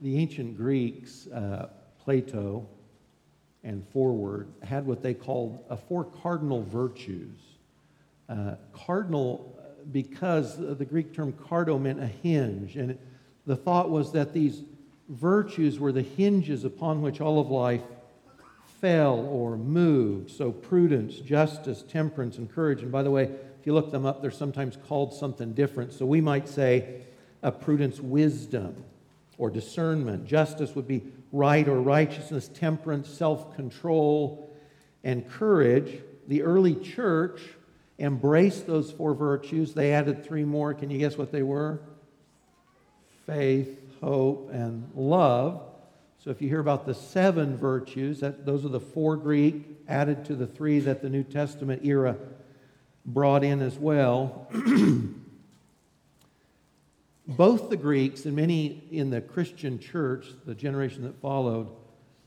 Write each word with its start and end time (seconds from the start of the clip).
the 0.00 0.16
ancient 0.18 0.56
Greeks, 0.56 1.26
uh, 1.28 1.68
Plato 2.02 2.66
and 3.62 3.86
forward, 3.88 4.48
had 4.62 4.86
what 4.86 5.02
they 5.02 5.14
called 5.14 5.64
uh, 5.68 5.76
four 5.76 6.04
cardinal 6.04 6.62
virtues. 6.62 7.38
Uh, 8.28 8.54
cardinal 8.72 9.56
because 9.92 10.56
the 10.56 10.84
Greek 10.84 11.12
term 11.14 11.32
cardo 11.32 11.80
meant 11.80 12.00
a 12.00 12.06
hinge, 12.06 12.76
and 12.76 12.92
it, 12.92 13.00
the 13.46 13.56
thought 13.56 13.90
was 13.90 14.12
that 14.12 14.32
these 14.32 14.62
virtues 15.08 15.78
were 15.78 15.92
the 15.92 16.02
hinges 16.02 16.64
upon 16.64 17.02
which 17.02 17.20
all 17.20 17.40
of 17.40 17.50
life 17.50 17.82
fell 18.80 19.20
or 19.20 19.56
moved. 19.56 20.30
So, 20.30 20.52
prudence, 20.52 21.16
justice, 21.16 21.82
temperance, 21.86 22.38
and 22.38 22.50
courage. 22.50 22.82
And 22.82 22.92
by 22.92 23.02
the 23.02 23.10
way, 23.10 23.24
if 23.24 23.66
you 23.66 23.74
look 23.74 23.90
them 23.90 24.06
up, 24.06 24.22
they're 24.22 24.30
sometimes 24.30 24.76
called 24.88 25.12
something 25.12 25.52
different. 25.52 25.92
So, 25.92 26.06
we 26.06 26.20
might 26.20 26.48
say 26.48 27.02
a 27.42 27.50
prudence, 27.50 28.00
wisdom, 28.00 28.84
or 29.40 29.48
discernment. 29.48 30.26
Justice 30.26 30.74
would 30.76 30.86
be 30.86 31.02
right 31.32 31.66
or 31.66 31.80
righteousness, 31.80 32.46
temperance, 32.46 33.08
self 33.08 33.56
control, 33.56 34.54
and 35.02 35.28
courage. 35.30 36.02
The 36.28 36.42
early 36.42 36.74
church 36.74 37.40
embraced 37.98 38.66
those 38.66 38.92
four 38.92 39.14
virtues. 39.14 39.72
They 39.72 39.94
added 39.94 40.22
three 40.22 40.44
more. 40.44 40.74
Can 40.74 40.90
you 40.90 40.98
guess 40.98 41.16
what 41.16 41.32
they 41.32 41.42
were? 41.42 41.80
Faith, 43.24 43.80
hope, 44.02 44.50
and 44.52 44.90
love. 44.94 45.62
So 46.22 46.30
if 46.30 46.42
you 46.42 46.48
hear 46.50 46.60
about 46.60 46.84
the 46.84 46.94
seven 46.94 47.56
virtues, 47.56 48.20
that, 48.20 48.44
those 48.44 48.66
are 48.66 48.68
the 48.68 48.78
four 48.78 49.16
Greek 49.16 49.64
added 49.88 50.26
to 50.26 50.34
the 50.34 50.46
three 50.46 50.80
that 50.80 51.00
the 51.00 51.08
New 51.08 51.24
Testament 51.24 51.80
era 51.82 52.18
brought 53.06 53.42
in 53.42 53.62
as 53.62 53.78
well. 53.78 54.48
Both 57.36 57.70
the 57.70 57.76
Greeks 57.76 58.26
and 58.26 58.34
many 58.34 58.82
in 58.90 59.10
the 59.10 59.20
Christian 59.20 59.78
church, 59.78 60.26
the 60.44 60.54
generation 60.54 61.02
that 61.02 61.20
followed, 61.20 61.68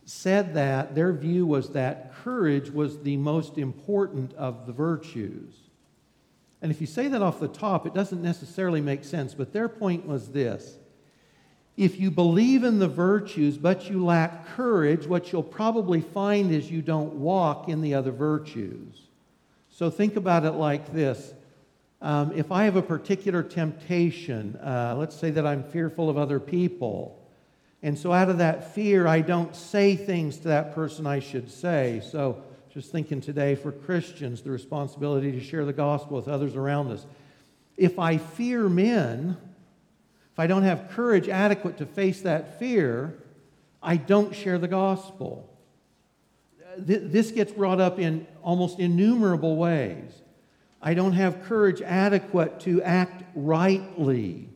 said 0.06 0.54
that 0.54 0.96
their 0.96 1.14
view 1.14 1.46
was 1.46 1.70
that 1.70 2.14
courage 2.16 2.70
was 2.70 3.00
the 3.00 3.18
most 3.18 3.58
important 3.58 4.34
of 4.34 4.66
the 4.66 4.74
virtues. 4.74 5.54
And 6.62 6.72
if 6.72 6.80
you 6.80 6.88
say 6.88 7.10
that 7.10 7.22
off 7.22 7.40
the 7.40 7.48
top, 7.48 7.86
it 7.86 7.94
doesn't 7.94 8.22
necessarily 8.22 8.80
make 8.80 9.04
sense, 9.04 9.34
but 9.34 9.52
their 9.52 9.68
point 9.68 10.06
was 10.06 10.30
this 10.30 10.78
if 11.76 12.00
you 12.00 12.12
believe 12.12 12.64
in 12.64 12.78
the 12.78 12.88
virtues 12.88 13.58
but 13.58 13.90
you 13.90 14.06
lack 14.06 14.46
courage, 14.48 15.08
what 15.08 15.32
you'll 15.32 15.42
probably 15.44 16.02
find 16.02 16.52
is 16.52 16.70
you 16.70 16.82
don't 16.82 17.16
walk 17.16 17.68
in 17.68 17.82
the 17.82 17.96
other 17.96 18.12
virtues. 18.12 19.08
So 19.70 19.90
think 19.90 20.16
about 20.16 20.46
it 20.46 20.52
like 20.52 20.94
this. 20.94 21.34
Um, 22.04 22.34
if 22.36 22.52
I 22.52 22.66
have 22.66 22.76
a 22.76 22.82
particular 22.82 23.42
temptation, 23.42 24.58
uh, 24.58 24.94
let's 24.98 25.16
say 25.16 25.32
that 25.32 25.48
I'm 25.48 25.64
fearful 25.64 26.10
of 26.10 26.18
other 26.18 26.38
people, 26.38 27.18
and 27.82 27.98
so 27.98 28.12
out 28.12 28.30
of 28.30 28.40
that 28.40 28.76
fear, 28.76 29.08
I 29.08 29.22
don't 29.22 29.56
say 29.56 29.96
things 29.96 30.38
to 30.40 30.50
that 30.50 30.76
person 30.76 31.08
I 31.08 31.20
should 31.20 31.50
say. 31.50 32.02
So 32.12 32.44
just 32.74 32.92
thinking 32.92 33.22
today 33.22 33.56
for 33.56 33.72
Christians, 33.72 34.42
the 34.42 34.52
responsibility 34.52 35.32
to 35.32 35.40
share 35.40 35.64
the 35.64 35.72
gospel 35.72 36.18
with 36.18 36.28
others 36.28 36.58
around 36.58 36.92
us. 36.92 37.06
If 37.78 37.98
I 37.98 38.18
fear 38.18 38.68
men, 38.68 39.38
if 40.34 40.40
I 40.40 40.46
don't 40.48 40.64
have 40.64 40.90
courage 40.92 41.30
adequate 41.30 41.78
to 41.78 41.86
face 41.86 42.20
that 42.24 42.60
fear, 42.60 43.18
I 43.82 43.96
don't 43.96 44.36
share 44.36 44.58
the 44.58 44.68
gospel. 44.68 45.50
This 46.78 47.32
gets 47.32 47.54
brought 47.54 47.80
up 47.80 47.98
in 47.98 48.28
almost 48.42 48.80
innumerable 48.80 49.56
ways. 49.56 50.23
I 50.86 50.94
don't 50.94 51.14
have 51.14 51.44
courage 51.46 51.82
adequate 51.82 52.60
to 52.62 52.84
act 52.84 53.24
rightly. 53.36 54.50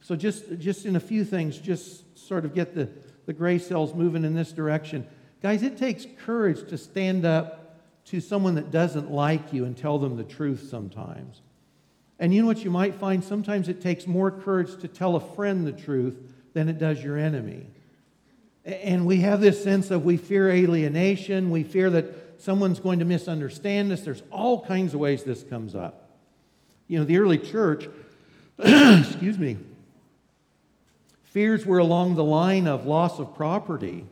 So, 0.00 0.16
just, 0.16 0.58
just 0.58 0.84
in 0.84 0.96
a 0.96 1.00
few 1.00 1.24
things, 1.24 1.56
just 1.56 2.18
sort 2.18 2.44
of 2.44 2.52
get 2.52 2.74
the, 2.74 2.90
the 3.26 3.32
gray 3.32 3.58
cells 3.58 3.94
moving 3.94 4.24
in 4.24 4.34
this 4.34 4.50
direction. 4.50 5.06
Guys, 5.40 5.62
it 5.62 5.78
takes 5.78 6.04
courage 6.24 6.68
to 6.70 6.76
stand 6.76 7.24
up 7.24 7.78
to 8.06 8.20
someone 8.20 8.56
that 8.56 8.72
doesn't 8.72 9.12
like 9.12 9.52
you 9.52 9.64
and 9.64 9.76
tell 9.76 9.98
them 9.98 10.16
the 10.16 10.24
truth 10.24 10.68
sometimes. 10.68 11.42
And 12.18 12.34
you 12.34 12.42
know 12.42 12.48
what 12.48 12.64
you 12.64 12.70
might 12.70 12.96
find? 12.96 13.22
Sometimes 13.22 13.68
it 13.68 13.80
takes 13.80 14.06
more 14.06 14.32
courage 14.32 14.80
to 14.80 14.88
tell 14.88 15.14
a 15.14 15.20
friend 15.20 15.64
the 15.64 15.72
truth 15.72 16.16
than 16.54 16.68
it 16.68 16.78
does 16.78 17.02
your 17.02 17.18
enemy. 17.18 17.66
And 18.64 19.06
we 19.06 19.18
have 19.18 19.40
this 19.40 19.62
sense 19.62 19.92
of 19.92 20.04
we 20.04 20.16
fear 20.16 20.50
alienation, 20.50 21.50
we 21.50 21.62
fear 21.62 21.88
that 21.90 22.25
someone's 22.38 22.80
going 22.80 22.98
to 22.98 23.04
misunderstand 23.04 23.92
us. 23.92 24.02
There's 24.02 24.22
all 24.30 24.64
kinds 24.64 24.94
of 24.94 25.00
ways 25.00 25.24
this 25.24 25.42
comes 25.42 25.74
up. 25.74 26.10
You 26.88 26.98
know, 26.98 27.04
the 27.04 27.18
early 27.18 27.38
church, 27.38 27.88
excuse 28.58 29.38
me, 29.38 29.56
fears 31.24 31.66
were 31.66 31.78
along 31.78 32.14
the 32.14 32.24
line 32.24 32.66
of 32.66 32.86
loss 32.86 33.18
of 33.18 33.34
property 33.34 34.06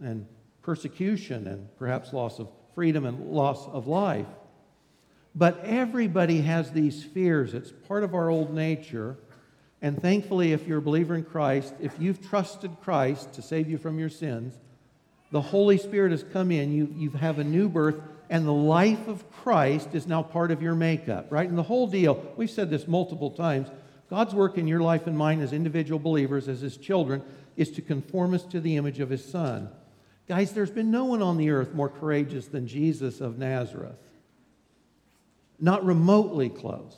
and 0.00 0.26
persecution 0.62 1.46
and 1.46 1.68
perhaps 1.76 2.12
loss 2.12 2.38
of 2.38 2.48
freedom 2.74 3.04
and 3.04 3.30
loss 3.30 3.68
of 3.68 3.86
life. 3.86 4.26
But 5.34 5.60
everybody 5.64 6.42
has 6.42 6.72
these 6.72 7.02
fears. 7.02 7.54
It's 7.54 7.72
part 7.88 8.04
of 8.04 8.14
our 8.14 8.30
old 8.30 8.52
nature. 8.54 9.16
And 9.80 10.00
thankfully, 10.00 10.52
if 10.52 10.66
you're 10.66 10.78
a 10.78 10.82
believer 10.82 11.14
in 11.14 11.24
Christ, 11.24 11.74
if 11.80 11.94
you've 11.98 12.26
trusted 12.26 12.76
Christ 12.82 13.32
to 13.34 13.42
save 13.42 13.68
you 13.68 13.78
from 13.78 13.98
your 13.98 14.10
sins, 14.10 14.58
the 15.32 15.40
Holy 15.40 15.76
Spirit 15.76 16.12
has 16.12 16.22
come 16.22 16.52
in, 16.52 16.72
you, 16.72 16.94
you 16.96 17.10
have 17.10 17.40
a 17.40 17.44
new 17.44 17.68
birth, 17.68 18.00
and 18.30 18.46
the 18.46 18.52
life 18.52 19.08
of 19.08 19.28
Christ 19.32 19.88
is 19.92 20.06
now 20.06 20.22
part 20.22 20.52
of 20.52 20.62
your 20.62 20.76
makeup, 20.76 21.26
right? 21.30 21.48
And 21.48 21.58
the 21.58 21.64
whole 21.64 21.88
deal, 21.88 22.32
we've 22.36 22.48
said 22.48 22.70
this 22.70 22.86
multiple 22.86 23.30
times 23.30 23.68
God's 24.08 24.34
work 24.34 24.58
in 24.58 24.68
your 24.68 24.80
life 24.80 25.06
and 25.06 25.18
mine 25.18 25.40
as 25.40 25.52
individual 25.52 25.98
believers, 25.98 26.46
as 26.46 26.60
His 26.60 26.76
children, 26.76 27.22
is 27.56 27.70
to 27.72 27.82
conform 27.82 28.34
us 28.34 28.44
to 28.44 28.60
the 28.60 28.76
image 28.76 29.00
of 29.00 29.10
His 29.10 29.24
Son. 29.24 29.70
Guys, 30.28 30.52
there's 30.52 30.70
been 30.70 30.90
no 30.90 31.06
one 31.06 31.22
on 31.22 31.36
the 31.36 31.50
earth 31.50 31.74
more 31.74 31.88
courageous 31.88 32.46
than 32.46 32.68
Jesus 32.68 33.20
of 33.20 33.38
Nazareth 33.38 33.96
not 35.62 35.84
remotely 35.84 36.48
close. 36.48 36.96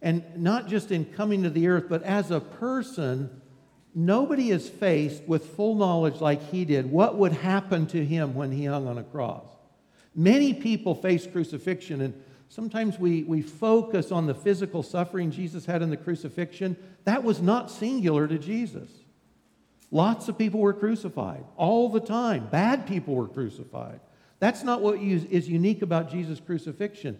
And 0.00 0.24
not 0.36 0.68
just 0.68 0.92
in 0.92 1.04
coming 1.04 1.42
to 1.42 1.50
the 1.50 1.66
earth, 1.66 1.86
but 1.88 2.04
as 2.04 2.30
a 2.30 2.38
person, 2.38 3.42
nobody 3.98 4.50
is 4.50 4.68
faced 4.68 5.24
with 5.24 5.56
full 5.56 5.74
knowledge 5.74 6.20
like 6.20 6.40
he 6.50 6.64
did 6.64 6.90
what 6.90 7.18
would 7.18 7.32
happen 7.32 7.84
to 7.88 8.04
him 8.04 8.34
when 8.34 8.52
he 8.52 8.64
hung 8.64 8.86
on 8.86 8.96
a 8.96 9.02
cross. 9.02 9.44
Many 10.14 10.54
people 10.54 10.94
face 10.94 11.26
crucifixion, 11.26 12.00
and 12.00 12.14
sometimes 12.48 12.98
we, 12.98 13.24
we 13.24 13.42
focus 13.42 14.12
on 14.12 14.26
the 14.26 14.34
physical 14.34 14.84
suffering 14.84 15.32
Jesus 15.32 15.66
had 15.66 15.82
in 15.82 15.90
the 15.90 15.96
crucifixion. 15.96 16.76
That 17.04 17.24
was 17.24 17.42
not 17.42 17.72
singular 17.72 18.28
to 18.28 18.38
Jesus. 18.38 18.88
Lots 19.90 20.28
of 20.28 20.38
people 20.38 20.60
were 20.60 20.74
crucified 20.74 21.44
all 21.56 21.88
the 21.88 22.00
time. 22.00 22.46
Bad 22.50 22.86
people 22.86 23.16
were 23.16 23.28
crucified. 23.28 24.00
That's 24.38 24.62
not 24.62 24.80
what 24.80 25.00
is 25.00 25.48
unique 25.48 25.82
about 25.82 26.10
Jesus' 26.10 26.40
crucifixion. 26.40 27.18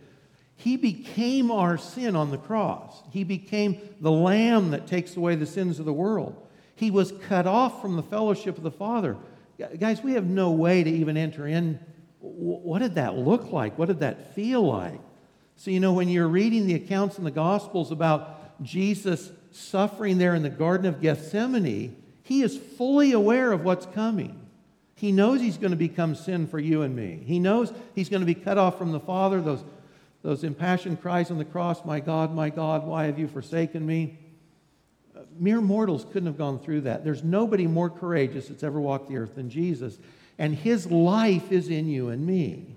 He 0.54 0.76
became 0.76 1.50
our 1.50 1.76
sin 1.76 2.14
on 2.14 2.30
the 2.30 2.38
cross. 2.38 3.02
He 3.10 3.24
became 3.24 3.80
the 4.00 4.12
lamb 4.12 4.70
that 4.70 4.86
takes 4.86 5.16
away 5.16 5.34
the 5.34 5.46
sins 5.46 5.80
of 5.80 5.84
the 5.84 5.92
world. 5.92 6.44
He 6.78 6.90
was 6.90 7.12
cut 7.28 7.46
off 7.46 7.82
from 7.82 7.96
the 7.96 8.02
fellowship 8.02 8.56
of 8.56 8.62
the 8.62 8.70
Father. 8.70 9.16
Guys, 9.78 10.02
we 10.02 10.12
have 10.12 10.26
no 10.26 10.52
way 10.52 10.84
to 10.84 10.90
even 10.90 11.16
enter 11.16 11.46
in. 11.46 11.80
What 12.20 12.78
did 12.78 12.94
that 12.94 13.16
look 13.16 13.52
like? 13.52 13.76
What 13.78 13.88
did 13.88 14.00
that 14.00 14.34
feel 14.34 14.62
like? 14.62 15.00
So, 15.56 15.70
you 15.70 15.80
know, 15.80 15.92
when 15.92 16.08
you're 16.08 16.28
reading 16.28 16.66
the 16.66 16.74
accounts 16.74 17.18
in 17.18 17.24
the 17.24 17.32
Gospels 17.32 17.90
about 17.90 18.62
Jesus 18.62 19.32
suffering 19.50 20.18
there 20.18 20.34
in 20.34 20.42
the 20.42 20.50
Garden 20.50 20.86
of 20.86 21.00
Gethsemane, 21.00 21.96
he 22.22 22.42
is 22.42 22.56
fully 22.56 23.12
aware 23.12 23.50
of 23.50 23.64
what's 23.64 23.86
coming. 23.86 24.40
He 24.94 25.10
knows 25.10 25.40
he's 25.40 25.58
going 25.58 25.72
to 25.72 25.76
become 25.76 26.14
sin 26.14 26.46
for 26.46 26.60
you 26.60 26.82
and 26.82 26.94
me. 26.94 27.22
He 27.24 27.40
knows 27.40 27.72
he's 27.94 28.08
going 28.08 28.20
to 28.20 28.26
be 28.26 28.34
cut 28.34 28.58
off 28.58 28.78
from 28.78 28.92
the 28.92 29.00
Father. 29.00 29.40
Those 29.40 29.64
those 30.22 30.44
impassioned 30.44 31.00
cries 31.00 31.30
on 31.30 31.38
the 31.38 31.44
cross, 31.44 31.84
My 31.84 32.00
God, 32.00 32.34
my 32.34 32.50
God, 32.50 32.84
why 32.86 33.04
have 33.04 33.18
you 33.18 33.28
forsaken 33.28 33.86
me? 33.86 34.18
Mere 35.38 35.60
mortals 35.60 36.04
couldn't 36.04 36.26
have 36.26 36.38
gone 36.38 36.58
through 36.58 36.82
that. 36.82 37.04
There's 37.04 37.22
nobody 37.22 37.66
more 37.66 37.90
courageous 37.90 38.48
that's 38.48 38.62
ever 38.62 38.80
walked 38.80 39.08
the 39.08 39.16
earth 39.16 39.34
than 39.34 39.50
Jesus. 39.50 39.98
And 40.38 40.54
his 40.54 40.90
life 40.90 41.50
is 41.52 41.68
in 41.68 41.88
you 41.88 42.08
and 42.08 42.26
me. 42.26 42.76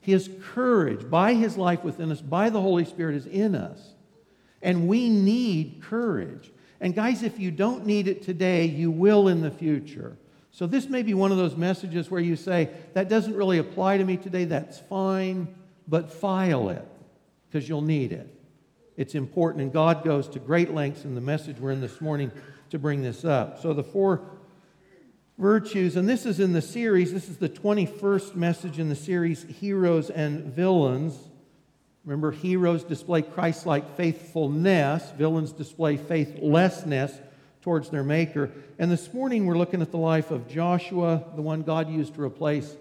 His 0.00 0.30
courage, 0.54 1.08
by 1.10 1.34
his 1.34 1.56
life 1.56 1.84
within 1.84 2.10
us, 2.12 2.20
by 2.20 2.50
the 2.50 2.60
Holy 2.60 2.84
Spirit, 2.84 3.16
is 3.16 3.26
in 3.26 3.54
us. 3.54 3.80
And 4.62 4.88
we 4.88 5.08
need 5.08 5.82
courage. 5.82 6.50
And 6.80 6.94
guys, 6.94 7.22
if 7.22 7.38
you 7.38 7.50
don't 7.50 7.86
need 7.86 8.08
it 8.08 8.22
today, 8.22 8.64
you 8.64 8.90
will 8.90 9.28
in 9.28 9.42
the 9.42 9.50
future. 9.50 10.16
So 10.50 10.66
this 10.66 10.88
may 10.88 11.02
be 11.02 11.14
one 11.14 11.30
of 11.30 11.38
those 11.38 11.56
messages 11.56 12.10
where 12.10 12.20
you 12.20 12.36
say, 12.36 12.70
that 12.94 13.08
doesn't 13.08 13.36
really 13.36 13.58
apply 13.58 13.98
to 13.98 14.04
me 14.04 14.16
today. 14.16 14.44
That's 14.44 14.78
fine 14.78 15.54
but 15.88 16.12
file 16.12 16.68
it 16.68 16.84
because 17.48 17.68
you'll 17.68 17.82
need 17.82 18.12
it. 18.12 18.34
It's 18.98 19.14
important, 19.14 19.62
and 19.62 19.72
God 19.72 20.02
goes 20.02 20.26
to 20.30 20.40
great 20.40 20.74
lengths 20.74 21.04
in 21.04 21.14
the 21.14 21.20
message 21.20 21.60
we're 21.60 21.70
in 21.70 21.80
this 21.80 22.00
morning 22.00 22.32
to 22.70 22.80
bring 22.80 23.00
this 23.00 23.24
up. 23.24 23.62
So, 23.62 23.72
the 23.72 23.84
four 23.84 24.22
virtues, 25.38 25.94
and 25.94 26.08
this 26.08 26.26
is 26.26 26.40
in 26.40 26.52
the 26.52 26.60
series, 26.60 27.12
this 27.12 27.28
is 27.28 27.36
the 27.36 27.48
21st 27.48 28.34
message 28.34 28.80
in 28.80 28.88
the 28.88 28.96
series, 28.96 29.44
Heroes 29.44 30.10
and 30.10 30.52
Villains. 30.52 31.16
Remember, 32.04 32.32
heroes 32.32 32.82
display 32.82 33.22
Christ 33.22 33.66
like 33.66 33.96
faithfulness, 33.96 35.08
villains 35.16 35.52
display 35.52 35.96
faithlessness. 35.96 37.12
towards 37.60 37.90
their 37.90 38.02
Maker. 38.02 38.50
And 38.80 38.90
this 38.90 39.12
morning 39.14 39.46
we're 39.46 39.58
looking 39.58 39.82
at 39.82 39.92
the 39.92 39.98
life 39.98 40.32
of 40.32 40.48
Joshua, 40.48 41.22
the 41.36 41.42
one 41.42 41.62
God 41.62 41.88
used 41.88 42.14
to 42.14 42.22
replace 42.22 42.76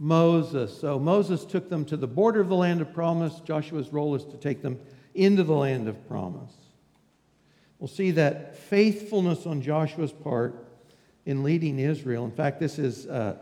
Moses. 0.00 0.76
So 0.76 0.98
Moses 0.98 1.44
took 1.44 1.68
them 1.68 1.84
to 1.86 1.96
the 1.96 2.06
border 2.08 2.40
of 2.40 2.48
the 2.48 2.56
land 2.56 2.80
of 2.80 2.92
promise. 2.92 3.38
Joshua's 3.40 3.92
role 3.92 4.16
is 4.16 4.24
to 4.24 4.36
take 4.36 4.62
them 4.62 4.80
into 5.14 5.42
the 5.42 5.54
land 5.54 5.88
of 5.88 6.08
promise. 6.08 6.52
We'll 7.78 7.88
see 7.88 8.12
that 8.12 8.56
faithfulness 8.56 9.46
on 9.46 9.62
Joshua's 9.62 10.12
part 10.12 10.66
in 11.26 11.42
leading 11.42 11.78
Israel, 11.78 12.24
in 12.24 12.30
fact, 12.30 12.60
this 12.60 12.78
is 12.78 13.06
uh, 13.06 13.36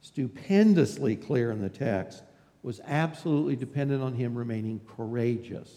stupendously 0.00 1.16
clear 1.16 1.50
in 1.50 1.62
the 1.62 1.68
text, 1.68 2.22
was 2.62 2.80
absolutely 2.84 3.56
dependent 3.56 4.02
on 4.02 4.14
him 4.14 4.36
remaining 4.36 4.80
courageous. 4.96 5.70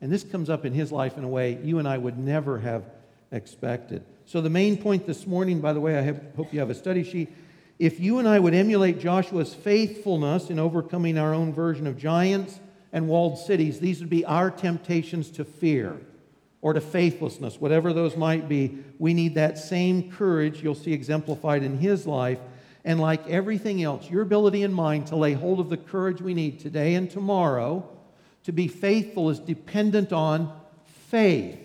And 0.00 0.10
this 0.10 0.24
comes 0.24 0.50
up 0.50 0.64
in 0.64 0.72
his 0.72 0.92
life 0.92 1.16
in 1.16 1.24
a 1.24 1.28
way 1.28 1.58
you 1.62 1.78
and 1.78 1.88
I 1.88 1.98
would 1.98 2.18
never 2.18 2.58
have 2.60 2.84
expected. 3.30 4.04
So, 4.24 4.40
the 4.40 4.50
main 4.50 4.76
point 4.76 5.06
this 5.06 5.26
morning, 5.26 5.60
by 5.60 5.72
the 5.72 5.80
way, 5.80 5.98
I 5.98 6.02
have, 6.02 6.22
hope 6.36 6.52
you 6.52 6.60
have 6.60 6.70
a 6.70 6.74
study 6.74 7.02
sheet. 7.02 7.28
If 7.78 7.98
you 7.98 8.18
and 8.18 8.28
I 8.28 8.38
would 8.38 8.54
emulate 8.54 9.00
Joshua's 9.00 9.54
faithfulness 9.54 10.50
in 10.50 10.58
overcoming 10.58 11.18
our 11.18 11.34
own 11.34 11.52
version 11.52 11.86
of 11.86 11.98
giants 11.98 12.60
and 12.92 13.08
walled 13.08 13.38
cities, 13.38 13.80
these 13.80 14.00
would 14.00 14.10
be 14.10 14.24
our 14.24 14.50
temptations 14.50 15.30
to 15.30 15.44
fear 15.44 15.98
or 16.60 16.72
to 16.72 16.80
faithlessness, 16.80 17.60
whatever 17.60 17.92
those 17.92 18.16
might 18.16 18.48
be. 18.48 18.78
We 18.98 19.14
need 19.14 19.34
that 19.34 19.58
same 19.58 20.12
courage 20.12 20.62
you'll 20.62 20.74
see 20.74 20.92
exemplified 20.92 21.62
in 21.62 21.78
his 21.78 22.06
life. 22.06 22.38
And 22.84 23.00
like 23.00 23.28
everything 23.28 23.82
else, 23.82 24.10
your 24.10 24.22
ability 24.22 24.62
and 24.62 24.74
mine 24.74 25.04
to 25.06 25.16
lay 25.16 25.32
hold 25.32 25.60
of 25.60 25.70
the 25.70 25.76
courage 25.76 26.20
we 26.20 26.34
need 26.34 26.60
today 26.60 26.94
and 26.94 27.10
tomorrow 27.10 27.88
to 28.44 28.52
be 28.52 28.68
faithful 28.68 29.30
is 29.30 29.38
dependent 29.38 30.12
on 30.12 30.52
faith. 30.84 31.58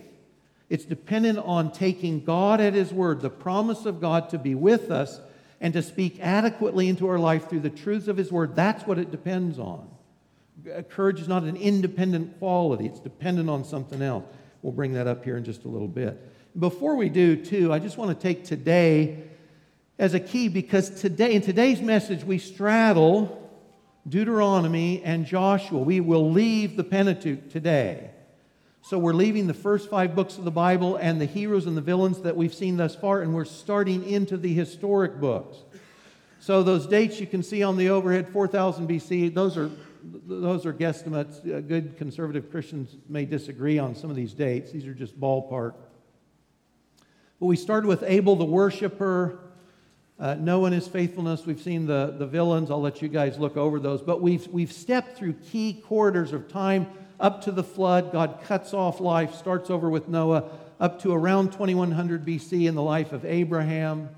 It's 0.69 0.85
dependent 0.85 1.39
on 1.39 1.71
taking 1.71 2.23
God 2.23 2.59
at 2.61 2.73
His 2.73 2.93
word, 2.93 3.21
the 3.21 3.29
promise 3.29 3.85
of 3.85 4.01
God 4.01 4.29
to 4.29 4.37
be 4.37 4.53
with 4.53 4.91
us 4.91 5.19
and 5.59 5.73
to 5.73 5.81
speak 5.81 6.19
adequately 6.19 6.87
into 6.87 7.07
our 7.07 7.17
life 7.17 7.49
through 7.49 7.61
the 7.61 7.69
truths 7.69 8.07
of 8.07 8.17
His 8.17 8.31
word. 8.31 8.55
That's 8.55 8.85
what 8.85 8.99
it 8.99 9.09
depends 9.09 9.57
on. 9.57 9.89
Courage 10.89 11.19
is 11.19 11.27
not 11.27 11.43
an 11.43 11.55
independent 11.55 12.39
quality, 12.39 12.85
it's 12.85 12.99
dependent 12.99 13.49
on 13.49 13.63
something 13.63 14.01
else. 14.01 14.25
We'll 14.61 14.73
bring 14.73 14.93
that 14.93 15.07
up 15.07 15.23
here 15.23 15.37
in 15.37 15.43
just 15.43 15.65
a 15.65 15.67
little 15.67 15.87
bit. 15.87 16.19
Before 16.59 16.95
we 16.95 17.09
do, 17.09 17.35
too, 17.35 17.71
I 17.71 17.79
just 17.79 17.97
want 17.97 18.17
to 18.17 18.21
take 18.21 18.43
today 18.43 19.23
as 19.99 20.13
a 20.13 20.19
key 20.19 20.47
because 20.47 20.89
today, 20.89 21.33
in 21.33 21.41
today's 21.41 21.81
message, 21.81 22.23
we 22.23 22.37
straddle 22.37 23.49
Deuteronomy 24.07 25.03
and 25.03 25.25
Joshua. 25.25 25.79
We 25.79 25.99
will 25.99 26.31
leave 26.31 26.75
the 26.75 26.83
Pentateuch 26.83 27.49
today. 27.49 28.11
So 28.81 28.97
we're 28.97 29.13
leaving 29.13 29.47
the 29.47 29.53
first 29.53 29.89
five 29.89 30.15
books 30.15 30.37
of 30.37 30.45
the 30.45 30.51
Bible 30.51 30.95
and 30.95 31.19
the 31.19 31.25
heroes 31.25 31.65
and 31.65 31.75
the 31.75 31.81
villains 31.81 32.21
that 32.21 32.35
we've 32.35 32.53
seen 32.53 32.77
thus 32.77 32.95
far, 32.95 33.21
and 33.21 33.33
we're 33.33 33.45
starting 33.45 34.07
into 34.07 34.37
the 34.37 34.53
historic 34.53 35.19
books. 35.19 35.57
So 36.39 36.63
those 36.63 36.87
dates 36.87 37.19
you 37.19 37.27
can 37.27 37.43
see 37.43 37.63
on 37.63 37.77
the 37.77 37.89
overhead, 37.89 38.29
4000 38.29 38.87
BC, 38.87 39.33
those 39.33 39.57
are 39.57 39.69
those 40.03 40.65
are 40.65 40.73
guesstimates. 40.73 41.39
Uh, 41.39 41.61
good 41.61 41.97
conservative 41.97 42.51
Christians 42.51 42.95
may 43.07 43.25
disagree 43.25 43.79
on 43.79 43.95
some 43.95 44.09
of 44.09 44.15
these 44.15 44.33
dates. 44.33 44.71
These 44.71 44.87
are 44.87 44.93
just 44.93 45.19
ballpark. 45.19 45.73
But 47.39 47.45
we 47.45 47.55
started 47.55 47.87
with 47.87 48.03
Abel 48.03 48.35
the 48.35 48.45
worshiper, 48.45 49.39
uh, 50.19 50.35
Noah 50.35 50.65
and 50.65 50.75
his 50.75 50.87
faithfulness. 50.87 51.45
We've 51.45 51.61
seen 51.61 51.85
the, 51.85 52.15
the 52.17 52.25
villains. 52.25 52.71
I'll 52.71 52.81
let 52.81 53.01
you 53.01 53.07
guys 53.07 53.37
look 53.37 53.57
over 53.57 53.79
those. 53.79 54.01
But 54.01 54.21
we've, 54.21 54.47
we've 54.47 54.71
stepped 54.71 55.17
through 55.17 55.33
key 55.33 55.81
corridors 55.85 56.33
of 56.33 56.47
time 56.47 56.87
up 57.19 57.43
to 57.43 57.51
the 57.51 57.63
flood. 57.63 58.11
God 58.11 58.39
cuts 58.43 58.73
off 58.73 58.99
life, 58.99 59.35
starts 59.35 59.69
over 59.69 59.89
with 59.89 60.07
Noah, 60.07 60.45
up 60.79 61.01
to 61.03 61.13
around 61.13 61.51
2100 61.51 62.25
BC 62.25 62.67
in 62.67 62.75
the 62.75 62.81
life 62.81 63.11
of 63.11 63.25
Abraham. 63.25 64.09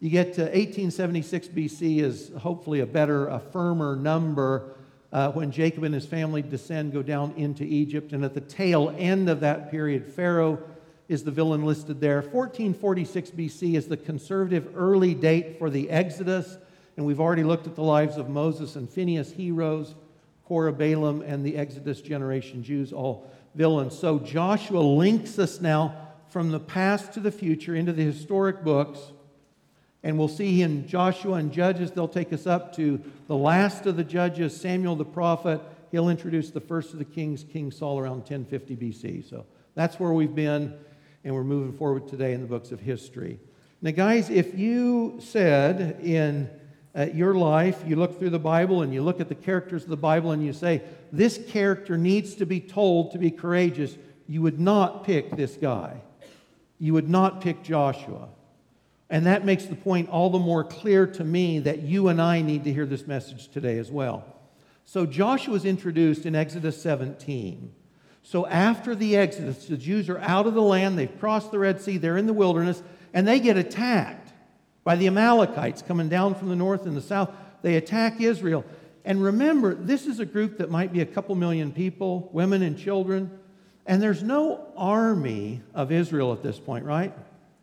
You 0.00 0.10
get 0.10 0.34
to 0.34 0.42
1876 0.42 1.48
BC 1.48 2.00
is 2.00 2.32
hopefully 2.40 2.80
a 2.80 2.86
better, 2.86 3.28
a 3.28 3.38
firmer 3.38 3.96
number 3.96 4.74
uh, 5.12 5.30
when 5.32 5.50
Jacob 5.50 5.84
and 5.84 5.94
his 5.94 6.06
family 6.06 6.40
descend, 6.40 6.92
go 6.92 7.02
down 7.02 7.34
into 7.36 7.64
Egypt. 7.64 8.12
And 8.12 8.24
at 8.24 8.34
the 8.34 8.40
tail 8.40 8.94
end 8.96 9.28
of 9.28 9.40
that 9.40 9.70
period, 9.70 10.06
Pharaoh 10.06 10.58
is 11.08 11.24
the 11.24 11.30
villain 11.30 11.64
listed 11.64 12.00
there. 12.00 12.22
1446 12.22 13.30
BC 13.32 13.74
is 13.74 13.86
the 13.86 13.96
conservative 13.96 14.72
early 14.74 15.14
date 15.14 15.58
for 15.58 15.68
the 15.68 15.90
Exodus. 15.90 16.56
And 16.96 17.04
we've 17.04 17.20
already 17.20 17.44
looked 17.44 17.66
at 17.66 17.74
the 17.74 17.82
lives 17.82 18.16
of 18.16 18.30
Moses 18.30 18.76
and 18.76 18.88
Phineas, 18.88 19.30
heroes, 19.30 19.94
Korah, 20.46 20.72
Balaam, 20.72 21.20
and 21.22 21.44
the 21.44 21.56
Exodus 21.56 22.00
generation 22.00 22.62
Jews, 22.62 22.92
all 22.92 23.30
villains. 23.54 23.98
So 23.98 24.18
Joshua 24.18 24.80
links 24.80 25.38
us 25.38 25.60
now 25.60 25.94
from 26.30 26.50
the 26.50 26.60
past 26.60 27.12
to 27.14 27.20
the 27.20 27.30
future 27.30 27.74
into 27.74 27.92
the 27.92 28.04
historic 28.04 28.64
books 28.64 28.98
and 30.04 30.18
we'll 30.18 30.28
see 30.28 30.62
in 30.62 30.86
Joshua 30.88 31.34
and 31.34 31.52
Judges, 31.52 31.92
they'll 31.92 32.08
take 32.08 32.32
us 32.32 32.46
up 32.46 32.74
to 32.76 33.00
the 33.28 33.36
last 33.36 33.86
of 33.86 33.96
the 33.96 34.04
judges, 34.04 34.58
Samuel 34.58 34.96
the 34.96 35.04
prophet. 35.04 35.60
He'll 35.92 36.08
introduce 36.08 36.50
the 36.50 36.60
first 36.60 36.92
of 36.92 36.98
the 36.98 37.04
kings, 37.04 37.44
King 37.44 37.70
Saul, 37.70 37.98
around 37.98 38.18
1050 38.18 38.76
BC. 38.76 39.28
So 39.28 39.46
that's 39.74 40.00
where 40.00 40.12
we've 40.12 40.34
been, 40.34 40.74
and 41.22 41.34
we're 41.34 41.44
moving 41.44 41.72
forward 41.72 42.08
today 42.08 42.32
in 42.32 42.40
the 42.40 42.46
books 42.48 42.72
of 42.72 42.80
history. 42.80 43.38
Now, 43.80 43.92
guys, 43.92 44.28
if 44.28 44.58
you 44.58 45.18
said 45.20 46.00
in 46.02 46.50
uh, 46.96 47.06
your 47.14 47.34
life, 47.34 47.82
you 47.86 47.96
look 47.96 48.18
through 48.18 48.30
the 48.30 48.38
Bible 48.38 48.82
and 48.82 48.92
you 48.92 49.02
look 49.02 49.20
at 49.20 49.28
the 49.28 49.34
characters 49.34 49.84
of 49.84 49.88
the 49.88 49.96
Bible 49.96 50.32
and 50.32 50.44
you 50.44 50.52
say, 50.52 50.82
this 51.12 51.38
character 51.48 51.96
needs 51.96 52.34
to 52.36 52.46
be 52.46 52.60
told 52.60 53.12
to 53.12 53.18
be 53.18 53.30
courageous, 53.30 53.96
you 54.26 54.42
would 54.42 54.58
not 54.58 55.04
pick 55.04 55.36
this 55.36 55.56
guy. 55.56 56.00
You 56.78 56.94
would 56.94 57.08
not 57.08 57.40
pick 57.40 57.62
Joshua. 57.62 58.28
And 59.12 59.26
that 59.26 59.44
makes 59.44 59.66
the 59.66 59.76
point 59.76 60.08
all 60.08 60.30
the 60.30 60.38
more 60.38 60.64
clear 60.64 61.06
to 61.06 61.22
me 61.22 61.58
that 61.58 61.82
you 61.82 62.08
and 62.08 62.20
I 62.20 62.40
need 62.40 62.64
to 62.64 62.72
hear 62.72 62.86
this 62.86 63.06
message 63.06 63.48
today 63.48 63.76
as 63.76 63.90
well. 63.90 64.24
So 64.86 65.04
Joshua 65.04 65.54
is 65.54 65.66
introduced 65.66 66.24
in 66.24 66.34
Exodus 66.34 66.80
17. 66.80 67.74
So 68.22 68.46
after 68.46 68.94
the 68.94 69.18
Exodus, 69.18 69.66
the 69.66 69.76
Jews 69.76 70.08
are 70.08 70.18
out 70.20 70.46
of 70.46 70.54
the 70.54 70.62
land, 70.62 70.98
they've 70.98 71.20
crossed 71.20 71.50
the 71.50 71.58
Red 71.58 71.82
Sea, 71.82 71.98
they're 71.98 72.16
in 72.16 72.26
the 72.26 72.32
wilderness, 72.32 72.82
and 73.12 73.28
they 73.28 73.38
get 73.38 73.58
attacked 73.58 74.32
by 74.82 74.96
the 74.96 75.08
Amalekites 75.08 75.82
coming 75.82 76.08
down 76.08 76.34
from 76.34 76.48
the 76.48 76.56
north 76.56 76.86
and 76.86 76.96
the 76.96 77.02
south. 77.02 77.28
They 77.60 77.76
attack 77.76 78.18
Israel. 78.18 78.64
And 79.04 79.22
remember, 79.22 79.74
this 79.74 80.06
is 80.06 80.20
a 80.20 80.26
group 80.26 80.56
that 80.56 80.70
might 80.70 80.90
be 80.90 81.02
a 81.02 81.06
couple 81.06 81.34
million 81.34 81.70
people, 81.70 82.30
women 82.32 82.62
and 82.62 82.78
children, 82.78 83.30
and 83.84 84.02
there's 84.02 84.22
no 84.22 84.72
army 84.74 85.60
of 85.74 85.92
Israel 85.92 86.32
at 86.32 86.42
this 86.42 86.58
point, 86.58 86.86
right? 86.86 87.12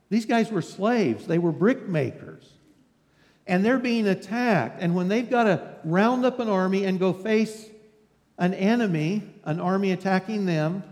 These 0.09 0.25
guys 0.25 0.51
were 0.51 0.61
slaves, 0.61 1.27
they 1.27 1.37
were 1.37 1.51
brick 1.51 1.87
makers. 1.87 2.43
And 3.45 3.65
they're 3.65 3.79
being 3.79 4.07
attacked. 4.07 4.81
And 4.81 4.93
when 4.93 5.07
they've 5.07 5.29
got 5.29 5.45
to 5.45 5.75
round 5.83 6.23
up 6.23 6.39
an 6.39 6.47
army 6.47 6.85
and 6.85 6.99
go 6.99 7.13
face 7.13 7.67
an 8.37 8.53
enemy, 8.53 9.23
an 9.43 9.59
army 9.59 9.91
attacking 9.91 10.45
them, 10.45 10.83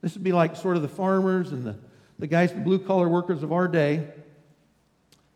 this 0.00 0.14
would 0.14 0.24
be 0.24 0.32
like 0.32 0.56
sort 0.56 0.76
of 0.76 0.82
the 0.82 0.88
farmers 0.88 1.52
and 1.52 1.64
the, 1.64 1.76
the 2.18 2.26
guys, 2.26 2.52
the 2.52 2.60
blue 2.60 2.80
collar 2.80 3.08
workers 3.08 3.42
of 3.42 3.52
our 3.52 3.68
day. 3.68 4.08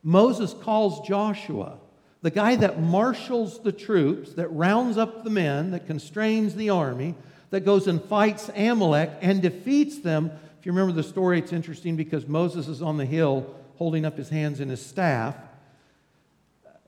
Moses 0.03 0.55
calls 0.55 1.07
Joshua, 1.07 1.79
the 2.23 2.31
guy 2.31 2.57
that 2.57 2.81
marshals 2.81 3.61
the 3.61 3.73
troops, 3.73 4.33
that 4.35 4.49
rounds 4.49 4.99
up 4.99 5.23
the 5.23 5.31
men, 5.31 5.71
that 5.71 5.87
constrains 5.87 6.57
the 6.57 6.71
army, 6.71 7.15
that 7.50 7.65
goes 7.65 7.87
and 7.87 8.03
fights 8.03 8.50
Amalek 8.57 9.11
and 9.21 9.41
defeats 9.41 10.00
them 10.00 10.33
you 10.67 10.73
remember 10.73 11.01
the 11.01 11.09
story, 11.09 11.39
it's 11.39 11.53
interesting 11.53 11.95
because 11.95 12.27
Moses 12.27 12.67
is 12.67 12.83
on 12.83 12.97
the 12.97 13.05
hill 13.05 13.55
holding 13.77 14.05
up 14.05 14.17
his 14.17 14.29
hands 14.29 14.59
and 14.59 14.69
his 14.69 14.85
staff. 14.85 15.37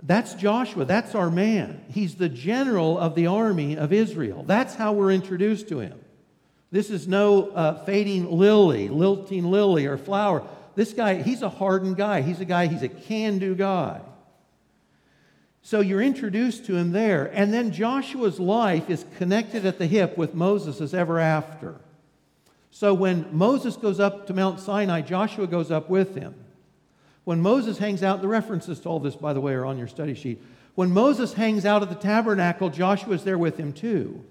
That's 0.02 0.34
Joshua. 0.34 0.84
That's 0.84 1.14
our 1.14 1.30
man. 1.30 1.84
He's 1.88 2.16
the 2.16 2.28
general 2.28 2.98
of 2.98 3.14
the 3.14 3.28
army 3.28 3.76
of 3.76 3.92
Israel. 3.92 4.42
That's 4.44 4.74
how 4.74 4.94
we're 4.94 5.12
introduced 5.12 5.68
to 5.68 5.78
him. 5.78 5.96
This 6.72 6.90
is 6.90 7.06
no 7.06 7.50
uh, 7.50 7.84
fading 7.84 8.28
lily, 8.36 8.88
lilting 8.88 9.44
lily, 9.44 9.86
or 9.86 9.96
flower. 9.96 10.42
This 10.74 10.92
guy, 10.92 11.22
he's 11.22 11.42
a 11.42 11.48
hardened 11.48 11.96
guy. 11.96 12.22
He's 12.22 12.40
a 12.40 12.44
guy, 12.44 12.66
he's 12.66 12.82
a 12.82 12.88
can 12.88 13.38
do 13.38 13.54
guy. 13.54 14.00
So 15.62 15.78
you're 15.78 16.02
introduced 16.02 16.66
to 16.66 16.74
him 16.74 16.90
there. 16.90 17.26
And 17.32 17.54
then 17.54 17.70
Joshua's 17.70 18.40
life 18.40 18.90
is 18.90 19.04
connected 19.18 19.64
at 19.64 19.78
the 19.78 19.86
hip 19.86 20.18
with 20.18 20.34
Moses' 20.34 20.92
ever 20.92 21.20
after. 21.20 21.76
So 22.70 22.94
when 22.94 23.26
Moses 23.36 23.76
goes 23.76 23.98
up 24.00 24.26
to 24.26 24.34
Mount 24.34 24.60
Sinai, 24.60 25.00
Joshua 25.00 25.46
goes 25.46 25.70
up 25.70 25.88
with 25.88 26.14
him. 26.14 26.34
When 27.24 27.40
Moses 27.40 27.78
hangs 27.78 28.02
out, 28.02 28.22
the 28.22 28.28
references 28.28 28.80
to 28.80 28.88
all 28.88 29.00
this, 29.00 29.16
by 29.16 29.32
the 29.32 29.40
way, 29.40 29.52
are 29.52 29.66
on 29.66 29.78
your 29.78 29.88
study 29.88 30.14
sheet. 30.14 30.42
When 30.74 30.90
Moses 30.90 31.34
hangs 31.34 31.64
out 31.64 31.82
at 31.82 31.88
the 31.88 31.94
tabernacle, 31.94 32.70
Joshua's 32.70 33.24
there 33.24 33.38
with 33.38 33.56
him 33.56 33.72
too. 33.72 34.24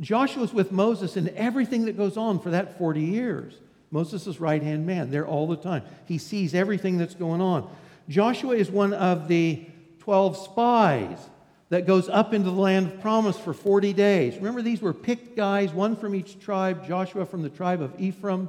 Joshua's 0.00 0.52
with 0.52 0.72
Moses 0.72 1.16
in 1.16 1.34
everything 1.36 1.86
that 1.86 1.96
goes 1.96 2.16
on 2.16 2.38
for 2.38 2.50
that 2.50 2.78
40 2.78 3.00
years. 3.00 3.54
Moses' 3.90 4.40
right 4.40 4.62
hand 4.62 4.86
man, 4.86 5.10
there 5.10 5.26
all 5.26 5.46
the 5.46 5.56
time. 5.56 5.82
He 6.04 6.18
sees 6.18 6.54
everything 6.54 6.98
that's 6.98 7.14
going 7.14 7.40
on. 7.40 7.70
Joshua 8.08 8.54
is 8.54 8.70
one 8.70 8.92
of 8.92 9.28
the 9.28 9.64
12 10.00 10.36
spies 10.36 11.18
that 11.70 11.86
goes 11.86 12.08
up 12.08 12.32
into 12.32 12.50
the 12.50 12.56
land 12.56 12.86
of 12.86 13.00
promise 13.00 13.38
for 13.38 13.52
40 13.52 13.92
days. 13.92 14.36
Remember, 14.36 14.62
these 14.62 14.80
were 14.80 14.94
picked 14.94 15.36
guys, 15.36 15.72
one 15.72 15.96
from 15.96 16.14
each 16.14 16.40
tribe 16.40 16.86
Joshua 16.86 17.26
from 17.26 17.42
the 17.42 17.50
tribe 17.50 17.82
of 17.82 17.98
Ephraim. 18.00 18.48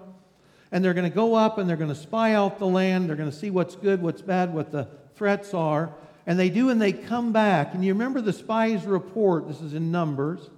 And 0.72 0.86
they're 0.86 0.94
going 0.94 1.10
to 1.10 1.16
go 1.16 1.36
up 1.36 1.58
and 1.58 1.68
they're 1.68 1.78
going 1.78 1.90
to 1.90 1.96
spy 1.96 2.34
out 2.34 2.60
the 2.60 2.68
land. 2.68 3.10
They're 3.10 3.16
going 3.16 3.32
to 3.32 3.36
see 3.36 3.50
what's 3.50 3.76
good, 3.76 4.02
what's 4.02 4.22
bad, 4.22 4.54
what 4.54 4.72
the 4.72 4.88
threats 5.16 5.54
are. 5.54 5.94
And 6.26 6.40
they 6.40 6.50
do, 6.50 6.70
and 6.70 6.82
they 6.82 6.94
come 6.94 7.34
back. 7.34 7.74
And 7.74 7.84
you 7.84 7.92
remember 7.94 8.22
the 8.22 8.34
spies 8.34 8.86
report, 8.86 9.48
this 9.48 9.62
is 9.62 9.74
in 9.74 9.92
Numbers. 9.92 10.50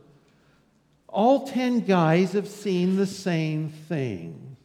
All 1.08 1.48
10 1.48 1.82
guys 1.82 2.34
have 2.34 2.48
seen 2.48 2.98
the 2.98 3.08
same 3.08 3.70
thing. 3.70 4.58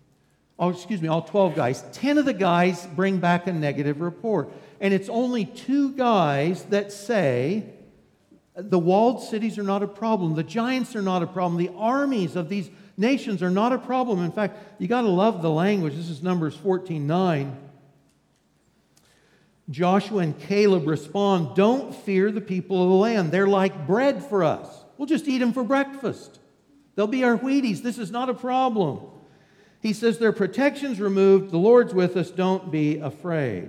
Oh, 0.58 0.70
excuse 0.70 1.00
me, 1.00 1.08
all 1.08 1.22
12 1.22 1.54
guys. 1.54 1.84
10 1.92 2.18
of 2.18 2.24
the 2.24 2.32
guys 2.32 2.86
bring 2.94 3.18
back 3.18 3.46
a 3.46 3.52
negative 3.52 4.00
report. 4.00 4.50
And 4.80 4.92
it's 4.92 5.08
only 5.08 5.44
two 5.44 5.92
guys 5.92 6.64
that 6.64 6.92
say 6.92 7.64
the 8.56 8.78
walled 8.78 9.22
cities 9.22 9.58
are 9.58 9.62
not 9.62 9.82
a 9.82 9.86
problem, 9.86 10.34
the 10.34 10.42
giants 10.42 10.96
are 10.96 11.02
not 11.02 11.22
a 11.22 11.26
problem, 11.26 11.58
the 11.58 11.72
armies 11.76 12.36
of 12.36 12.48
these 12.48 12.70
nations 12.96 13.42
are 13.42 13.50
not 13.50 13.72
a 13.72 13.78
problem. 13.78 14.24
In 14.24 14.32
fact, 14.32 14.58
you 14.80 14.88
got 14.88 15.02
to 15.02 15.08
love 15.08 15.42
the 15.42 15.50
language. 15.50 15.94
This 15.94 16.08
is 16.08 16.22
Numbers 16.22 16.56
14 16.56 17.06
9. 17.06 17.58
Joshua 19.68 20.18
and 20.18 20.38
Caleb 20.38 20.86
respond, 20.86 21.54
Don't 21.54 21.94
fear 21.94 22.30
the 22.30 22.40
people 22.40 22.82
of 22.82 22.88
the 22.88 22.94
land. 22.94 23.30
They're 23.30 23.48
like 23.48 23.86
bread 23.86 24.24
for 24.24 24.44
us. 24.44 24.68
We'll 24.96 25.06
just 25.06 25.28
eat 25.28 25.38
them 25.38 25.52
for 25.52 25.64
breakfast. 25.64 26.38
They'll 26.94 27.06
be 27.06 27.24
our 27.24 27.36
Wheaties. 27.36 27.82
This 27.82 27.98
is 27.98 28.10
not 28.10 28.30
a 28.30 28.34
problem. 28.34 29.00
He 29.82 29.92
says, 29.92 30.18
Their 30.18 30.32
protection's 30.32 31.00
removed. 31.00 31.50
The 31.50 31.58
Lord's 31.58 31.92
with 31.92 32.16
us. 32.16 32.30
Don't 32.30 32.70
be 32.70 32.98
afraid. 32.98 33.68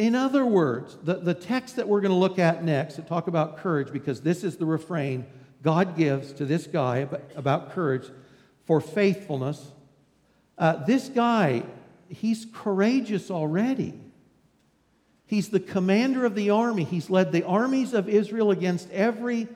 In 0.00 0.14
other 0.14 0.46
words, 0.46 0.96
the, 1.02 1.16
the 1.16 1.34
text 1.34 1.76
that 1.76 1.86
we're 1.86 2.00
going 2.00 2.10
to 2.10 2.16
look 2.16 2.38
at 2.38 2.64
next 2.64 2.94
to 2.94 3.02
talk 3.02 3.26
about 3.26 3.58
courage, 3.58 3.92
because 3.92 4.22
this 4.22 4.44
is 4.44 4.56
the 4.56 4.64
refrain 4.64 5.26
God 5.62 5.94
gives 5.94 6.32
to 6.32 6.46
this 6.46 6.66
guy 6.66 7.06
about, 7.36 7.72
courage 7.72 8.10
for 8.64 8.80
faithfulness. 8.80 9.72
Uh, 10.56 10.82
this 10.86 11.10
guy, 11.10 11.64
he's 12.08 12.46
courageous 12.50 13.30
already. 13.30 13.92
He's 15.26 15.50
the 15.50 15.60
commander 15.60 16.24
of 16.24 16.34
the 16.34 16.48
army. 16.48 16.84
He's 16.84 17.10
led 17.10 17.30
the 17.30 17.42
armies 17.42 17.92
of 17.92 18.08
Israel 18.08 18.50
against 18.50 18.90
every 18.92 19.48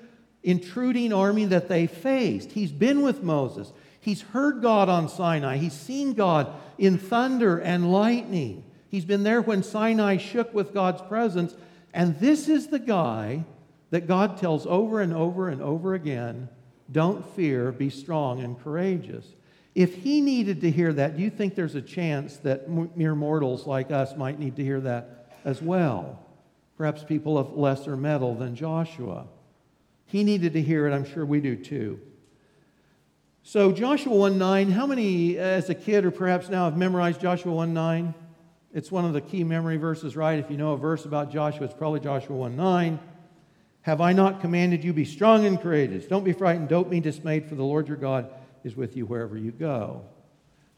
intruding 0.43 1.15
army 1.15 1.47
that 1.47 1.69
they 1.69 1.87
faced. 1.87 2.53
He's 2.53 2.71
been 2.71 3.01
with 3.01 3.23
Moses. 3.23 3.73
He's 3.99 4.21
heard 4.21 4.61
God 4.61 4.91
on 4.91 5.09
Sinai. 5.09 5.57
He's 5.57 5.73
seen 5.73 6.13
God 6.13 6.53
in 6.77 6.99
thunder 6.99 7.57
and 7.57 7.91
lightning. 7.91 8.64
He's 8.95 9.05
been 9.05 9.25
there 9.25 9.43
when 9.43 9.65
Sinai 9.65 10.19
shook 10.19 10.55
with 10.55 10.73
God's 10.73 11.03
presence. 11.03 11.57
And 11.93 12.17
this 12.21 12.49
is 12.49 12.69
the 12.69 12.79
guy 12.79 13.45
that 13.91 14.07
God 14.07 14.39
tells 14.39 14.67
over 14.67 15.01
and 15.01 15.13
over 15.13 15.49
and 15.49 15.61
over 15.61 15.95
again 15.95 16.49
don't 16.93 17.27
fear, 17.35 17.73
be 17.73 17.91
strong 17.91 18.41
and 18.41 18.57
courageous. 18.63 19.27
If 19.75 19.97
he 19.97 20.21
needed 20.21 20.61
to 20.61 20.71
hear 20.71 20.93
that, 20.93 21.17
do 21.17 21.25
you 21.25 21.31
think 21.31 21.57
there's 21.57 21.75
a 21.75 21.83
chance 21.83 22.37
that 22.45 22.71
mere 22.97 23.17
mortals 23.17 23.67
like 23.67 23.91
us 23.91 24.17
might 24.17 24.39
need 24.39 24.55
to 24.55 24.63
hear 24.63 24.81
that 24.83 25.41
as 25.45 25.61
well. 25.61 26.21
Perhaps 26.77 27.03
people 27.03 27.37
of 27.37 27.57
lesser 27.57 27.97
mettle 27.97 28.37
than 28.37 28.55
Joshua. 28.55 29.27
He 30.07 30.23
needed 30.23 30.53
to 30.53 30.63
hear 30.63 30.87
it. 30.87 30.95
I'm 30.95 31.05
sure 31.05 31.27
we 31.27 31.41
do 31.41 31.57
too. 31.57 31.99
So, 33.43 33.73
Joshua 33.73 34.15
1 34.15 34.39
9, 34.39 34.71
how 34.71 34.87
many 34.87 35.37
as 35.37 35.69
a 35.69 35.75
kid 35.75 36.05
or 36.05 36.13
perhaps 36.13 36.49
now 36.49 36.67
have 36.67 36.77
memorized 36.77 37.21
Joshua 37.21 37.53
1 37.53 37.75
9? 37.75 38.15
It's 38.75 38.91
one 38.91 39.05
of 39.05 39.13
the 39.13 39.21
key 39.21 39.45
memory 39.45 39.77
verses, 39.77 40.17
right? 40.17 40.37
If 40.37 40.51
you 40.51 40.57
know 40.57 40.73
a 40.73 40.77
verse 40.77 41.05
about 41.05 41.31
Joshua, 41.31 41.65
it's 41.65 41.75
probably 41.75 42.01
Joshua 42.01 42.35
1 42.37 42.57
9. 42.57 42.99
Have 43.83 44.01
I 44.01 44.13
not 44.13 44.41
commanded 44.41 44.83
you, 44.83 44.93
be 44.93 45.05
strong 45.05 45.47
and 45.47 45.61
courageous? 45.61 46.07
Don't 46.07 46.25
be 46.25 46.33
frightened, 46.33 46.69
don't 46.69 46.91
be 46.91 46.99
dismayed, 46.99 47.49
for 47.49 47.55
the 47.55 47.63
Lord 47.63 47.87
your 47.87 47.97
God 47.97 48.35
is 48.65 48.75
with 48.75 48.97
you 48.97 49.07
wherever 49.07 49.39
you 49.39 49.53
go. 49.53 50.03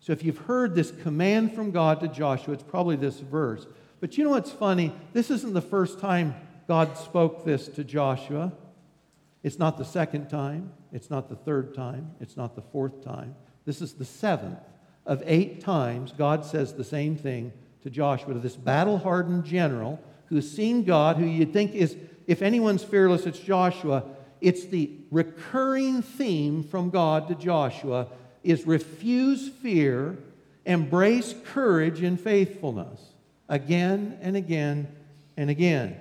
So, 0.01 0.13
if 0.13 0.23
you've 0.23 0.39
heard 0.39 0.75
this 0.75 0.91
command 0.91 1.55
from 1.55 1.71
God 1.71 2.01
to 2.01 2.09
Joshua, 2.09 2.53
it's 2.53 2.63
probably 2.63 2.97
this 2.97 3.19
verse. 3.19 3.67
But 4.01 4.19
you 4.19 4.25
know 4.25 4.31
what's 4.31 4.53
funny? 4.53 4.93
This 5.15 5.31
isn't 5.31 5.55
the 5.55 5.63
first 5.63 5.99
time 5.99 6.35
God 6.69 6.99
spoke 6.99 7.47
this 7.47 7.67
to 7.69 7.83
Joshua. 7.83 8.53
It's 9.43 9.59
not 9.59 9.79
the 9.79 9.85
second 9.85 10.29
time. 10.29 10.73
It's 10.93 11.09
not 11.09 11.31
the 11.31 11.37
third 11.37 11.75
time. 11.75 12.11
It's 12.21 12.37
not 12.37 12.57
the 12.57 12.63
fourth 12.63 13.03
time. 13.03 13.37
This 13.65 13.81
is 13.81 13.95
the 13.95 14.05
seventh 14.05 14.59
of 15.07 15.23
eight 15.25 15.63
times 15.63 16.13
God 16.13 16.45
says 16.45 16.75
the 16.75 16.85
same 16.85 17.17
thing 17.17 17.53
to 17.87 17.91
Joshua, 17.91 18.35
to 18.35 18.41
this 18.41 18.57
battle 18.57 18.99
hardened 18.99 19.45
general 19.45 20.01
who's 20.27 20.51
seen 20.51 20.83
God, 20.83 21.19
who 21.19 21.25
you'd 21.25 21.53
think 21.53 21.73
is, 21.73 21.97
if 22.27 22.43
anyone's 22.43 22.83
fearless, 22.83 23.27
it's 23.27 23.39
Joshua. 23.39 24.03
It's 24.41 24.67
the 24.67 24.91
recurring 25.13 26.03
theme 26.03 26.65
from 26.65 26.91
God 26.91 27.29
to 27.29 27.37
Joshua 27.37 28.09
is 28.43 28.67
refuse 28.67 29.49
fear, 29.49 30.19
embrace 30.65 31.33
courage 31.45 32.03
and 32.03 32.21
faithfulness 32.21 33.01
again 33.49 34.19
and 34.21 34.37
again 34.37 34.89
and 35.37 35.49
again. 35.49 35.97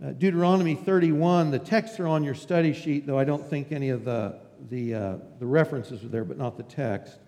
Uh, 0.00 0.12
Deuteronomy 0.12 0.76
31, 0.76 1.50
the 1.50 1.58
texts 1.58 1.98
are 1.98 2.06
on 2.06 2.22
your 2.22 2.34
study 2.34 2.72
sheet, 2.72 3.08
though 3.08 3.18
I 3.18 3.24
don't 3.24 3.44
think 3.44 3.72
any 3.72 3.88
of 3.88 4.04
the, 4.04 4.38
the, 4.70 4.94
uh, 4.94 5.16
the 5.40 5.46
references 5.46 6.04
are 6.04 6.08
there, 6.08 6.24
but 6.24 6.38
not 6.38 6.56
the 6.56 6.62
text. 6.62 7.18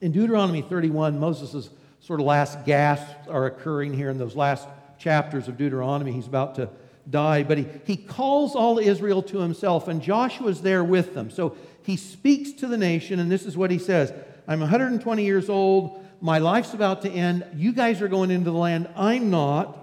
In 0.00 0.10
Deuteronomy 0.10 0.62
31, 0.62 1.20
Moses' 1.20 1.68
sort 2.06 2.20
of 2.20 2.26
last 2.26 2.64
gasps 2.64 3.28
are 3.28 3.46
occurring 3.46 3.92
here 3.92 4.10
in 4.10 4.18
those 4.18 4.36
last 4.36 4.68
chapters 4.98 5.48
of 5.48 5.58
Deuteronomy. 5.58 6.12
He's 6.12 6.26
about 6.26 6.54
to 6.54 6.70
die, 7.08 7.42
but 7.42 7.58
he, 7.58 7.66
he 7.84 7.96
calls 7.96 8.54
all 8.54 8.78
Israel 8.78 9.22
to 9.24 9.38
himself, 9.38 9.88
and 9.88 10.00
Joshua's 10.00 10.62
there 10.62 10.84
with 10.84 11.14
them. 11.14 11.30
So 11.30 11.56
he 11.82 11.96
speaks 11.96 12.52
to 12.52 12.66
the 12.66 12.78
nation, 12.78 13.18
and 13.18 13.30
this 13.30 13.44
is 13.44 13.56
what 13.56 13.70
he 13.70 13.78
says 13.78 14.12
I'm 14.48 14.60
120 14.60 15.24
years 15.24 15.48
old 15.48 16.02
my 16.20 16.38
life's 16.38 16.72
about 16.72 17.02
to 17.02 17.10
end. 17.10 17.44
You 17.54 17.72
guys 17.72 18.00
are 18.00 18.08
going 18.08 18.30
into 18.30 18.50
the 18.50 18.56
land. 18.56 18.88
I'm 18.96 19.30
not. 19.30 19.78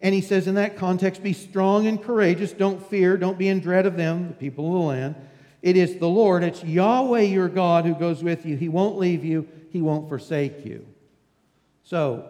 And 0.00 0.14
he 0.14 0.20
says, 0.20 0.46
in 0.46 0.54
that 0.54 0.76
context, 0.76 1.22
be 1.22 1.32
strong 1.32 1.86
and 1.86 2.02
courageous. 2.02 2.52
Don't 2.52 2.84
fear. 2.88 3.16
Don't 3.16 3.36
be 3.36 3.48
in 3.48 3.60
dread 3.60 3.84
of 3.84 3.96
them, 3.96 4.28
the 4.28 4.34
people 4.34 4.66
of 4.66 4.72
the 4.72 4.86
land. 4.86 5.14
It 5.60 5.76
is 5.76 5.96
the 5.96 6.08
Lord, 6.08 6.44
it's 6.44 6.62
Yahweh 6.62 7.22
your 7.22 7.48
God 7.48 7.84
who 7.84 7.94
goes 7.94 8.22
with 8.22 8.46
you. 8.46 8.56
He 8.56 8.68
won't 8.68 8.96
leave 8.96 9.24
you, 9.24 9.48
He 9.70 9.82
won't 9.82 10.08
forsake 10.08 10.64
you. 10.64 10.86
So 11.88 12.26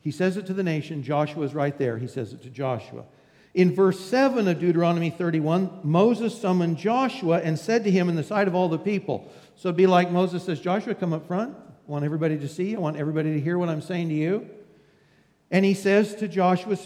he 0.00 0.10
says 0.10 0.38
it 0.38 0.46
to 0.46 0.54
the 0.54 0.62
nation. 0.62 1.02
Joshua's 1.02 1.52
right 1.52 1.76
there. 1.76 1.98
He 1.98 2.06
says 2.06 2.32
it 2.32 2.42
to 2.44 2.48
Joshua. 2.48 3.04
In 3.52 3.74
verse 3.74 4.00
7 4.00 4.48
of 4.48 4.58
Deuteronomy 4.58 5.10
31, 5.10 5.80
Moses 5.82 6.40
summoned 6.40 6.78
Joshua 6.78 7.42
and 7.42 7.58
said 7.58 7.84
to 7.84 7.90
him 7.90 8.08
in 8.08 8.16
the 8.16 8.22
sight 8.22 8.48
of 8.48 8.54
all 8.54 8.70
the 8.70 8.78
people. 8.78 9.30
So 9.56 9.72
be 9.72 9.86
like 9.86 10.10
Moses 10.10 10.42
says, 10.42 10.58
Joshua, 10.58 10.94
come 10.94 11.12
up 11.12 11.26
front. 11.26 11.54
I 11.54 11.90
want 11.90 12.06
everybody 12.06 12.38
to 12.38 12.48
see. 12.48 12.74
I 12.74 12.78
want 12.78 12.96
everybody 12.96 13.34
to 13.34 13.40
hear 13.40 13.58
what 13.58 13.68
I'm 13.68 13.82
saying 13.82 14.08
to 14.08 14.14
you. 14.14 14.48
And 15.50 15.66
he 15.66 15.74
says 15.74 16.14
to 16.14 16.26
Joshua 16.26 16.78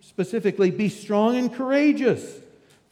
specifically, 0.00 0.70
Be 0.70 0.88
strong 0.88 1.36
and 1.36 1.52
courageous, 1.52 2.42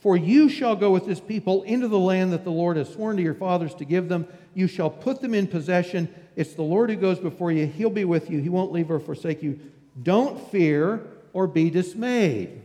for 0.00 0.16
you 0.16 0.48
shall 0.48 0.74
go 0.74 0.90
with 0.90 1.06
this 1.06 1.20
people 1.20 1.62
into 1.62 1.86
the 1.86 1.98
land 1.98 2.32
that 2.32 2.42
the 2.42 2.50
Lord 2.50 2.76
has 2.76 2.92
sworn 2.92 3.18
to 3.18 3.22
your 3.22 3.34
fathers 3.34 3.72
to 3.76 3.84
give 3.84 4.08
them. 4.08 4.26
You 4.52 4.66
shall 4.66 4.90
put 4.90 5.20
them 5.20 5.32
in 5.32 5.46
possession. 5.46 6.12
It's 6.36 6.54
the 6.54 6.62
Lord 6.62 6.90
who 6.90 6.96
goes 6.96 7.18
before 7.18 7.52
you. 7.52 7.66
He'll 7.66 7.90
be 7.90 8.04
with 8.04 8.30
you. 8.30 8.40
He 8.40 8.48
won't 8.48 8.72
leave 8.72 8.90
or 8.90 8.98
forsake 8.98 9.42
you. 9.42 9.60
Don't 10.02 10.50
fear 10.50 11.06
or 11.32 11.46
be 11.46 11.70
dismayed. 11.70 12.62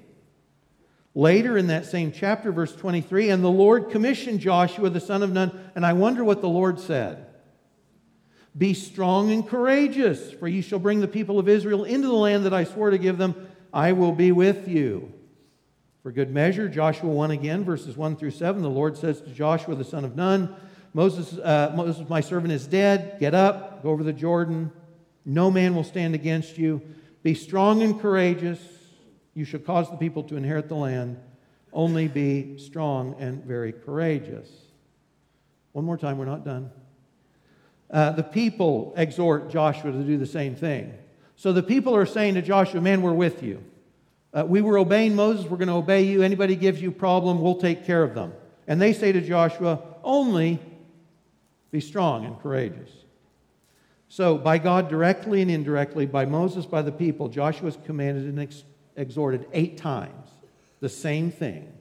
Later 1.15 1.57
in 1.57 1.67
that 1.67 1.85
same 1.85 2.11
chapter, 2.11 2.51
verse 2.51 2.75
23, 2.75 3.29
and 3.29 3.43
the 3.43 3.49
Lord 3.49 3.89
commissioned 3.89 4.39
Joshua 4.39 4.89
the 4.89 4.99
son 4.99 5.23
of 5.23 5.31
Nun, 5.31 5.51
and 5.75 5.85
I 5.85 5.93
wonder 5.93 6.23
what 6.23 6.41
the 6.41 6.49
Lord 6.49 6.79
said. 6.79 7.25
Be 8.57 8.73
strong 8.73 9.31
and 9.31 9.47
courageous, 9.47 10.31
for 10.31 10.47
you 10.47 10.61
shall 10.61 10.79
bring 10.79 11.01
the 11.01 11.07
people 11.07 11.39
of 11.39 11.49
Israel 11.49 11.83
into 11.83 12.07
the 12.07 12.13
land 12.13 12.45
that 12.45 12.53
I 12.53 12.63
swore 12.63 12.89
to 12.89 12.97
give 12.97 13.17
them. 13.17 13.49
I 13.73 13.91
will 13.91 14.11
be 14.11 14.31
with 14.31 14.67
you. 14.67 15.11
For 16.03 16.11
good 16.11 16.31
measure, 16.31 16.69
Joshua 16.69 17.09
1 17.09 17.31
again, 17.31 17.63
verses 17.63 17.97
1 17.97 18.15
through 18.15 18.31
7, 18.31 18.61
the 18.61 18.69
Lord 18.69 18.97
says 18.97 19.21
to 19.21 19.29
Joshua 19.29 19.75
the 19.75 19.83
son 19.83 20.05
of 20.05 20.15
Nun, 20.15 20.55
Moses, 20.93 21.37
uh, 21.37 21.71
Moses, 21.75 22.07
my 22.09 22.21
servant, 22.21 22.51
is 22.51 22.65
dead. 22.67 23.17
Get 23.19 23.35
up, 23.35 23.83
go 23.83 23.89
over 23.89 24.03
the 24.03 24.13
Jordan. 24.13 24.71
No 25.25 25.51
man 25.51 25.75
will 25.75 25.83
stand 25.83 26.15
against 26.15 26.57
you. 26.57 26.81
Be 27.21 27.33
strong 27.33 27.83
and 27.83 27.99
courageous. 27.99 28.59
You 29.33 29.45
shall 29.45 29.59
cause 29.59 29.89
the 29.89 29.97
people 29.97 30.23
to 30.23 30.35
inherit 30.35 30.67
the 30.67 30.75
land. 30.75 31.19
Only 31.71 32.07
be 32.07 32.57
strong 32.57 33.15
and 33.19 33.43
very 33.43 33.71
courageous. 33.71 34.49
One 35.73 35.85
more 35.85 35.97
time, 35.97 36.17
we're 36.17 36.25
not 36.25 36.43
done. 36.43 36.71
Uh, 37.91 38.11
the 38.11 38.23
people 38.23 38.93
exhort 38.97 39.51
Joshua 39.51 39.91
to 39.91 40.03
do 40.03 40.17
the 40.17 40.25
same 40.25 40.55
thing. 40.55 40.93
So 41.35 41.53
the 41.53 41.63
people 41.63 41.95
are 41.95 42.05
saying 42.05 42.35
to 42.35 42.41
Joshua, 42.41 42.81
Man, 42.81 43.01
we're 43.01 43.13
with 43.13 43.43
you. 43.43 43.63
Uh, 44.33 44.45
we 44.47 44.61
were 44.61 44.77
obeying 44.77 45.15
Moses, 45.15 45.45
we're 45.45 45.57
going 45.57 45.69
to 45.69 45.75
obey 45.75 46.03
you. 46.03 46.21
Anybody 46.21 46.55
gives 46.55 46.81
you 46.81 46.89
a 46.89 46.93
problem, 46.93 47.41
we'll 47.41 47.55
take 47.55 47.85
care 47.85 48.03
of 48.03 48.13
them. 48.13 48.33
And 48.67 48.79
they 48.81 48.93
say 48.93 49.11
to 49.11 49.21
Joshua, 49.21 49.79
Only 50.03 50.59
be 51.71 51.79
strong 51.79 52.25
and 52.25 52.39
courageous. 52.39 52.89
So, 54.07 54.37
by 54.37 54.57
God 54.57 54.89
directly 54.89 55.41
and 55.41 55.51
indirectly, 55.51 56.05
by 56.07 56.25
Moses, 56.25 56.65
by 56.65 56.81
the 56.81 56.91
people, 56.91 57.27
Joshua 57.27 57.67
is 57.67 57.77
commanded 57.85 58.25
and 58.25 58.39
ex- 58.39 58.63
exhorted 58.95 59.45
eight 59.53 59.77
times 59.77 60.31
the 60.79 60.89
same 60.89 61.31
thing 61.31 61.71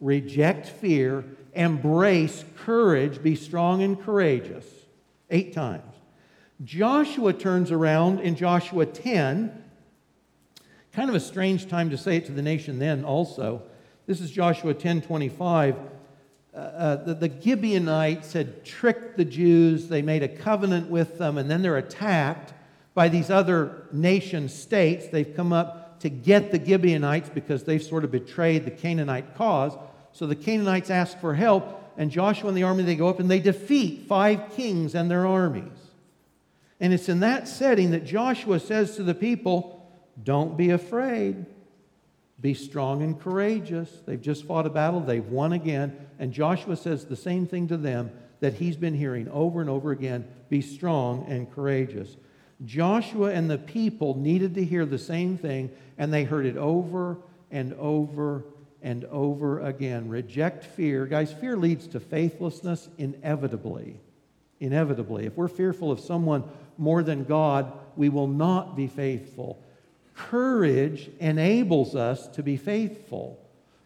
reject 0.00 0.66
fear, 0.66 1.24
embrace 1.54 2.44
courage, 2.58 3.22
be 3.22 3.34
strong 3.34 3.82
and 3.82 4.00
courageous. 4.00 4.66
Eight 5.30 5.54
times. 5.54 5.94
Joshua 6.64 7.32
turns 7.32 7.70
around 7.70 8.20
in 8.20 8.36
Joshua 8.36 8.86
10. 8.86 9.64
Kind 10.92 11.08
of 11.08 11.16
a 11.16 11.20
strange 11.20 11.68
time 11.68 11.90
to 11.90 11.98
say 11.98 12.16
it 12.18 12.26
to 12.26 12.32
the 12.32 12.42
nation 12.42 12.78
then, 12.78 13.04
also. 13.04 13.62
This 14.06 14.20
is 14.20 14.30
Joshua 14.30 14.74
10 14.74 15.02
25. 15.02 15.76
Uh, 16.56 16.96
the, 16.96 17.14
the 17.14 17.40
Gibeonites 17.42 18.32
had 18.32 18.64
tricked 18.64 19.18
the 19.18 19.24
Jews. 19.26 19.88
They 19.88 20.00
made 20.00 20.22
a 20.22 20.28
covenant 20.28 20.88
with 20.88 21.18
them, 21.18 21.36
and 21.36 21.50
then 21.50 21.60
they're 21.60 21.76
attacked 21.76 22.54
by 22.94 23.08
these 23.08 23.28
other 23.28 23.84
nation 23.92 24.48
states. 24.48 25.08
They've 25.08 25.34
come 25.36 25.52
up 25.52 26.00
to 26.00 26.08
get 26.08 26.52
the 26.52 26.64
Gibeonites 26.64 27.28
because 27.28 27.64
they've 27.64 27.82
sort 27.82 28.04
of 28.04 28.10
betrayed 28.10 28.64
the 28.64 28.70
Canaanite 28.70 29.36
cause. 29.36 29.76
So 30.12 30.26
the 30.26 30.34
Canaanites 30.34 30.88
ask 30.88 31.18
for 31.20 31.34
help, 31.34 31.92
and 31.98 32.10
Joshua 32.10 32.48
and 32.48 32.56
the 32.56 32.62
army, 32.62 32.84
they 32.84 32.96
go 32.96 33.08
up 33.08 33.20
and 33.20 33.30
they 33.30 33.40
defeat 33.40 34.06
five 34.08 34.52
kings 34.56 34.94
and 34.94 35.10
their 35.10 35.26
armies. 35.26 35.64
And 36.80 36.94
it's 36.94 37.08
in 37.10 37.20
that 37.20 37.48
setting 37.48 37.90
that 37.90 38.04
Joshua 38.06 38.60
says 38.60 38.96
to 38.96 39.02
the 39.02 39.14
people, 39.14 39.90
Don't 40.22 40.56
be 40.56 40.70
afraid. 40.70 41.44
Be 42.46 42.54
strong 42.54 43.02
and 43.02 43.20
courageous. 43.20 43.90
They've 44.06 44.22
just 44.22 44.44
fought 44.44 44.66
a 44.66 44.70
battle, 44.70 45.00
they've 45.00 45.26
won 45.26 45.52
again. 45.52 45.96
And 46.20 46.32
Joshua 46.32 46.76
says 46.76 47.04
the 47.04 47.16
same 47.16 47.44
thing 47.44 47.66
to 47.66 47.76
them 47.76 48.12
that 48.38 48.54
he's 48.54 48.76
been 48.76 48.94
hearing 48.94 49.28
over 49.30 49.60
and 49.60 49.68
over 49.68 49.90
again 49.90 50.28
be 50.48 50.60
strong 50.60 51.26
and 51.28 51.52
courageous. 51.52 52.16
Joshua 52.64 53.32
and 53.32 53.50
the 53.50 53.58
people 53.58 54.16
needed 54.16 54.54
to 54.54 54.64
hear 54.64 54.86
the 54.86 54.96
same 54.96 55.36
thing, 55.36 55.72
and 55.98 56.14
they 56.14 56.22
heard 56.22 56.46
it 56.46 56.56
over 56.56 57.18
and 57.50 57.74
over 57.74 58.44
and 58.80 59.04
over 59.06 59.58
again. 59.58 60.08
Reject 60.08 60.62
fear. 60.62 61.04
Guys, 61.04 61.32
fear 61.32 61.56
leads 61.56 61.88
to 61.88 61.98
faithlessness 61.98 62.88
inevitably. 62.96 63.98
Inevitably. 64.60 65.26
If 65.26 65.36
we're 65.36 65.48
fearful 65.48 65.90
of 65.90 65.98
someone 65.98 66.44
more 66.78 67.02
than 67.02 67.24
God, 67.24 67.72
we 67.96 68.08
will 68.08 68.28
not 68.28 68.76
be 68.76 68.86
faithful. 68.86 69.60
Courage 70.16 71.10
enables 71.20 71.94
us 71.94 72.26
to 72.28 72.42
be 72.42 72.56
faithful. 72.56 73.38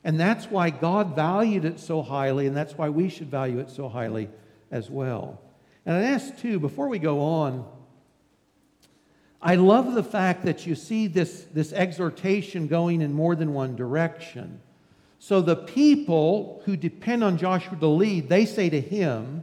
And 0.04 0.18
that's 0.18 0.46
why 0.46 0.70
God 0.70 1.14
valued 1.14 1.64
it 1.64 1.78
so 1.78 2.02
highly, 2.02 2.46
and 2.46 2.56
that's 2.56 2.78
why 2.78 2.88
we 2.88 3.08
should 3.08 3.30
value 3.30 3.58
it 3.58 3.68
so 3.68 3.88
highly 3.88 4.30
as 4.70 4.88
well. 4.88 5.40
And 5.84 5.96
I 5.96 6.02
ask, 6.02 6.38
too, 6.38 6.58
before 6.58 6.88
we 6.88 6.98
go 6.98 7.20
on, 7.20 7.66
I 9.42 9.56
love 9.56 9.94
the 9.94 10.02
fact 10.02 10.44
that 10.44 10.66
you 10.66 10.74
see 10.74 11.06
this, 11.06 11.46
this 11.52 11.72
exhortation 11.72 12.66
going 12.66 13.00
in 13.00 13.12
more 13.12 13.34
than 13.34 13.52
one 13.52 13.74
direction. 13.74 14.60
So 15.18 15.40
the 15.40 15.56
people 15.56 16.62
who 16.64 16.76
depend 16.76 17.24
on 17.24 17.38
Joshua 17.38 17.76
to 17.78 17.86
lead, 17.86 18.28
they 18.28 18.46
say 18.46 18.70
to 18.70 18.80
him, 18.80 19.42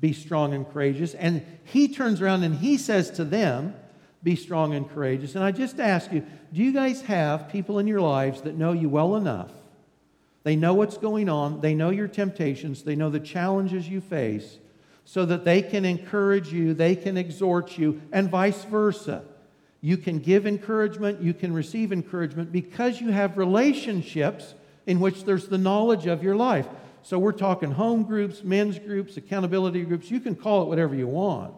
Be 0.00 0.12
strong 0.12 0.52
and 0.52 0.70
courageous. 0.70 1.14
And 1.14 1.44
he 1.64 1.88
turns 1.88 2.20
around 2.20 2.42
and 2.42 2.56
he 2.56 2.76
says 2.76 3.10
to 3.12 3.24
them, 3.24 3.74
Be 4.22 4.36
strong 4.36 4.74
and 4.74 4.88
courageous. 4.88 5.34
And 5.34 5.42
I 5.42 5.50
just 5.50 5.80
ask 5.80 6.12
you, 6.12 6.24
do 6.52 6.62
you 6.62 6.72
guys 6.72 7.02
have 7.02 7.48
people 7.48 7.78
in 7.78 7.86
your 7.86 8.00
lives 8.00 8.42
that 8.42 8.56
know 8.56 8.72
you 8.72 8.88
well 8.88 9.16
enough? 9.16 9.52
They 10.42 10.56
know 10.56 10.74
what's 10.74 10.98
going 10.98 11.28
on, 11.28 11.60
they 11.60 11.74
know 11.74 11.90
your 11.90 12.08
temptations, 12.08 12.82
they 12.82 12.96
know 12.96 13.10
the 13.10 13.20
challenges 13.20 13.88
you 13.88 14.00
face 14.00 14.58
so 15.04 15.26
that 15.26 15.44
they 15.44 15.60
can 15.60 15.84
encourage 15.84 16.52
you, 16.52 16.72
they 16.72 16.94
can 16.94 17.16
exhort 17.16 17.76
you, 17.76 18.00
and 18.12 18.30
vice 18.30 18.64
versa. 18.64 19.24
You 19.80 19.96
can 19.96 20.18
give 20.18 20.46
encouragement, 20.46 21.22
you 21.22 21.34
can 21.34 21.52
receive 21.52 21.92
encouragement 21.92 22.52
because 22.52 23.00
you 23.00 23.10
have 23.10 23.38
relationships 23.38 24.54
in 24.86 25.00
which 25.00 25.24
there's 25.24 25.48
the 25.48 25.58
knowledge 25.58 26.06
of 26.06 26.22
your 26.22 26.36
life. 26.36 26.66
So 27.02 27.18
we're 27.18 27.32
talking 27.32 27.70
home 27.70 28.02
groups, 28.02 28.44
men's 28.44 28.78
groups, 28.78 29.16
accountability 29.16 29.82
groups. 29.82 30.10
You 30.10 30.20
can 30.20 30.34
call 30.34 30.62
it 30.62 30.68
whatever 30.68 30.94
you 30.94 31.06
want. 31.06 31.54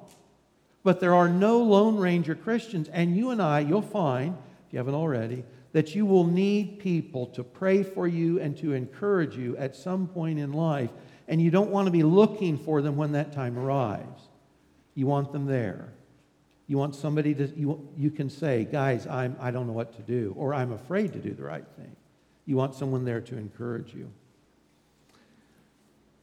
But 0.84 1.00
there 1.00 1.14
are 1.14 1.28
no 1.28 1.58
Lone 1.58 1.96
Ranger 1.96 2.34
Christians. 2.34 2.88
And 2.88 3.16
you 3.16 3.30
and 3.30 3.40
I, 3.40 3.60
you'll 3.60 3.82
find, 3.82 4.36
if 4.66 4.72
you 4.72 4.78
haven't 4.78 4.94
already, 4.94 5.44
that 5.72 5.94
you 5.94 6.04
will 6.04 6.26
need 6.26 6.80
people 6.80 7.26
to 7.28 7.44
pray 7.44 7.82
for 7.82 8.06
you 8.06 8.40
and 8.40 8.56
to 8.58 8.72
encourage 8.72 9.36
you 9.36 9.56
at 9.56 9.76
some 9.76 10.06
point 10.06 10.38
in 10.38 10.52
life 10.52 10.90
and 11.28 11.40
you 11.40 11.50
don't 11.50 11.70
want 11.70 11.86
to 11.86 11.90
be 11.90 12.02
looking 12.02 12.58
for 12.58 12.82
them 12.82 12.96
when 12.96 13.12
that 13.12 13.32
time 13.32 13.58
arrives. 13.58 14.28
You 14.94 15.06
want 15.06 15.32
them 15.32 15.46
there. 15.46 15.92
You 16.66 16.78
want 16.78 16.94
somebody 16.94 17.34
to, 17.34 17.46
you, 17.56 17.88
you 17.96 18.10
can 18.10 18.28
say, 18.28 18.64
guys, 18.64 19.06
I'm, 19.06 19.36
I 19.40 19.50
don't 19.50 19.66
know 19.66 19.72
what 19.72 19.94
to 19.96 20.02
do, 20.02 20.34
or 20.36 20.54
I'm 20.54 20.72
afraid 20.72 21.12
to 21.14 21.18
do 21.18 21.32
the 21.32 21.42
right 21.42 21.64
thing. 21.76 21.96
You 22.46 22.56
want 22.56 22.74
someone 22.74 23.04
there 23.04 23.20
to 23.20 23.36
encourage 23.36 23.94
you. 23.94 24.10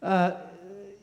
Uh, 0.02 0.34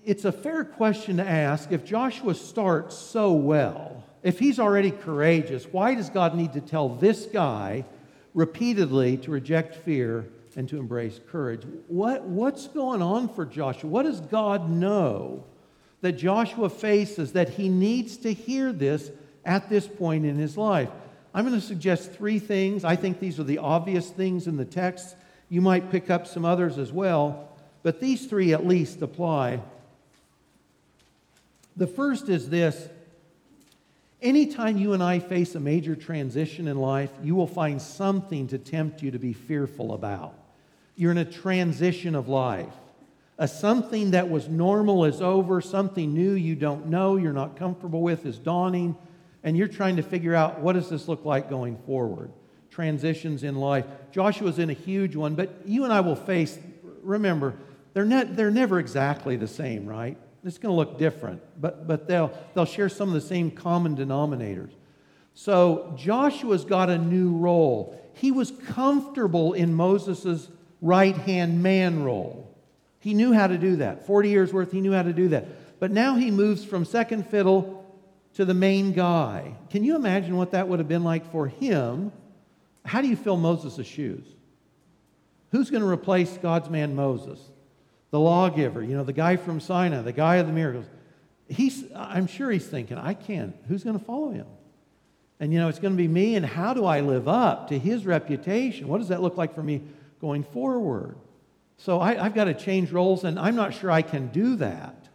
it's 0.07 0.25
a 0.25 0.33
fair 0.33 0.65
question 0.65 1.19
to 1.19 1.29
ask 1.29 1.71
if 1.73 1.85
Joshua 1.85 2.35
starts 2.35 2.97
so 2.97 3.33
well, 3.33 4.05
if 4.23 4.39
he's 4.39 4.59
already 4.59 4.91
courageous, 4.91 5.67
why 5.71 5.95
does 5.95 6.09
God 6.09 6.35
need 6.35 6.55
to 6.55 6.61
tell 6.61 6.89
this 6.89 7.27
guy 7.27 7.85
repeatedly 8.33 9.17
to 9.17 9.31
reject 9.31 9.75
fear 9.77 10.27
and 10.57 10.69
to 10.69 10.79
embrace 10.79 11.21
courage. 11.31 11.63
What, 11.89 12.25
what's 12.25 12.69
going 12.69 13.03
on 13.03 13.29
for 13.29 13.45
Joshua? 13.45 13.89
What 13.89 14.05
does 14.05 14.21
God 14.21 14.71
know 14.71 15.45
that 16.01 16.13
Joshua 16.13 16.71
faces 16.71 17.33
that 17.33 17.51
he 17.51 17.69
needs 17.69 18.17
to 18.19 18.33
hear 18.33 18.73
this 18.73 19.11
at 19.45 19.69
this 19.69 19.87
point 19.87 20.25
in 20.25 20.37
his 20.37 20.57
life? 20.57 20.89
I'm 21.35 21.47
going 21.47 21.59
to 21.59 21.67
suggest 21.67 22.13
three 22.13 22.39
things. 22.39 22.85
I 22.85 22.97
think 22.97 23.21
these 23.21 23.39
are 23.39 23.45
the 23.45 23.59
obvious 23.59 24.09
things 24.09 24.47
in 24.47 24.57
the 24.57 24.65
text. 24.65 25.17
You 25.51 25.61
might 25.61 25.91
pick 25.91 26.11
up 26.11 26.27
some 26.27 26.45
others 26.45 26.79
as 26.79 26.91
well, 26.91 27.51
but 27.83 28.01
these 28.01 28.27
three 28.27 28.55
at 28.55 28.67
least 28.67 29.03
apply. 29.03 29.61
The 31.77 31.87
first 31.87 32.29
is 32.29 32.49
this 32.49 32.89
Anytime 34.23 34.79
you 34.79 34.95
and 34.95 35.03
I 35.03 35.19
face 35.19 35.55
a 35.55 35.61
major 35.61 35.95
transition 35.95 36.69
in 36.69 36.79
life, 36.79 37.11
you 37.23 37.35
will 37.35 37.47
find 37.47 37.81
something 37.81 38.49
to 38.49 38.59
tempt 38.59 39.03
you 39.03 39.11
to 39.11 39.19
be 39.19 39.35
fearful 39.35 39.93
about. 39.93 40.35
You're 40.97 41.11
in 41.11 41.19
a 41.19 41.25
transition 41.25 42.15
of 42.15 42.27
life. 42.27 42.73
A 43.39 43.47
something 43.47 44.13
that 44.13 44.31
was 44.31 44.49
normal 44.49 45.05
is 45.05 45.21
over, 45.21 45.61
something 45.61 46.15
new 46.15 46.33
you 46.33 46.55
don't 46.55 46.87
know, 46.87 47.17
you're 47.17 47.35
not 47.35 47.57
comfortable 47.57 48.01
with 48.01 48.25
is 48.25 48.39
dawning, 48.39 48.97
and 49.45 49.55
you're 49.55 49.69
trying 49.69 49.97
to 49.97 50.03
figure 50.03 50.35
out 50.35 50.61
what 50.61 50.73
does 50.73 50.89
this 50.89 51.07
look 51.07 51.27
like 51.27 51.51
going 51.51 51.77
forward. 51.85 52.33
Transitions 52.71 53.43
in 53.43 53.57
life. 53.57 53.85
Joshua's 54.11 54.59
in 54.59 54.71
a 54.71 54.75
huge 54.75 55.15
one, 55.15 55.35
but 55.35 55.51
you 55.67 55.85
and 55.85 55.93
I 55.93 56.01
will 56.01 56.17
face, 56.17 56.59
remember, 57.03 57.55
they're, 57.93 58.07
ne- 58.07 58.25
they're 58.25 58.51
never 58.51 58.79
exactly 58.79 59.37
the 59.37 59.47
same, 59.47 59.85
right? 59.85 60.17
It's 60.47 60.59
going 60.59 60.73
to 60.73 60.77
look 60.77 60.99
different, 60.99 61.43
but, 61.61 61.89
but 61.89 62.07
they'll, 62.07 62.33
they'll 62.55 62.65
share 62.65 62.89
some 62.89 63.09
of 63.09 63.15
the 63.15 63.21
same 63.21 63.51
common 63.51 63.97
denominators. 63.97 64.71
So 65.35 65.93
Joshua's 65.99 66.65
got 66.65 66.89
a 66.89 66.97
new 66.97 67.37
role. 67.37 68.01
He 68.15 68.31
was 68.31 68.53
comfortable 68.69 69.53
in 69.53 69.75
Moses' 69.75 70.49
right 70.81 71.17
hand 71.17 71.63
man 71.63 72.05
role. 72.05 72.57
He 73.01 73.13
knew 73.13 73.33
how 73.33 73.49
to 73.49 73.59
do 73.59 73.77
that. 73.77 74.07
40 74.07 74.29
years 74.29 74.53
worth, 74.53 74.73
he 74.73 74.81
knew 74.81 74.93
how 74.93 75.03
to 75.03 75.13
do 75.13 75.29
that. 75.29 75.79
But 75.81 75.91
now 75.91 76.15
he 76.15 76.31
moves 76.31 76.65
from 76.65 76.85
second 76.85 77.27
fiddle 77.27 77.85
to 78.35 78.45
the 78.45 78.55
main 78.55 78.93
guy. 78.93 79.55
Can 79.71 79.85
you 79.85 79.97
imagine 79.97 80.37
what 80.37 80.53
that 80.53 80.69
would 80.69 80.79
have 80.79 80.89
been 80.89 81.05
like 81.05 81.31
for 81.33 81.49
him? 81.49 82.13
How 82.85 83.03
do 83.03 83.09
you 83.09 83.17
fill 83.17 83.37
Moses' 83.37 83.87
shoes? 83.87 84.25
Who's 85.51 85.71
going 85.71 85.83
to 85.83 85.89
replace 85.89 86.37
God's 86.39 86.71
man 86.71 86.95
Moses? 86.95 87.41
The 88.17 88.21
lawgiver, 88.21 88.83
you 88.83 88.97
know, 88.97 89.05
the 89.05 89.13
guy 89.13 89.37
from 89.37 89.61
Sinai, 89.61 90.01
the 90.01 90.11
guy 90.11 90.37
of 90.37 90.47
the 90.47 90.53
miracles. 90.55 90.87
He's, 91.51 91.85
I'm 91.95 92.27
sure 92.27 92.51
he's 92.51 92.67
thinking, 92.67 92.97
I 92.97 93.13
can't. 93.13 93.55
Who's 93.69 93.85
going 93.85 93.99
to 93.99 94.03
follow 94.03 94.31
him? 94.31 94.47
And, 95.39 95.53
you 95.53 95.59
know, 95.59 95.69
it's 95.69 95.79
going 95.79 95.93
to 95.93 95.99
be 95.99 96.09
me, 96.09 96.35
and 96.35 96.47
how 96.47 96.73
do 96.73 96.87
I 96.87 97.03
live 97.03 97.29
up 97.29 97.69
to 97.69 97.79
his 97.79 98.07
reputation? 98.07 98.89
What 98.89 99.01
does 99.01 99.09
that 99.09 99.21
look 99.21 99.37
like 99.37 99.55
for 99.55 99.63
me 99.63 99.83
going 100.19 100.45
forward. 100.45 101.19
So 101.77 102.01
I, 102.01 102.15
have 102.15 102.35
got 102.35 102.45
to 102.45 102.55
change 102.55 102.91
roles, 102.91 103.23
and 103.23 103.39
I'm 103.39 103.55
not 103.55 103.75
sure 103.75 103.91
I 103.91 104.01
can 104.01 104.29
do 104.29 104.57
that. 104.57 105.11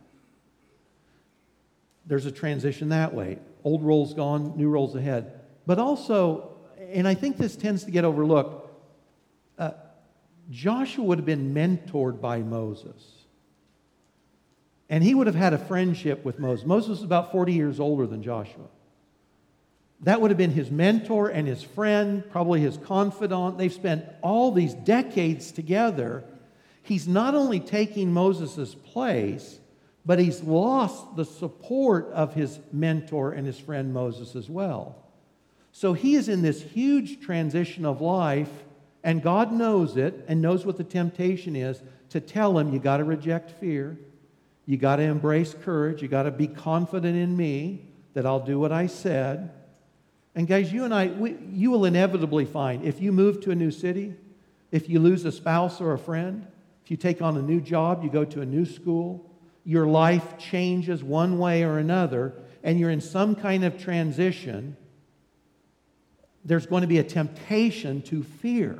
There's 2.06 2.28
a 2.28 2.32
transition 2.32 2.90
that 2.90 3.16
way. 3.16 3.40
Old 3.64 3.82
roles 3.82 4.14
gone, 4.14 4.56
new 4.58 4.70
roles 4.70 4.96
ahead. 4.96 5.40
But 5.66 5.80
also, 5.80 6.52
and 6.92 7.08
I 7.08 7.16
think 7.16 7.38
this 7.38 7.56
tends 7.56 7.84
to 7.86 7.90
get 7.90 8.06
overlooked, 8.06 8.61
Joshua 10.52 11.04
would 11.06 11.18
have 11.18 11.26
been 11.26 11.54
mentored 11.54 12.22
by 12.22 12.40
Moses. 12.40 13.02
And 14.90 15.02
he 15.02 15.16
would 15.16 15.28
have 15.28 15.36
had 15.36 15.54
a 15.54 15.58
friendship 15.58 16.26
with 16.26 16.38
Moses. 16.38 16.66
Moses 16.66 16.90
was 16.90 17.04
about 17.04 17.32
40 17.32 17.54
years 17.54 17.80
older 17.80 18.06
than 18.06 18.22
Joshua. 18.22 18.68
That 20.02 20.20
would 20.20 20.32
have 20.32 20.38
been 20.38 20.52
his 20.52 20.70
mentor 20.70 21.30
and 21.30 21.48
his 21.48 21.64
friend, 21.64 22.30
probably 22.30 22.60
his 22.60 22.76
confidant. 22.78 23.58
They've 23.58 23.72
spent 23.72 24.04
all 24.22 24.52
these 24.52 24.74
decades 24.74 25.52
together. 25.52 26.26
He's 26.84 27.08
not 27.08 27.36
only 27.36 27.62
taking 27.62 28.12
Moses' 28.12 28.76
place, 28.76 29.60
but 30.06 30.20
he's 30.20 30.42
lost 30.42 31.16
the 31.16 31.26
support 31.26 32.08
of 32.12 32.34
his 32.34 32.60
mentor 32.74 33.32
and 33.32 33.48
his 33.48 33.60
friend 33.60 33.94
Moses 33.94 34.36
as 34.36 34.50
well. 34.50 34.98
So 35.72 35.94
he 35.94 36.16
is 36.16 36.28
in 36.28 36.42
this 36.42 36.62
huge 36.62 37.22
transition 37.22 37.86
of 37.86 38.02
life, 38.02 38.52
and 39.04 39.22
God 39.22 39.52
knows 39.52 39.98
it 39.98 40.26
and 40.28 40.42
knows 40.42 40.66
what 40.66 40.78
the 40.78 40.84
temptation 40.84 41.56
is 41.56 41.82
to 42.10 42.20
tell 42.20 42.58
him, 42.58 42.74
you 42.74 42.80
got 42.80 42.98
to 42.98 43.04
reject 43.04 43.52
fear, 43.52 43.98
you 44.66 44.78
got 44.78 44.98
to 44.98 45.04
embrace 45.04 45.56
courage, 45.64 46.02
you 46.02 46.08
got 46.08 46.24
to 46.24 46.32
be 46.32 46.48
confident 46.48 47.18
in 47.18 47.36
me, 47.36 47.88
that 48.14 48.26
I'll 48.26 48.46
do 48.46 48.60
what 48.60 48.72
I 48.72 48.88
said. 48.88 49.52
And 50.36 50.48
guys, 50.48 50.72
you 50.72 50.86
and 50.86 50.94
I, 50.94 51.08
we, 51.08 51.38
you 51.52 51.72
will 51.72 51.86
inevitably 51.86 52.46
find 52.46 52.84
if 52.84 53.02
you 53.02 53.12
move 53.12 53.42
to 53.42 53.52
a 53.52 53.56
new 53.56 53.72
city, 53.72 54.14
if 54.72 54.90
you 54.90 55.00
lose 55.00 55.26
a 55.26 55.32
spouse 55.32 55.82
or 55.82 55.94
a 55.94 56.00
friend, 56.00 56.46
if 56.84 56.92
you 56.92 56.98
take 56.98 57.22
on 57.22 57.38
a 57.38 57.42
new 57.42 57.62
job, 57.62 58.04
you 58.04 58.10
go 58.10 58.26
to 58.26 58.42
a 58.42 58.46
new 58.46 58.66
school, 58.66 59.30
your 59.64 59.86
life 59.86 60.38
changes 60.38 61.04
one 61.04 61.38
way 61.38 61.64
or 61.64 61.78
another, 61.78 62.34
and 62.64 62.80
you're 62.80 62.90
in 62.90 63.02
some 63.02 63.36
kind 63.36 63.64
of 63.64 63.82
transition, 63.82 64.78
there's 66.44 66.66
going 66.66 66.82
to 66.82 66.88
be 66.88 66.98
a 66.98 67.04
temptation 67.04 68.02
to 68.04 68.24
fear. 68.24 68.78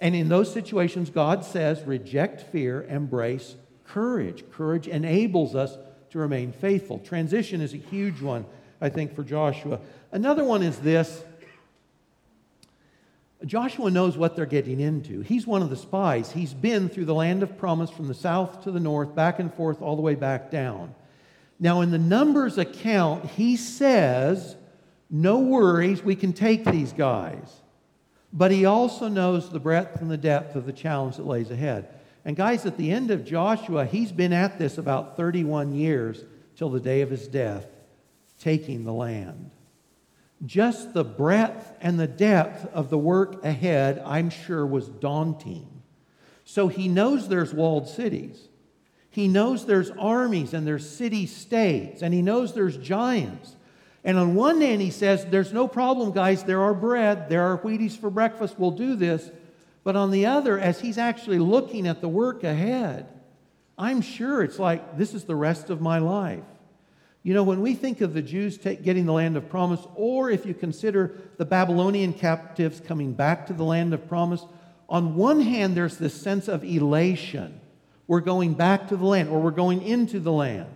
And 0.00 0.14
in 0.14 0.28
those 0.28 0.52
situations, 0.52 1.10
God 1.10 1.44
says, 1.44 1.82
reject 1.82 2.40
fear, 2.52 2.84
embrace 2.84 3.56
courage. 3.84 4.44
Courage 4.52 4.86
enables 4.86 5.54
us 5.54 5.76
to 6.10 6.18
remain 6.18 6.52
faithful. 6.52 6.98
Transition 6.98 7.60
is 7.60 7.74
a 7.74 7.78
huge 7.78 8.20
one, 8.20 8.44
I 8.80 8.88
think, 8.88 9.14
for 9.14 9.24
Joshua. 9.24 9.80
Another 10.12 10.44
one 10.44 10.62
is 10.62 10.78
this 10.78 11.22
Joshua 13.44 13.90
knows 13.90 14.16
what 14.16 14.34
they're 14.34 14.46
getting 14.46 14.80
into. 14.80 15.20
He's 15.20 15.46
one 15.46 15.62
of 15.62 15.70
the 15.70 15.76
spies. 15.76 16.32
He's 16.32 16.52
been 16.52 16.88
through 16.88 17.04
the 17.04 17.14
land 17.14 17.42
of 17.44 17.56
promise 17.56 17.88
from 17.88 18.08
the 18.08 18.14
south 18.14 18.64
to 18.64 18.72
the 18.72 18.80
north, 18.80 19.14
back 19.14 19.38
and 19.38 19.54
forth, 19.54 19.80
all 19.80 19.94
the 19.94 20.02
way 20.02 20.16
back 20.16 20.50
down. 20.50 20.94
Now, 21.60 21.80
in 21.80 21.90
the 21.90 21.98
Numbers 21.98 22.58
account, 22.58 23.24
he 23.26 23.56
says, 23.56 24.56
No 25.08 25.38
worries, 25.38 26.02
we 26.02 26.16
can 26.16 26.32
take 26.32 26.64
these 26.64 26.92
guys. 26.92 27.62
But 28.32 28.50
he 28.50 28.64
also 28.64 29.08
knows 29.08 29.50
the 29.50 29.60
breadth 29.60 30.00
and 30.00 30.10
the 30.10 30.16
depth 30.16 30.54
of 30.54 30.66
the 30.66 30.72
challenge 30.72 31.16
that 31.16 31.26
lays 31.26 31.50
ahead. 31.50 31.88
And, 32.24 32.36
guys, 32.36 32.66
at 32.66 32.76
the 32.76 32.90
end 32.90 33.10
of 33.10 33.24
Joshua, 33.24 33.86
he's 33.86 34.12
been 34.12 34.32
at 34.32 34.58
this 34.58 34.76
about 34.76 35.16
31 35.16 35.74
years 35.74 36.24
till 36.56 36.68
the 36.68 36.80
day 36.80 37.00
of 37.00 37.10
his 37.10 37.26
death, 37.26 37.66
taking 38.38 38.84
the 38.84 38.92
land. 38.92 39.52
Just 40.44 40.92
the 40.92 41.04
breadth 41.04 41.72
and 41.80 41.98
the 41.98 42.06
depth 42.06 42.66
of 42.72 42.90
the 42.90 42.98
work 42.98 43.44
ahead, 43.44 44.02
I'm 44.04 44.30
sure, 44.30 44.66
was 44.66 44.88
daunting. 44.88 45.66
So 46.44 46.68
he 46.68 46.88
knows 46.88 47.28
there's 47.28 47.54
walled 47.54 47.88
cities. 47.88 48.48
He 49.10 49.26
knows 49.26 49.66
there's 49.66 49.90
armies 49.90 50.54
and 50.54 50.66
there's 50.66 50.88
city 50.88 51.26
states, 51.26 52.02
and 52.02 52.12
he 52.14 52.22
knows 52.22 52.54
there's 52.54 52.76
giants. 52.76 53.56
And 54.04 54.16
on 54.16 54.34
one 54.34 54.60
hand, 54.60 54.80
he 54.80 54.90
says, 54.90 55.26
There's 55.26 55.52
no 55.52 55.68
problem, 55.68 56.12
guys. 56.12 56.44
There 56.44 56.62
are 56.62 56.74
bread, 56.74 57.28
there 57.28 57.42
are 57.42 57.58
Wheaties 57.58 57.96
for 57.96 58.10
breakfast. 58.10 58.58
We'll 58.58 58.70
do 58.70 58.94
this. 58.94 59.30
But 59.84 59.96
on 59.96 60.10
the 60.10 60.26
other, 60.26 60.58
as 60.58 60.80
he's 60.80 60.98
actually 60.98 61.38
looking 61.38 61.86
at 61.86 62.00
the 62.00 62.08
work 62.08 62.44
ahead, 62.44 63.08
I'm 63.76 64.00
sure 64.00 64.42
it's 64.42 64.58
like, 64.58 64.96
This 64.96 65.14
is 65.14 65.24
the 65.24 65.36
rest 65.36 65.70
of 65.70 65.80
my 65.80 65.98
life. 65.98 66.44
You 67.22 67.34
know, 67.34 67.42
when 67.42 67.60
we 67.60 67.74
think 67.74 68.00
of 68.00 68.14
the 68.14 68.22
Jews 68.22 68.56
take, 68.56 68.82
getting 68.82 69.04
the 69.04 69.12
land 69.12 69.36
of 69.36 69.50
promise, 69.50 69.80
or 69.94 70.30
if 70.30 70.46
you 70.46 70.54
consider 70.54 71.20
the 71.36 71.44
Babylonian 71.44 72.12
captives 72.12 72.80
coming 72.80 73.12
back 73.12 73.46
to 73.48 73.52
the 73.52 73.64
land 73.64 73.92
of 73.92 74.08
promise, 74.08 74.44
on 74.88 75.14
one 75.16 75.40
hand, 75.40 75.76
there's 75.76 75.98
this 75.98 76.14
sense 76.14 76.48
of 76.48 76.64
elation. 76.64 77.60
We're 78.06 78.20
going 78.20 78.54
back 78.54 78.88
to 78.88 78.96
the 78.96 79.04
land, 79.04 79.28
or 79.28 79.40
we're 79.40 79.50
going 79.50 79.82
into 79.82 80.20
the 80.20 80.32
land. 80.32 80.68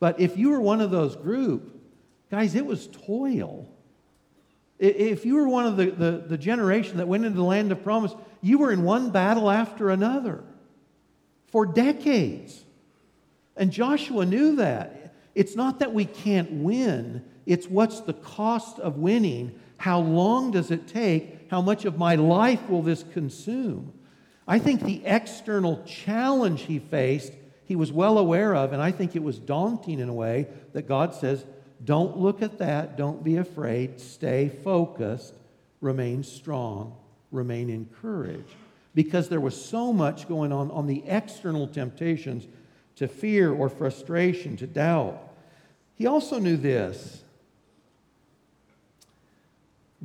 But 0.00 0.18
if 0.20 0.38
you 0.38 0.50
were 0.50 0.60
one 0.60 0.80
of 0.80 0.90
those 0.90 1.16
group, 1.16 1.77
Guys, 2.30 2.54
it 2.54 2.66
was 2.66 2.88
toil. 2.88 3.68
If 4.78 5.24
you 5.26 5.34
were 5.34 5.48
one 5.48 5.66
of 5.66 5.76
the, 5.76 5.90
the, 5.90 6.24
the, 6.26 6.38
generation 6.38 6.98
that 6.98 7.08
went 7.08 7.24
into 7.24 7.36
the 7.36 7.44
land 7.44 7.72
of 7.72 7.82
promise, 7.82 8.14
you 8.40 8.58
were 8.58 8.70
in 8.70 8.84
one 8.84 9.10
battle 9.10 9.50
after 9.50 9.90
another 9.90 10.44
for 11.48 11.66
decades. 11.66 12.64
And 13.56 13.72
Joshua 13.72 14.24
knew 14.24 14.56
that. 14.56 15.14
It's 15.34 15.56
not 15.56 15.80
that 15.80 15.92
we 15.92 16.04
can't 16.04 16.50
win, 16.50 17.24
it's 17.46 17.66
what's 17.66 18.00
the 18.00 18.12
cost 18.12 18.78
of 18.78 18.98
winning? 18.98 19.58
How 19.78 20.00
long 20.00 20.50
does 20.50 20.70
it 20.70 20.88
take? 20.88 21.48
How 21.50 21.62
much 21.62 21.84
of 21.84 21.96
my 21.96 22.16
life 22.16 22.68
will 22.68 22.82
this 22.82 23.04
consume? 23.12 23.92
I 24.46 24.58
think 24.58 24.82
the 24.82 25.02
external 25.04 25.84
challenge 25.84 26.62
he 26.62 26.78
faced, 26.78 27.32
he 27.64 27.76
was 27.76 27.92
well 27.92 28.18
aware 28.18 28.54
of, 28.56 28.72
and 28.72 28.82
I 28.82 28.90
think 28.90 29.14
it 29.14 29.22
was 29.22 29.38
daunting 29.38 30.00
in 30.00 30.08
a 30.08 30.14
way 30.14 30.48
that 30.72 30.88
God 30.88 31.14
says, 31.14 31.44
don't 31.84 32.16
look 32.16 32.42
at 32.42 32.58
that. 32.58 32.96
Don't 32.96 33.22
be 33.22 33.36
afraid. 33.36 34.00
Stay 34.00 34.48
focused. 34.48 35.34
Remain 35.80 36.22
strong. 36.22 36.96
Remain 37.30 37.70
encouraged. 37.70 38.54
Because 38.94 39.28
there 39.28 39.40
was 39.40 39.62
so 39.62 39.92
much 39.92 40.28
going 40.28 40.52
on 40.52 40.70
on 40.70 40.86
the 40.86 41.04
external 41.06 41.68
temptations 41.68 42.46
to 42.96 43.06
fear 43.06 43.52
or 43.52 43.68
frustration, 43.68 44.56
to 44.56 44.66
doubt. 44.66 45.22
He 45.94 46.06
also 46.06 46.38
knew 46.38 46.56
this. 46.56 47.22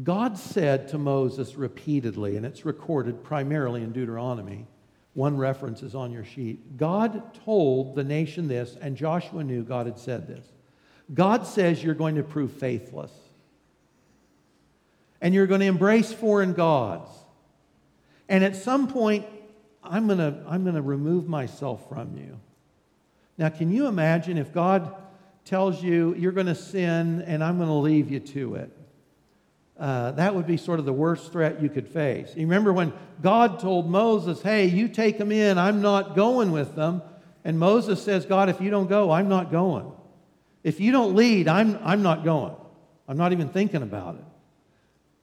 God 0.04 0.38
said 0.38 0.88
to 0.90 0.98
Moses 0.98 1.56
repeatedly, 1.56 2.36
and 2.36 2.46
it's 2.46 2.66
recorded 2.66 3.24
primarily 3.24 3.84
in 3.84 3.92
Deuteronomy. 3.92 4.68
One 5.14 5.38
reference 5.38 5.84
is 5.84 5.94
on 5.94 6.12
your 6.12 6.26
sheet. 6.26 6.78
God 6.78 7.34
told 7.46 7.96
the 7.96 8.04
nation 8.04 8.48
this, 8.48 8.76
and 8.82 8.98
Joshua 8.98 9.44
knew 9.44 9.64
God 9.64 9.86
had 9.86 10.00
said 10.00 10.28
this. 10.28 10.53
God 11.14 11.46
says 11.46 11.84
you're 11.84 11.94
going 11.94 12.16
to 12.16 12.24
prove 12.24 12.52
faithless. 12.54 13.12
And 15.22 15.34
you're 15.34 15.48
going 15.48 15.62
to 15.62 15.68
embrace 15.68 16.12
foreign 16.12 16.54
gods. 16.54 17.10
And 18.28 18.44
at 18.44 18.56
some 18.56 18.88
point, 18.88 19.26
I'm 19.84 20.08
going 20.08 20.20
to, 20.20 20.44
I'm 20.48 20.64
going 20.64 20.76
to 20.76 20.82
remove 20.82 21.28
myself 21.28 21.88
from 21.88 22.18
you. 22.18 22.40
Now, 23.38 23.50
can 23.50 23.72
you 23.72 23.88
imagine 23.88 24.38
if 24.38 24.54
God 24.54 24.94
tells 25.46 25.82
you 25.84 26.16
you're 26.16 26.32
going 26.32 26.48
to 26.48 26.56
sin 26.56 27.22
and 27.22 27.44
I'm 27.44 27.58
going 27.58 27.70
to 27.70 27.76
leave 27.76 28.12
you 28.12 28.20
to 28.20 28.56
it? 28.56 28.78
Uh, 29.80 30.12
that 30.12 30.36
would 30.36 30.46
be 30.46 30.56
sort 30.56 30.80
of 30.80 30.86
the 30.86 30.94
worst 30.94 31.32
threat 31.32 31.62
you 31.62 31.70
could 31.70 31.88
face. 31.88 32.32
You 32.36 32.44
remember 32.44 32.72
when 32.72 32.94
God 33.22 33.60
told 33.60 33.90
Moses, 33.90 34.42
Hey, 34.42 34.68
you 34.68 34.88
take 34.88 35.18
them 35.18 35.32
in, 35.32 35.58
I'm 35.58 35.82
not 35.82 36.16
going 36.16 36.52
with 36.52 36.76
them. 36.76 37.02
And 37.44 37.58
Moses 37.58 38.02
says, 38.02 38.26
God, 38.26 38.50
if 38.50 38.62
you 38.62 38.70
don't 38.70 38.88
go, 38.88 39.12
I'm 39.12 39.30
not 39.30 39.52
going. 39.52 39.92
If 40.64 40.80
you 40.80 40.92
don't 40.92 41.16
lead, 41.16 41.48
I'm, 41.48 41.78
I'm 41.84 42.02
not 42.02 42.24
going. 42.24 42.56
I'm 43.08 43.18
not 43.18 43.32
even 43.34 43.50
thinking 43.50 43.84
about 43.84 44.16
it. 44.16 44.24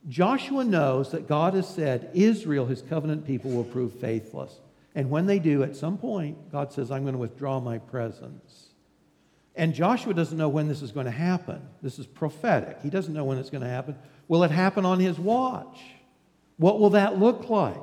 Joshua 0.08 0.64
knows 0.64 1.12
that 1.12 1.28
God 1.28 1.54
has 1.54 1.68
said 1.68 2.10
Israel, 2.14 2.66
his 2.66 2.82
covenant 2.82 3.26
people, 3.26 3.50
will 3.50 3.64
prove 3.64 3.94
faithless. 3.94 4.60
And 4.94 5.10
when 5.10 5.26
they 5.26 5.38
do, 5.38 5.62
at 5.62 5.76
some 5.76 5.98
point, 5.98 6.50
God 6.50 6.72
says, 6.72 6.90
I'm 6.90 7.02
going 7.02 7.14
to 7.14 7.18
withdraw 7.18 7.60
my 7.60 7.78
presence. 7.78 8.68
And 9.54 9.74
Joshua 9.74 10.14
doesn't 10.14 10.38
know 10.38 10.48
when 10.48 10.68
this 10.68 10.82
is 10.82 10.92
going 10.92 11.06
to 11.06 11.12
happen. 11.12 11.60
This 11.82 11.98
is 11.98 12.06
prophetic. 12.06 12.78
He 12.82 12.90
doesn't 12.90 13.12
know 13.12 13.24
when 13.24 13.38
it's 13.38 13.50
going 13.50 13.62
to 13.62 13.68
happen. 13.68 13.96
Will 14.26 14.42
it 14.42 14.50
happen 14.50 14.84
on 14.86 15.00
his 15.00 15.18
watch? 15.18 15.80
What 16.56 16.80
will 16.80 16.90
that 16.90 17.18
look 17.18 17.48
like? 17.50 17.80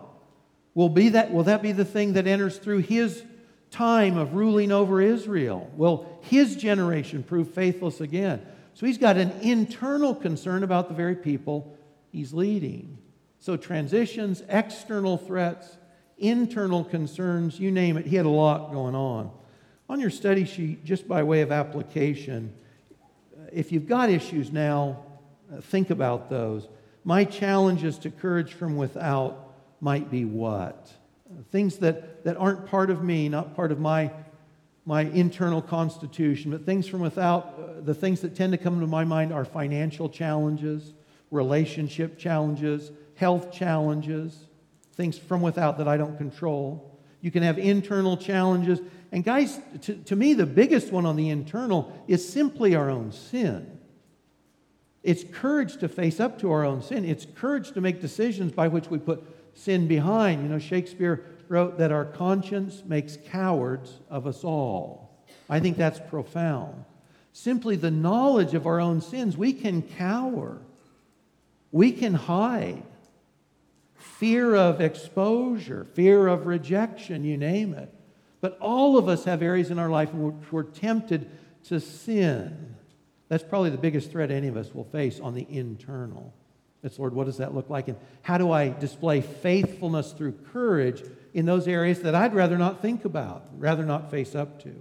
Will, 0.74 0.90
be 0.90 1.10
that, 1.10 1.32
will 1.32 1.44
that 1.44 1.62
be 1.62 1.72
the 1.72 1.86
thing 1.86 2.14
that 2.14 2.28
enters 2.28 2.58
through 2.58 2.80
his 2.80 3.24
time 3.72 4.18
of 4.18 4.34
ruling 4.34 4.72
over 4.72 5.02
Israel. 5.02 5.70
Will 5.76 6.20
his 6.22 6.56
generation 6.56 7.24
prove 7.24 7.54
faithless 7.54 8.02
again? 8.02 8.42
So 8.74 8.86
he's 8.86 8.98
got 8.98 9.18
an 9.18 9.32
internal 9.42 10.14
concern 10.14 10.64
about 10.64 10.88
the 10.88 10.94
very 10.94 11.16
people 11.16 11.78
he's 12.12 12.34
leading. 12.34 12.98
So 13.40 13.58
transitions, 13.58 14.44
external 14.50 15.18
threats, 15.18 15.78
internal 16.18 16.84
concerns, 16.84 17.60
you 17.60 17.72
name 17.72 17.98
it, 17.98 18.06
he 18.06 18.16
had 18.16 18.26
a 18.26 18.30
lot 18.30 18.72
going 18.72 18.96
on. 18.96 19.32
On 19.90 20.00
your 20.00 20.10
study 20.10 20.46
sheet, 20.46 20.84
just 20.84 21.08
by 21.08 21.24
way 21.24 21.42
of 21.42 21.52
application, 21.52 22.54
if 23.52 23.72
you've 23.72 23.88
got 23.88 24.10
issues 24.10 24.52
now, 24.52 25.04
uh, 25.52 25.62
think 25.62 25.90
about 25.90 26.30
those. 26.30 26.68
My 27.04 27.24
challenges 27.24 27.98
to 28.00 28.10
courage 28.10 28.54
from 28.54 28.76
without 28.76 29.54
might 29.80 30.12
be 30.12 30.26
what? 30.26 30.92
Things 31.52 31.78
that, 31.78 32.24
that 32.24 32.38
aren't 32.38 32.66
part 32.66 32.90
of 32.90 33.04
me, 33.04 33.30
not 33.30 33.56
part 33.56 33.72
of 33.72 33.80
my, 33.80 34.12
my 34.86 35.02
internal 35.02 35.62
constitution, 35.62 36.52
but 36.52 36.66
things 36.66 36.88
from 36.88 37.02
without. 37.02 37.58
Uh, 37.58 37.82
the 37.82 37.94
things 37.94 38.22
that 38.22 38.36
tend 38.36 38.52
to 38.54 38.58
come 38.58 38.80
to 38.80 38.88
my 38.88 39.04
mind 39.04 39.32
are 39.32 39.46
financial 39.46 40.10
challenges, 40.10 40.94
relationship 41.32 42.18
challenges, 42.18 42.92
health 43.16 43.52
challenges, 43.52 44.38
things 44.94 45.18
from 45.18 45.42
without 45.42 45.78
that 45.78 45.88
I 45.88 45.98
don't 45.98 46.18
control. 46.18 46.98
You 47.22 47.32
can 47.32 47.44
have 47.44 47.58
internal 47.58 48.18
challenges. 48.18 48.80
And, 49.12 49.24
guys, 49.24 49.60
to, 49.82 49.96
to 49.96 50.16
me, 50.16 50.34
the 50.34 50.46
biggest 50.46 50.92
one 50.92 51.06
on 51.06 51.16
the 51.16 51.30
internal 51.30 51.92
is 52.08 52.28
simply 52.28 52.76
our 52.76 52.90
own 52.90 53.12
sin. 53.12 53.80
It's 55.04 55.24
courage 55.24 55.78
to 55.78 55.88
face 55.88 56.20
up 56.20 56.40
to 56.40 56.52
our 56.52 56.66
own 56.66 56.82
sin. 56.82 57.06
It's 57.06 57.26
courage 57.26 57.72
to 57.72 57.82
make 57.82 58.02
decisions 58.02 58.52
by 58.52 58.68
which 58.68 58.90
we 58.90 58.98
put 58.98 59.24
sin 59.58 59.88
behind. 59.88 60.44
You 60.44 60.50
know, 60.50 60.60
Shakespeare 60.60 61.26
wrote 61.50 61.78
that 61.78 61.92
our 61.92 62.06
conscience 62.06 62.84
makes 62.86 63.18
cowards 63.30 64.00
of 64.10 64.28
us 64.28 64.44
all. 64.44 65.26
I 65.50 65.60
think 65.60 65.78
that's 65.78 66.00
profound. 66.10 66.86
Simply 67.34 67.76
the 67.76 67.92
knowledge 67.92 68.54
of 68.54 68.66
our 68.66 68.80
own 68.80 69.02
sins, 69.02 69.38
we 69.38 69.54
can 69.54 69.82
cower, 69.82 70.60
we 71.72 71.92
can 71.92 72.14
hide. 72.14 72.84
Fear 73.96 74.56
of 74.56 74.82
exposure, 74.82 75.86
fear 75.94 76.28
of 76.28 76.48
rejection, 76.48 77.24
you 77.24 77.38
name 77.38 77.74
it. 77.74 77.94
But 78.42 78.58
all 78.60 78.98
of 78.98 79.08
us 79.08 79.26
have 79.26 79.42
areas 79.42 79.70
in 79.72 79.80
our 79.80 79.90
life 79.90 80.12
in 80.14 80.22
which 80.22 80.52
we're 80.52 80.64
tempted 80.64 81.30
to 81.66 81.80
sin. 81.80 82.76
That's 83.30 83.44
probably 83.44 83.70
the 83.70 83.78
biggest 83.78 84.12
threat 84.12 84.32
any 84.32 84.48
of 84.48 84.58
us 84.58 84.74
will 84.74 84.86
face 84.86 85.20
on 85.20 85.34
the 85.34 85.46
internal. 85.50 86.34
It's, 86.84 87.00
Lord, 87.00 87.14
what 87.14 87.26
does 87.26 87.38
that 87.38 87.56
look 87.56 87.70
like? 87.70 87.88
And 87.88 87.98
how 88.22 88.38
do 88.38 88.52
I 88.52 88.70
display 88.70 89.22
faithfulness 89.22 90.12
through 90.12 90.34
courage 90.54 91.04
in 91.34 91.46
those 91.46 91.68
areas 91.68 92.02
that 92.02 92.16
I'd 92.16 92.34
rather 92.34 92.58
not 92.58 92.82
think 92.82 93.04
about, 93.04 93.48
rather 93.58 93.84
not 93.84 94.12
face 94.12 94.36
up 94.36 94.62
to? 94.64 94.76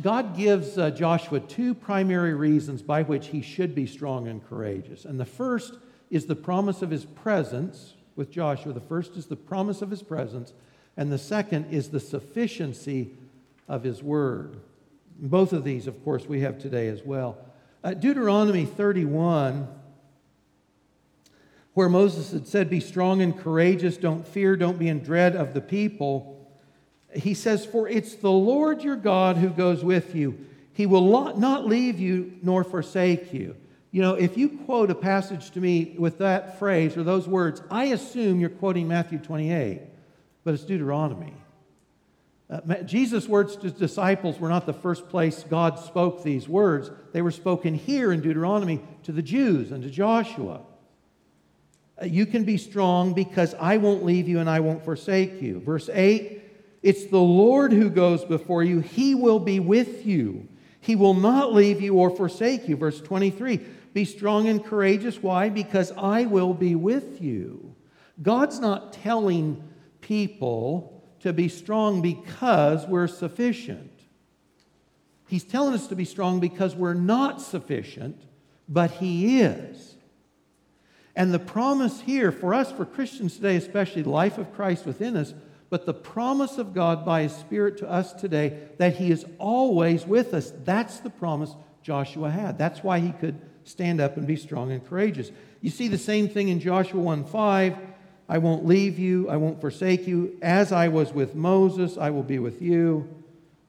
God 0.00 0.36
gives 0.36 0.78
uh, 0.78 0.90
Joshua 0.90 1.40
two 1.40 1.74
primary 1.74 2.34
reasons 2.34 2.82
by 2.82 3.02
which 3.02 3.28
he 3.28 3.42
should 3.42 3.74
be 3.74 3.86
strong 3.86 4.28
and 4.28 4.46
courageous. 4.46 5.04
And 5.04 5.20
the 5.20 5.26
first 5.26 5.74
is 6.10 6.26
the 6.26 6.36
promise 6.36 6.82
of 6.82 6.90
his 6.90 7.04
presence 7.04 7.94
with 8.16 8.30
Joshua. 8.30 8.72
The 8.72 8.80
first 8.80 9.16
is 9.16 9.26
the 9.26 9.36
promise 9.36 9.82
of 9.82 9.90
his 9.90 10.02
presence, 10.02 10.52
and 10.96 11.10
the 11.10 11.18
second 11.18 11.70
is 11.70 11.90
the 11.90 12.00
sufficiency 12.00 13.14
of 13.68 13.82
his 13.82 14.02
word. 14.02 14.60
Both 15.18 15.52
of 15.52 15.64
these, 15.64 15.86
of 15.86 16.02
course, 16.04 16.26
we 16.26 16.40
have 16.40 16.58
today 16.58 16.88
as 16.88 17.02
well. 17.02 17.38
Uh, 17.82 17.94
Deuteronomy 17.94 18.64
31, 18.64 19.68
where 21.74 21.88
Moses 21.88 22.32
had 22.32 22.46
said, 22.46 22.70
Be 22.70 22.80
strong 22.80 23.22
and 23.22 23.36
courageous, 23.36 23.96
don't 23.96 24.26
fear, 24.26 24.56
don't 24.56 24.78
be 24.78 24.88
in 24.88 25.00
dread 25.00 25.34
of 25.34 25.54
the 25.54 25.60
people 25.60 26.32
he 27.14 27.34
says, 27.34 27.64
For 27.66 27.88
it's 27.88 28.14
the 28.14 28.30
Lord 28.30 28.82
your 28.82 28.96
God 28.96 29.36
who 29.36 29.48
goes 29.50 29.84
with 29.84 30.14
you. 30.14 30.46
He 30.72 30.86
will 30.86 31.36
not 31.36 31.66
leave 31.66 32.00
you 32.00 32.38
nor 32.42 32.64
forsake 32.64 33.32
you. 33.32 33.56
You 33.90 34.00
know, 34.00 34.14
if 34.14 34.38
you 34.38 34.48
quote 34.48 34.90
a 34.90 34.94
passage 34.94 35.50
to 35.50 35.60
me 35.60 35.94
with 35.98 36.18
that 36.18 36.58
phrase 36.58 36.96
or 36.96 37.02
those 37.02 37.28
words, 37.28 37.62
I 37.70 37.86
assume 37.86 38.40
you're 38.40 38.48
quoting 38.48 38.88
Matthew 38.88 39.18
28, 39.18 39.82
but 40.44 40.54
it's 40.54 40.64
Deuteronomy. 40.64 41.34
Uh, 42.52 42.74
Jesus' 42.82 43.26
words 43.26 43.56
to 43.56 43.70
disciples 43.70 44.38
were 44.38 44.50
not 44.50 44.66
the 44.66 44.74
first 44.74 45.08
place 45.08 45.42
God 45.48 45.78
spoke 45.78 46.22
these 46.22 46.46
words. 46.46 46.90
They 47.12 47.22
were 47.22 47.30
spoken 47.30 47.74
here 47.74 48.12
in 48.12 48.20
Deuteronomy 48.20 48.82
to 49.04 49.12
the 49.12 49.22
Jews 49.22 49.72
and 49.72 49.82
to 49.82 49.88
Joshua. 49.88 50.60
Uh, 52.00 52.04
you 52.04 52.26
can 52.26 52.44
be 52.44 52.58
strong 52.58 53.14
because 53.14 53.54
I 53.54 53.78
won't 53.78 54.04
leave 54.04 54.28
you 54.28 54.38
and 54.38 54.50
I 54.50 54.60
won't 54.60 54.84
forsake 54.84 55.40
you. 55.40 55.60
Verse 55.60 55.88
8 55.90 56.40
it's 56.82 57.06
the 57.06 57.18
Lord 57.18 57.72
who 57.72 57.88
goes 57.88 58.24
before 58.24 58.64
you. 58.64 58.80
He 58.80 59.14
will 59.14 59.38
be 59.38 59.60
with 59.60 60.04
you. 60.04 60.48
He 60.80 60.96
will 60.96 61.14
not 61.14 61.54
leave 61.54 61.80
you 61.80 61.94
or 61.94 62.10
forsake 62.10 62.68
you. 62.68 62.76
Verse 62.76 63.00
23 63.00 63.60
Be 63.94 64.04
strong 64.04 64.48
and 64.48 64.64
courageous. 64.64 65.22
Why? 65.22 65.48
Because 65.48 65.92
I 65.92 66.24
will 66.24 66.54
be 66.54 66.74
with 66.74 67.22
you. 67.22 67.74
God's 68.20 68.58
not 68.58 68.92
telling 68.92 69.62
people 70.00 70.91
to 71.22 71.32
be 71.32 71.48
strong 71.48 72.02
because 72.02 72.86
we're 72.86 73.06
sufficient. 73.06 73.90
He's 75.28 75.44
telling 75.44 75.74
us 75.74 75.86
to 75.88 75.96
be 75.96 76.04
strong 76.04 76.40
because 76.40 76.74
we're 76.74 76.94
not 76.94 77.40
sufficient, 77.40 78.20
but 78.68 78.90
He 78.92 79.40
is. 79.40 79.94
And 81.14 81.32
the 81.32 81.38
promise 81.38 82.00
here 82.00 82.32
for 82.32 82.54
us, 82.54 82.72
for 82.72 82.84
Christians 82.84 83.36
today, 83.36 83.56
especially 83.56 84.02
life 84.02 84.38
of 84.38 84.52
Christ 84.54 84.86
within 84.86 85.16
us, 85.16 85.34
but 85.70 85.86
the 85.86 85.94
promise 85.94 86.58
of 86.58 86.74
God 86.74 87.04
by 87.04 87.22
His 87.22 87.32
Spirit 87.32 87.78
to 87.78 87.90
us 87.90 88.12
today 88.12 88.58
that 88.78 88.96
He 88.96 89.10
is 89.10 89.24
always 89.38 90.06
with 90.06 90.34
us. 90.34 90.52
That's 90.64 91.00
the 91.00 91.10
promise 91.10 91.54
Joshua 91.82 92.30
had. 92.30 92.58
That's 92.58 92.82
why 92.82 93.00
he 93.00 93.12
could 93.12 93.40
stand 93.64 94.00
up 94.00 94.16
and 94.16 94.26
be 94.26 94.36
strong 94.36 94.72
and 94.72 94.86
courageous. 94.86 95.30
You 95.60 95.70
see 95.70 95.88
the 95.88 95.98
same 95.98 96.28
thing 96.28 96.48
in 96.48 96.60
Joshua 96.60 97.00
1 97.00 97.24
5. 97.24 97.78
I 98.28 98.38
won't 98.38 98.64
leave 98.64 98.98
you, 98.98 99.28
I 99.28 99.36
won't 99.36 99.60
forsake 99.60 100.06
you. 100.06 100.36
As 100.40 100.72
I 100.72 100.88
was 100.88 101.12
with 101.12 101.34
Moses, 101.34 101.98
I 101.98 102.10
will 102.10 102.22
be 102.22 102.38
with 102.38 102.62
you. 102.62 103.08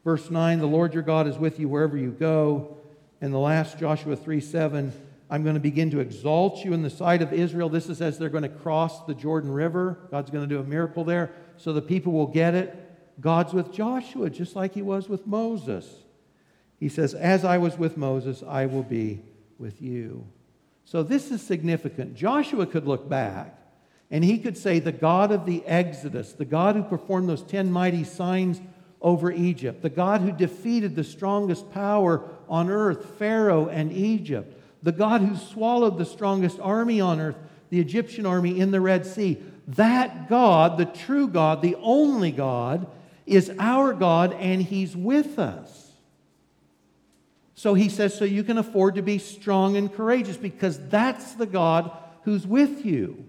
Verse 0.03 0.29
9, 0.29 0.59
the 0.59 0.65
Lord 0.65 0.93
your 0.93 1.03
God 1.03 1.27
is 1.27 1.37
with 1.37 1.59
you 1.59 1.67
wherever 1.67 1.97
you 1.97 2.11
go. 2.11 2.77
And 3.21 3.33
the 3.33 3.39
last, 3.39 3.79
Joshua 3.79 4.15
3 4.15 4.39
7, 4.41 4.91
I'm 5.29 5.43
going 5.43 5.55
to 5.55 5.61
begin 5.61 5.89
to 5.91 5.99
exalt 5.99 6.63
you 6.63 6.73
in 6.73 6.81
the 6.81 6.89
sight 6.89 7.21
of 7.21 7.33
Israel. 7.33 7.69
This 7.69 7.89
is 7.89 8.01
as 8.01 8.17
they're 8.17 8.29
going 8.29 8.43
to 8.43 8.49
cross 8.49 9.05
the 9.05 9.15
Jordan 9.15 9.51
River. 9.51 9.97
God's 10.11 10.29
going 10.29 10.47
to 10.47 10.55
do 10.55 10.61
a 10.61 10.63
miracle 10.63 11.03
there 11.03 11.31
so 11.57 11.73
the 11.73 11.81
people 11.81 12.13
will 12.13 12.27
get 12.27 12.53
it. 12.53 12.79
God's 13.19 13.53
with 13.53 13.71
Joshua, 13.71 14.29
just 14.29 14.55
like 14.55 14.73
he 14.73 14.81
was 14.81 15.07
with 15.07 15.25
Moses. 15.25 15.87
He 16.79 16.89
says, 16.89 17.13
As 17.13 17.45
I 17.45 17.57
was 17.57 17.77
with 17.77 17.95
Moses, 17.95 18.43
I 18.47 18.65
will 18.65 18.83
be 18.83 19.21
with 19.57 19.81
you. 19.81 20.27
So 20.85 21.01
this 21.01 21.31
is 21.31 21.41
significant. 21.41 22.15
Joshua 22.15 22.65
could 22.65 22.85
look 22.85 23.07
back 23.07 23.57
and 24.13 24.23
he 24.23 24.37
could 24.37 24.55
say, 24.55 24.77
The 24.77 24.91
God 24.91 25.31
of 25.31 25.47
the 25.47 25.65
Exodus, 25.65 26.33
the 26.33 26.45
God 26.45 26.75
who 26.75 26.83
performed 26.83 27.27
those 27.27 27.41
10 27.41 27.71
mighty 27.71 28.03
signs 28.03 28.61
over 29.01 29.31
Egypt, 29.31 29.81
the 29.81 29.89
God 29.89 30.21
who 30.21 30.31
defeated 30.31 30.95
the 30.95 31.03
strongest 31.03 31.73
power 31.73 32.23
on 32.47 32.69
earth, 32.69 33.17
Pharaoh 33.17 33.67
and 33.67 33.91
Egypt, 33.91 34.55
the 34.83 34.91
God 34.91 35.21
who 35.21 35.35
swallowed 35.35 35.97
the 35.97 36.05
strongest 36.05 36.59
army 36.59 37.01
on 37.01 37.19
earth, 37.19 37.37
the 37.71 37.79
Egyptian 37.79 38.27
army 38.27 38.59
in 38.59 38.69
the 38.69 38.79
Red 38.79 39.07
Sea, 39.07 39.41
that 39.69 40.29
God, 40.29 40.77
the 40.77 40.85
true 40.85 41.27
God, 41.27 41.63
the 41.63 41.75
only 41.81 42.31
God, 42.31 42.85
is 43.25 43.51
our 43.57 43.93
God 43.93 44.33
and 44.33 44.61
He's 44.61 44.95
with 44.95 45.39
us. 45.39 45.91
So 47.55 47.73
he 47.73 47.89
says, 47.89 48.15
so 48.15 48.25
you 48.25 48.43
can 48.43 48.57
afford 48.57 48.95
to 48.95 49.01
be 49.01 49.17
strong 49.17 49.77
and 49.77 49.91
courageous 49.91 50.37
because 50.37 50.77
that's 50.89 51.33
the 51.33 51.45
God 51.45 51.91
who's 52.23 52.45
with 52.45 52.85
you. 52.85 53.25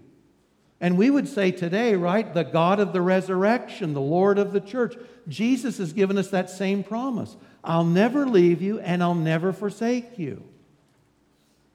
And 0.81 0.97
we 0.97 1.09
would 1.09 1.27
say 1.27 1.51
today, 1.51 1.95
right, 1.95 2.33
the 2.33 2.43
God 2.43 2.79
of 2.79 2.91
the 2.91 3.01
resurrection, 3.01 3.93
the 3.93 4.01
Lord 4.01 4.37
of 4.37 4.51
the 4.51 4.59
church. 4.59 4.95
Jesus 5.27 5.77
has 5.77 5.93
given 5.93 6.17
us 6.17 6.29
that 6.29 6.49
same 6.49 6.83
promise 6.83 7.35
I'll 7.63 7.85
never 7.85 8.27
leave 8.27 8.61
you 8.61 8.79
and 8.79 9.01
I'll 9.01 9.15
never 9.15 9.51
forsake 9.51 10.19
you. 10.19 10.43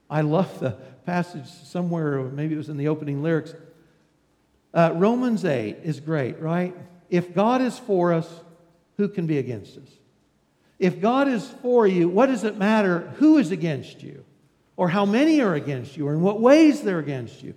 I 0.09 0.21
love 0.21 0.59
the 0.59 0.71
passage 1.05 1.47
somewhere, 1.47 2.21
maybe 2.23 2.53
it 2.53 2.57
was 2.57 2.69
in 2.69 2.77
the 2.77 2.87
opening 2.87 3.23
lyrics. 3.23 3.53
Uh, 4.73 4.93
Romans 4.95 5.43
8 5.43 5.79
is 5.83 5.99
great, 5.99 6.39
right? 6.39 6.75
If 7.09 7.33
God 7.33 7.61
is 7.61 7.77
for 7.77 8.13
us, 8.13 8.29
who 8.97 9.09
can 9.09 9.25
be 9.25 9.37
against 9.37 9.77
us? 9.77 9.89
If 10.79 11.01
God 11.01 11.27
is 11.27 11.47
for 11.61 11.85
you, 11.85 12.07
what 12.07 12.27
does 12.27 12.43
it 12.43 12.57
matter 12.57 13.11
who 13.17 13.37
is 13.37 13.51
against 13.51 14.01
you? 14.01 14.23
Or 14.77 14.87
how 14.89 15.05
many 15.05 15.41
are 15.41 15.53
against 15.53 15.97
you? 15.97 16.07
Or 16.07 16.13
in 16.13 16.21
what 16.21 16.39
ways 16.39 16.81
they're 16.81 16.99
against 16.99 17.43
you? 17.43 17.53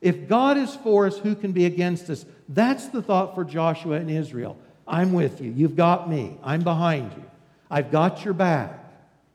If 0.00 0.28
God 0.28 0.56
is 0.56 0.74
for 0.76 1.06
us, 1.06 1.18
who 1.18 1.34
can 1.34 1.52
be 1.52 1.66
against 1.66 2.08
us? 2.08 2.24
That's 2.48 2.88
the 2.88 3.02
thought 3.02 3.34
for 3.34 3.44
Joshua 3.44 3.96
and 3.96 4.10
Israel. 4.10 4.56
I'm 4.86 5.12
with 5.12 5.40
you. 5.40 5.50
You've 5.50 5.76
got 5.76 6.08
me. 6.08 6.38
I'm 6.42 6.62
behind 6.62 7.12
you. 7.12 7.24
I've 7.70 7.90
got 7.90 8.24
your 8.24 8.34
back. 8.34 8.84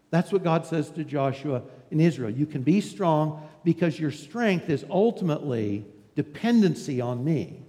That's 0.09 0.31
what 0.31 0.43
God 0.43 0.65
says 0.65 0.89
to 0.91 1.03
Joshua 1.03 1.63
in 1.91 1.99
Israel. 1.99 2.29
You 2.29 2.45
can 2.45 2.63
be 2.63 2.81
strong 2.81 3.47
because 3.63 3.99
your 3.99 4.11
strength 4.11 4.69
is 4.69 4.85
ultimately 4.89 5.85
dependency 6.15 7.01
on 7.01 7.23
me. 7.23 7.59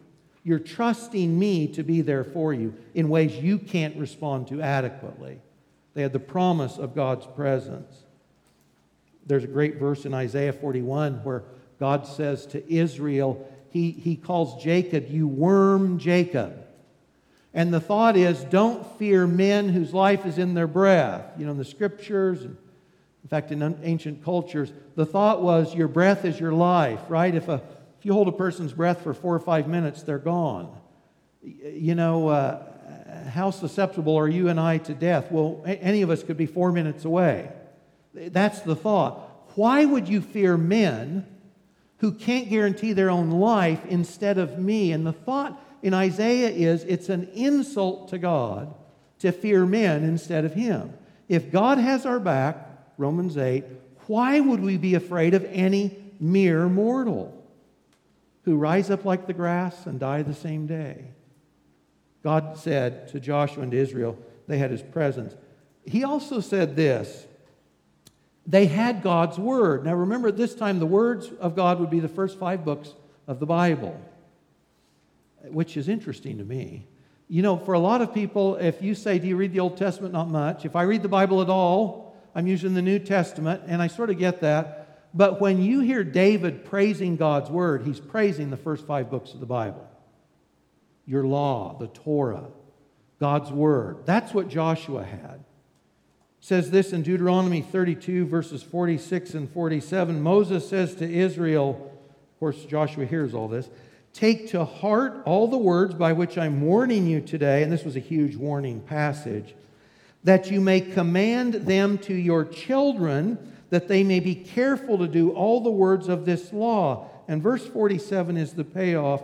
You're 0.43 0.59
trusting 0.59 1.39
me 1.39 1.69
to 1.69 1.83
be 1.83 2.03
there 2.03 2.25
for 2.25 2.53
you 2.53 2.75
in 2.95 3.09
ways 3.09 3.35
you 3.35 3.59
can't 3.59 3.97
respond 3.97 4.49
to 4.49 4.61
adequately. 4.61 5.41
They 5.95 6.03
had 6.03 6.13
the 6.13 6.21
promise 6.21 6.77
of 6.77 6.95
God's 6.95 7.27
presence. 7.27 8.05
There's 9.27 9.45
a 9.45 9.49
great 9.49 9.77
verse 9.77 10.05
in 10.05 10.13
Isaiah 10.13 10.53
41 10.53 11.25
where 11.25 11.45
God 11.79 12.07
says 12.07 12.47
to 12.47 12.73
Israel, 12.73 13.49
He, 13.71 13.91
he 13.91 14.17
calls 14.17 14.63
Jacob, 14.63 15.07
You 15.09 15.27
worm 15.27 15.99
Jacob. 15.99 16.61
And 17.53 17.73
the 17.73 17.81
thought 17.81 18.17
is, 18.17 18.43
don't 18.45 18.85
fear 18.99 19.27
men 19.27 19.69
whose 19.69 19.95
life 19.95 20.27
is 20.27 20.39
in 20.39 20.55
their 20.55 20.67
breath. 20.67 21.25
You 21.39 21.47
know, 21.47 21.53
in 21.53 21.59
the 21.59 21.65
scriptures, 21.65 22.43
and 22.43 22.57
in 23.23 23.29
fact, 23.29 23.53
in 23.53 23.79
ancient 23.83 24.25
cultures, 24.25 24.73
the 24.97 25.07
thought 25.07 25.41
was, 25.43 25.75
Your 25.75 25.89
breath 25.89 26.25
is 26.25 26.39
your 26.39 26.53
life, 26.53 27.01
right? 27.09 27.35
If 27.35 27.49
a 27.49 27.63
if 28.05 28.09
you 28.09 28.13
hold 28.13 28.29
a 28.29 28.33
person's 28.33 28.75
breath 28.75 29.01
for 29.01 29.15
four 29.15 29.35
or 29.35 29.41
five 29.41 29.67
minutes, 29.67 30.03
they're 30.03 30.19
gone. 30.19 30.71
You 31.41 31.95
know, 31.95 32.29
uh, 32.29 32.63
how 33.31 33.51
susceptible 33.51 34.15
are 34.19 34.29
you 34.29 34.51
and 34.51 34.61
I 34.61 34.77
to 34.77 34.93
death? 34.93 35.33
Well, 35.33 35.63
any 35.65 36.03
of 36.03 36.11
us 36.11 36.23
could 36.23 36.37
be 36.37 36.45
four 36.45 36.71
minutes 36.71 37.07
away. 37.07 37.51
That's 38.13 38.61
the 38.61 38.77
thought. 38.77 39.55
Why 39.55 39.87
would 39.87 40.07
you 40.07 40.21
fear 40.21 40.59
men 40.59 41.27
who 42.05 42.13
can't 42.13 42.51
guarantee 42.51 42.93
their 42.93 43.09
own 43.09 43.31
life 43.31 43.83
instead 43.87 44.37
of 44.37 44.59
me? 44.59 44.93
And 44.93 45.07
the 45.07 45.15
thought 45.15 45.59
in 45.83 45.95
Isaiah 45.95 46.51
is 46.51 46.85
it's 46.85 47.09
an 47.09 47.31
insult 47.33 48.09
to 48.11 48.19
God 48.19 48.75
to 49.21 49.33
fear 49.33 49.65
men 49.65 50.05
instead 50.05 50.45
of 50.45 50.53
him. 50.53 50.93
If 51.31 51.51
God 51.51 51.79
has 51.79 52.05
our 52.05 52.21
back, 52.21 52.69
Romans 52.99 53.39
8, 53.39 53.65
why 54.07 54.39
would 54.39 54.61
we 54.61 54.77
be 54.77 54.95
afraid 54.95 55.33
of 55.33 55.47
any 55.47 55.97
mere 56.21 56.69
mortal? 56.69 57.41
who 58.45 58.57
rise 58.57 58.91
up 58.91 59.07
like 59.07 59.27
the 59.27 59.33
grass 59.33 59.87
and 59.87 59.99
die 59.99 60.21
the 60.21 60.35
same 60.35 60.67
day. 60.67 61.07
God 62.23 62.59
said 62.59 63.09
to 63.09 63.19
Joshua 63.19 63.63
and 63.63 63.73
to 63.73 63.79
Israel, 63.79 64.19
they 64.47 64.59
had 64.59 64.71
his 64.71 64.83
presence. 64.83 65.35
He 65.87 66.05
also 66.05 66.41
said 66.41 66.77
this 66.77 67.27
they 68.47 68.67
had 68.67 69.03
God's 69.03 69.39
word. 69.39 69.85
Now 69.85 69.95
remember, 69.95 70.29
at 70.29 70.37
this 70.37 70.55
time, 70.55 70.79
the 70.79 70.87
words 70.87 71.31
of 71.41 71.57
God 71.57 71.81
would 71.81 71.91
be 71.91 72.01
the 72.01 72.09
first 72.09 72.39
five 72.39 72.65
books 72.65 72.95
of 73.27 73.41
the 73.41 73.47
Bible, 73.47 73.99
which 75.45 75.77
is 75.77 75.89
interesting 75.89 76.39
to 76.39 76.45
me 76.45 76.87
You 77.29 77.43
know, 77.43 77.57
for 77.57 77.73
a 77.75 77.79
lot 77.79 78.03
of 78.03 78.13
people, 78.13 78.57
if 78.57 78.83
you 78.83 78.95
say, 78.95 79.19
Do 79.19 79.27
you 79.27 79.37
read 79.37 79.53
the 79.53 79.61
Old 79.61 79.77
Testament? 79.77 80.13
Not 80.13 80.29
much. 80.29 80.65
If 80.65 80.77
I 80.77 80.83
read 80.83 81.03
the 81.03 81.09
Bible 81.09 81.41
at 81.41 81.49
all, 81.49 82.17
I'm 82.35 82.47
using 82.47 82.75
the 82.75 82.83
New 82.83 82.99
Testament, 82.99 83.63
and 83.67 83.81
I 83.81 83.87
sort 83.87 84.11
of 84.11 84.19
get 84.19 84.41
that. 84.41 84.81
But 85.15 85.41
when 85.41 85.63
you 85.63 85.81
hear 85.81 86.03
David 86.03 86.65
praising 86.65 87.17
God's 87.17 87.49
word, 87.49 87.83
he's 87.87 88.01
praising 88.01 88.51
the 88.51 88.57
first 88.57 88.85
five 88.87 89.11
books 89.11 89.33
of 89.33 89.41
the 89.41 89.47
Bible 89.47 89.89
your 91.07 91.25
law, 91.25 91.77
the 91.79 91.87
Torah, 91.89 92.47
God's 93.21 93.53
word. 93.53 94.07
That's 94.07 94.33
what 94.33 94.49
Joshua 94.49 95.05
had. 95.05 95.45
Says 96.45 96.71
this 96.71 96.93
in 96.93 97.01
Deuteronomy 97.01 97.63
32, 97.63 98.27
verses 98.27 98.63
46 98.63 99.33
and 99.33 99.51
47. 99.51 100.21
Moses 100.23 100.69
says 100.69 100.95
to 100.97 101.11
Israel, 101.11 101.91
of 101.91 102.39
course, 102.39 102.67
Joshua 102.67 103.07
hears 103.07 103.33
all 103.33 103.49
this 103.49 103.71
Take 104.13 104.51
to 104.51 104.67
heart 104.67 105.23
all 105.25 105.49
the 105.49 105.57
words 105.57 105.95
by 105.95 106.13
which 106.13 106.37
I'm 106.37 106.61
warning 106.61 107.07
you 107.07 107.23
today, 107.23 107.63
and 107.63 107.73
this 107.73 107.83
was 107.83 107.97
a 107.97 107.99
huge 107.99 108.37
warning 108.37 108.83
passage, 108.83 109.55
that 110.25 110.51
you 110.51 110.61
may 110.61 110.83
command 110.83 111.55
them 111.55 111.97
to 112.01 112.15
your 112.15 112.45
children, 112.45 113.39
that 113.71 113.89
they 113.89 114.05
may 114.05 114.21
be 114.21 114.35
careful 114.35 114.99
to 114.99 115.09
do 115.09 115.31
all 115.31 115.63
the 115.63 115.71
words 115.71 116.09
of 116.09 116.27
this 116.27 116.53
law. 116.53 117.09
And 117.27 117.43
verse 117.43 117.67
47 117.67 118.37
is 118.37 118.53
the 118.53 118.65
payoff. 118.65 119.23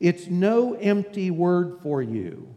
It's 0.00 0.26
no 0.26 0.74
empty 0.74 1.30
word 1.30 1.78
for 1.82 2.02
you. 2.02 2.54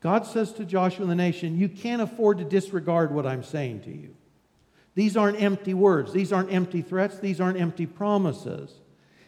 God 0.00 0.26
says 0.26 0.52
to 0.54 0.64
Joshua 0.64 1.02
and 1.02 1.10
the 1.10 1.16
nation, 1.16 1.58
You 1.58 1.68
can't 1.68 2.02
afford 2.02 2.38
to 2.38 2.44
disregard 2.44 3.12
what 3.12 3.26
I'm 3.26 3.42
saying 3.42 3.82
to 3.82 3.90
you. 3.90 4.14
These 4.94 5.16
aren't 5.16 5.40
empty 5.40 5.74
words. 5.74 6.12
These 6.12 6.32
aren't 6.32 6.52
empty 6.52 6.82
threats. 6.82 7.18
These 7.18 7.40
aren't 7.40 7.60
empty 7.60 7.86
promises. 7.86 8.72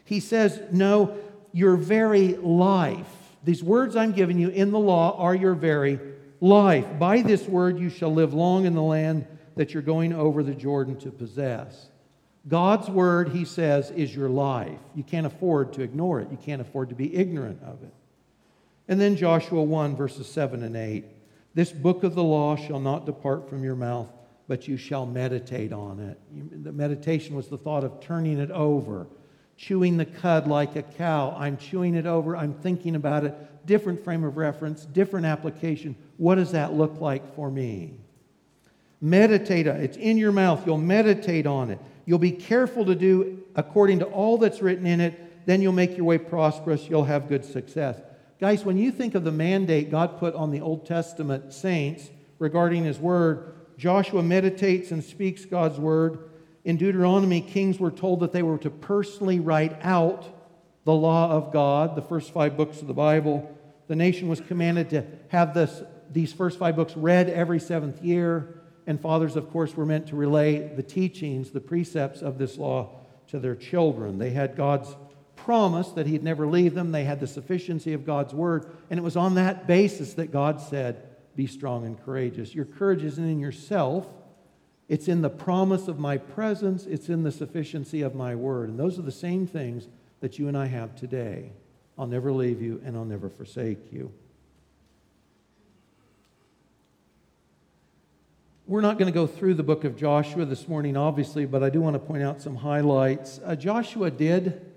He 0.04 0.20
says, 0.20 0.60
No, 0.72 1.16
your 1.52 1.76
very 1.76 2.34
life. 2.36 3.06
These 3.44 3.62
words 3.62 3.96
I'm 3.96 4.12
giving 4.12 4.38
you 4.38 4.48
in 4.48 4.70
the 4.70 4.78
law 4.78 5.16
are 5.18 5.34
your 5.34 5.54
very 5.54 5.98
life. 6.40 6.86
By 6.98 7.22
this 7.22 7.46
word 7.46 7.78
you 7.78 7.90
shall 7.90 8.12
live 8.12 8.34
long 8.34 8.66
in 8.66 8.74
the 8.74 8.82
land 8.82 9.26
that 9.56 9.72
you're 9.74 9.82
going 9.82 10.12
over 10.12 10.42
the 10.42 10.54
Jordan 10.54 10.98
to 11.00 11.10
possess. 11.10 11.88
God's 12.48 12.88
word, 12.88 13.30
he 13.30 13.44
says, 13.44 13.90
is 13.90 14.14
your 14.14 14.28
life. 14.28 14.78
You 14.94 15.02
can't 15.02 15.26
afford 15.26 15.74
to 15.74 15.82
ignore 15.82 16.20
it, 16.20 16.30
you 16.30 16.38
can't 16.38 16.60
afford 16.60 16.88
to 16.90 16.94
be 16.94 17.14
ignorant 17.14 17.62
of 17.62 17.82
it. 17.82 17.92
And 18.90 19.00
then 19.00 19.14
Joshua 19.14 19.62
1, 19.62 19.94
verses 19.94 20.26
7 20.26 20.64
and 20.64 20.76
8. 20.76 21.04
This 21.54 21.70
book 21.70 22.02
of 22.02 22.16
the 22.16 22.24
law 22.24 22.56
shall 22.56 22.80
not 22.80 23.06
depart 23.06 23.48
from 23.48 23.62
your 23.62 23.76
mouth, 23.76 24.08
but 24.48 24.66
you 24.66 24.76
shall 24.76 25.06
meditate 25.06 25.72
on 25.72 26.00
it. 26.00 26.18
The 26.64 26.72
meditation 26.72 27.36
was 27.36 27.46
the 27.46 27.56
thought 27.56 27.84
of 27.84 28.00
turning 28.00 28.40
it 28.40 28.50
over, 28.50 29.06
chewing 29.56 29.96
the 29.96 30.06
cud 30.06 30.48
like 30.48 30.74
a 30.74 30.82
cow. 30.82 31.36
I'm 31.38 31.56
chewing 31.56 31.94
it 31.94 32.04
over, 32.04 32.36
I'm 32.36 32.52
thinking 32.52 32.96
about 32.96 33.24
it. 33.24 33.32
Different 33.64 34.02
frame 34.02 34.24
of 34.24 34.36
reference, 34.36 34.86
different 34.86 35.24
application. 35.24 35.94
What 36.16 36.34
does 36.34 36.50
that 36.50 36.72
look 36.72 37.00
like 37.00 37.36
for 37.36 37.48
me? 37.48 37.94
Meditate 39.00 39.68
on 39.68 39.76
it. 39.76 39.84
It's 39.84 39.96
in 39.98 40.18
your 40.18 40.32
mouth. 40.32 40.66
You'll 40.66 40.78
meditate 40.78 41.46
on 41.46 41.70
it. 41.70 41.78
You'll 42.06 42.18
be 42.18 42.32
careful 42.32 42.84
to 42.86 42.96
do 42.96 43.44
according 43.54 44.00
to 44.00 44.06
all 44.06 44.36
that's 44.36 44.60
written 44.60 44.86
in 44.86 45.00
it. 45.00 45.46
Then 45.46 45.62
you'll 45.62 45.72
make 45.72 45.96
your 45.96 46.06
way 46.06 46.18
prosperous. 46.18 46.88
You'll 46.88 47.04
have 47.04 47.28
good 47.28 47.44
success. 47.44 48.00
Guys, 48.40 48.64
when 48.64 48.78
you 48.78 48.90
think 48.90 49.14
of 49.14 49.22
the 49.22 49.30
mandate 49.30 49.90
God 49.90 50.18
put 50.18 50.34
on 50.34 50.50
the 50.50 50.62
Old 50.62 50.86
Testament 50.86 51.52
saints 51.52 52.08
regarding 52.38 52.84
His 52.84 52.98
Word, 52.98 53.52
Joshua 53.76 54.22
meditates 54.22 54.92
and 54.92 55.04
speaks 55.04 55.44
God's 55.44 55.78
Word. 55.78 56.30
In 56.64 56.78
Deuteronomy, 56.78 57.42
kings 57.42 57.78
were 57.78 57.90
told 57.90 58.20
that 58.20 58.32
they 58.32 58.42
were 58.42 58.56
to 58.56 58.70
personally 58.70 59.40
write 59.40 59.76
out 59.82 60.26
the 60.84 60.94
law 60.94 61.30
of 61.30 61.52
God, 61.52 61.94
the 61.94 62.02
first 62.02 62.32
five 62.32 62.56
books 62.56 62.80
of 62.80 62.86
the 62.86 62.94
Bible. 62.94 63.54
The 63.88 63.96
nation 63.96 64.26
was 64.26 64.40
commanded 64.40 64.88
to 64.90 65.04
have 65.28 65.52
this, 65.52 65.82
these 66.10 66.32
first 66.32 66.58
five 66.58 66.76
books 66.76 66.96
read 66.96 67.28
every 67.28 67.60
seventh 67.60 68.02
year. 68.02 68.62
And 68.86 68.98
fathers, 68.98 69.36
of 69.36 69.50
course, 69.50 69.76
were 69.76 69.84
meant 69.84 70.06
to 70.08 70.16
relay 70.16 70.74
the 70.74 70.82
teachings, 70.82 71.50
the 71.50 71.60
precepts 71.60 72.22
of 72.22 72.38
this 72.38 72.56
law 72.56 73.00
to 73.28 73.38
their 73.38 73.54
children. 73.54 74.18
They 74.18 74.30
had 74.30 74.56
God's 74.56 74.96
promise 75.44 75.88
that 75.90 76.06
He'd 76.06 76.22
never 76.22 76.46
leave 76.46 76.74
them, 76.74 76.92
they 76.92 77.04
had 77.04 77.20
the 77.20 77.26
sufficiency 77.26 77.92
of 77.92 78.06
God's 78.06 78.34
word. 78.34 78.70
And 78.90 78.98
it 78.98 79.02
was 79.02 79.16
on 79.16 79.34
that 79.34 79.66
basis 79.66 80.14
that 80.14 80.32
God 80.32 80.60
said, 80.60 81.02
Be 81.36 81.46
strong 81.46 81.86
and 81.86 82.02
courageous. 82.02 82.54
Your 82.54 82.64
courage 82.64 83.04
isn't 83.04 83.24
in 83.24 83.40
yourself, 83.40 84.06
it's 84.88 85.08
in 85.08 85.22
the 85.22 85.30
promise 85.30 85.88
of 85.88 85.98
my 85.98 86.18
presence, 86.18 86.86
it's 86.86 87.08
in 87.08 87.22
the 87.22 87.32
sufficiency 87.32 88.02
of 88.02 88.14
my 88.14 88.34
word. 88.34 88.68
And 88.68 88.78
those 88.78 88.98
are 88.98 89.02
the 89.02 89.12
same 89.12 89.46
things 89.46 89.88
that 90.20 90.38
you 90.38 90.48
and 90.48 90.56
I 90.56 90.66
have 90.66 90.94
today. 90.96 91.52
I'll 91.98 92.06
never 92.06 92.32
leave 92.32 92.62
you 92.62 92.80
and 92.84 92.96
I'll 92.96 93.04
never 93.04 93.28
forsake 93.28 93.92
you. 93.92 94.12
We're 98.66 98.80
not 98.82 98.98
going 98.98 99.12
to 99.12 99.12
go 99.12 99.26
through 99.26 99.54
the 99.54 99.64
book 99.64 99.82
of 99.82 99.96
Joshua 99.96 100.44
this 100.44 100.68
morning, 100.68 100.96
obviously, 100.96 101.44
but 101.44 101.64
I 101.64 101.70
do 101.70 101.80
want 101.80 101.94
to 101.94 101.98
point 101.98 102.22
out 102.22 102.40
some 102.40 102.54
highlights. 102.54 103.40
Uh, 103.44 103.56
Joshua 103.56 104.12
did 104.12 104.69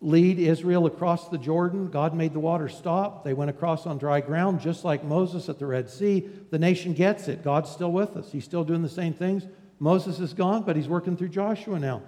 lead 0.00 0.38
Israel 0.38 0.86
across 0.86 1.28
the 1.28 1.38
Jordan. 1.38 1.88
God 1.88 2.14
made 2.14 2.32
the 2.32 2.40
water 2.40 2.68
stop. 2.68 3.22
They 3.22 3.34
went 3.34 3.50
across 3.50 3.86
on 3.86 3.98
dry 3.98 4.20
ground, 4.20 4.60
just 4.60 4.84
like 4.84 5.04
Moses 5.04 5.48
at 5.48 5.58
the 5.58 5.66
Red 5.66 5.90
Sea. 5.90 6.28
The 6.50 6.58
nation 6.58 6.94
gets 6.94 7.28
it. 7.28 7.44
God's 7.44 7.70
still 7.70 7.92
with 7.92 8.16
us. 8.16 8.32
He's 8.32 8.44
still 8.44 8.64
doing 8.64 8.82
the 8.82 8.88
same 8.88 9.12
things. 9.12 9.46
Moses 9.78 10.18
is 10.18 10.32
gone, 10.32 10.62
but 10.62 10.76
he's 10.76 10.88
working 10.88 11.16
through 11.16 11.28
Joshua 11.28 11.78
now. 11.78 12.02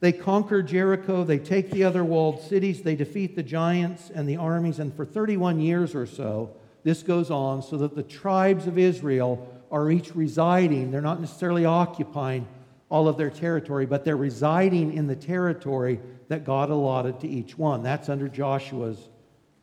They 0.00 0.12
conquer 0.12 0.62
Jericho, 0.62 1.24
they 1.24 1.38
take 1.38 1.70
the 1.70 1.84
other 1.84 2.02
walled 2.02 2.40
cities, 2.40 2.80
they 2.80 2.96
defeat 2.96 3.36
the 3.36 3.42
giants 3.42 4.10
and 4.14 4.26
the 4.26 4.36
armies, 4.36 4.78
and 4.78 4.94
for 4.94 5.04
31 5.04 5.60
years 5.60 5.94
or 5.94 6.06
so, 6.06 6.56
this 6.84 7.02
goes 7.02 7.30
on 7.30 7.62
so 7.62 7.76
that 7.76 7.94
the 7.94 8.02
tribes 8.02 8.66
of 8.66 8.78
Israel 8.78 9.46
are 9.70 9.90
each 9.90 10.16
residing. 10.16 10.90
They're 10.90 11.02
not 11.02 11.20
necessarily 11.20 11.66
occupying 11.66 12.48
all 12.88 13.08
of 13.08 13.18
their 13.18 13.28
territory, 13.28 13.84
but 13.84 14.04
they're 14.04 14.16
residing 14.16 14.94
in 14.94 15.06
the 15.06 15.14
territory 15.14 16.00
that 16.30 16.44
God 16.44 16.70
allotted 16.70 17.18
to 17.20 17.28
each 17.28 17.58
one. 17.58 17.82
That's 17.82 18.08
under 18.08 18.28
Joshua's 18.28 19.08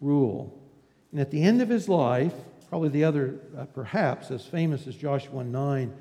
rule. 0.02 0.62
And 1.14 1.22
at 1.22 1.32
the 1.32 1.42
end 1.42 1.62
of 1.62 1.70
his 1.70 1.88
life, 1.88 2.34
probably 2.68 2.90
the 2.90 3.06
other, 3.06 3.40
uh, 3.58 3.64
perhaps 3.68 4.32
as 4.32 4.46
famous 4.46 4.86
as 4.86 4.98
Joshua 4.98 5.46
9, 5.46 5.96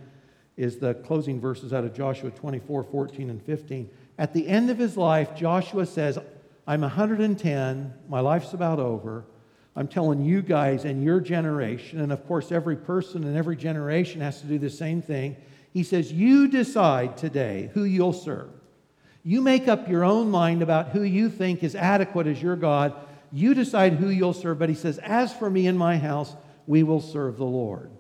is 0.57 0.79
the 0.79 0.95
closing 0.95 1.41
verses 1.41 1.73
out 1.73 1.85
of 1.85 1.95
Joshua 1.95 2.33
24, 2.33 2.83
14, 2.83 3.31
and 3.31 3.41
15. 3.41 3.89
At 4.19 4.35
the 4.35 4.49
end 4.49 4.69
of 4.69 4.77
his 4.77 4.97
life, 4.97 5.37
Joshua 5.37 5.87
says, 5.87 6.19
I'm 6.67 6.81
110, 6.81 7.95
my 8.09 8.19
life's 8.19 8.53
about 8.53 8.81
over. 8.81 9.25
I'm 9.77 9.87
telling 9.87 10.25
you 10.25 10.43
guys 10.43 10.85
and 10.85 11.05
your 11.05 11.21
generation, 11.21 12.01
and 12.01 12.11
of 12.11 12.27
course, 12.27 12.51
every 12.51 12.77
person 12.77 13.23
and 13.23 13.37
every 13.37 13.57
generation 13.57 14.21
has 14.21 14.41
to 14.41 14.49
do 14.49 14.59
the 14.59 14.71
same 14.71 15.01
thing. 15.01 15.37
He 15.73 15.85
says, 15.85 16.11
You 16.11 16.49
decide 16.49 17.17
today 17.17 17.71
who 17.73 17.85
you'll 17.85 18.13
serve. 18.13 18.51
You 19.27 19.41
make 19.41 19.67
up 19.67 19.89
your 19.89 20.05
own 20.05 20.31
mind 20.31 20.63
about 20.63 20.91
who 20.91 21.03
you 21.03 21.29
think 21.29 21.65
is 21.65 21.75
adequate 21.75 22.29
as 22.29 22.41
your 22.41 22.55
God. 22.55 22.95
You 23.33 23.55
decide 23.55 23.95
who 23.95 24.09
you'll 24.09 24.33
serve. 24.33 24.61
But 24.61 24.69
he 24.69 24.77
says, 24.77 24.99
As 24.99 25.35
for 25.35 25.51
me 25.51 25.67
and 25.67 25.77
my 25.77 25.99
house, 25.99 26.37
we 26.69 26.85
will 26.85 27.01
serve 27.01 27.37
the 27.37 27.45
Lord. 27.45 27.91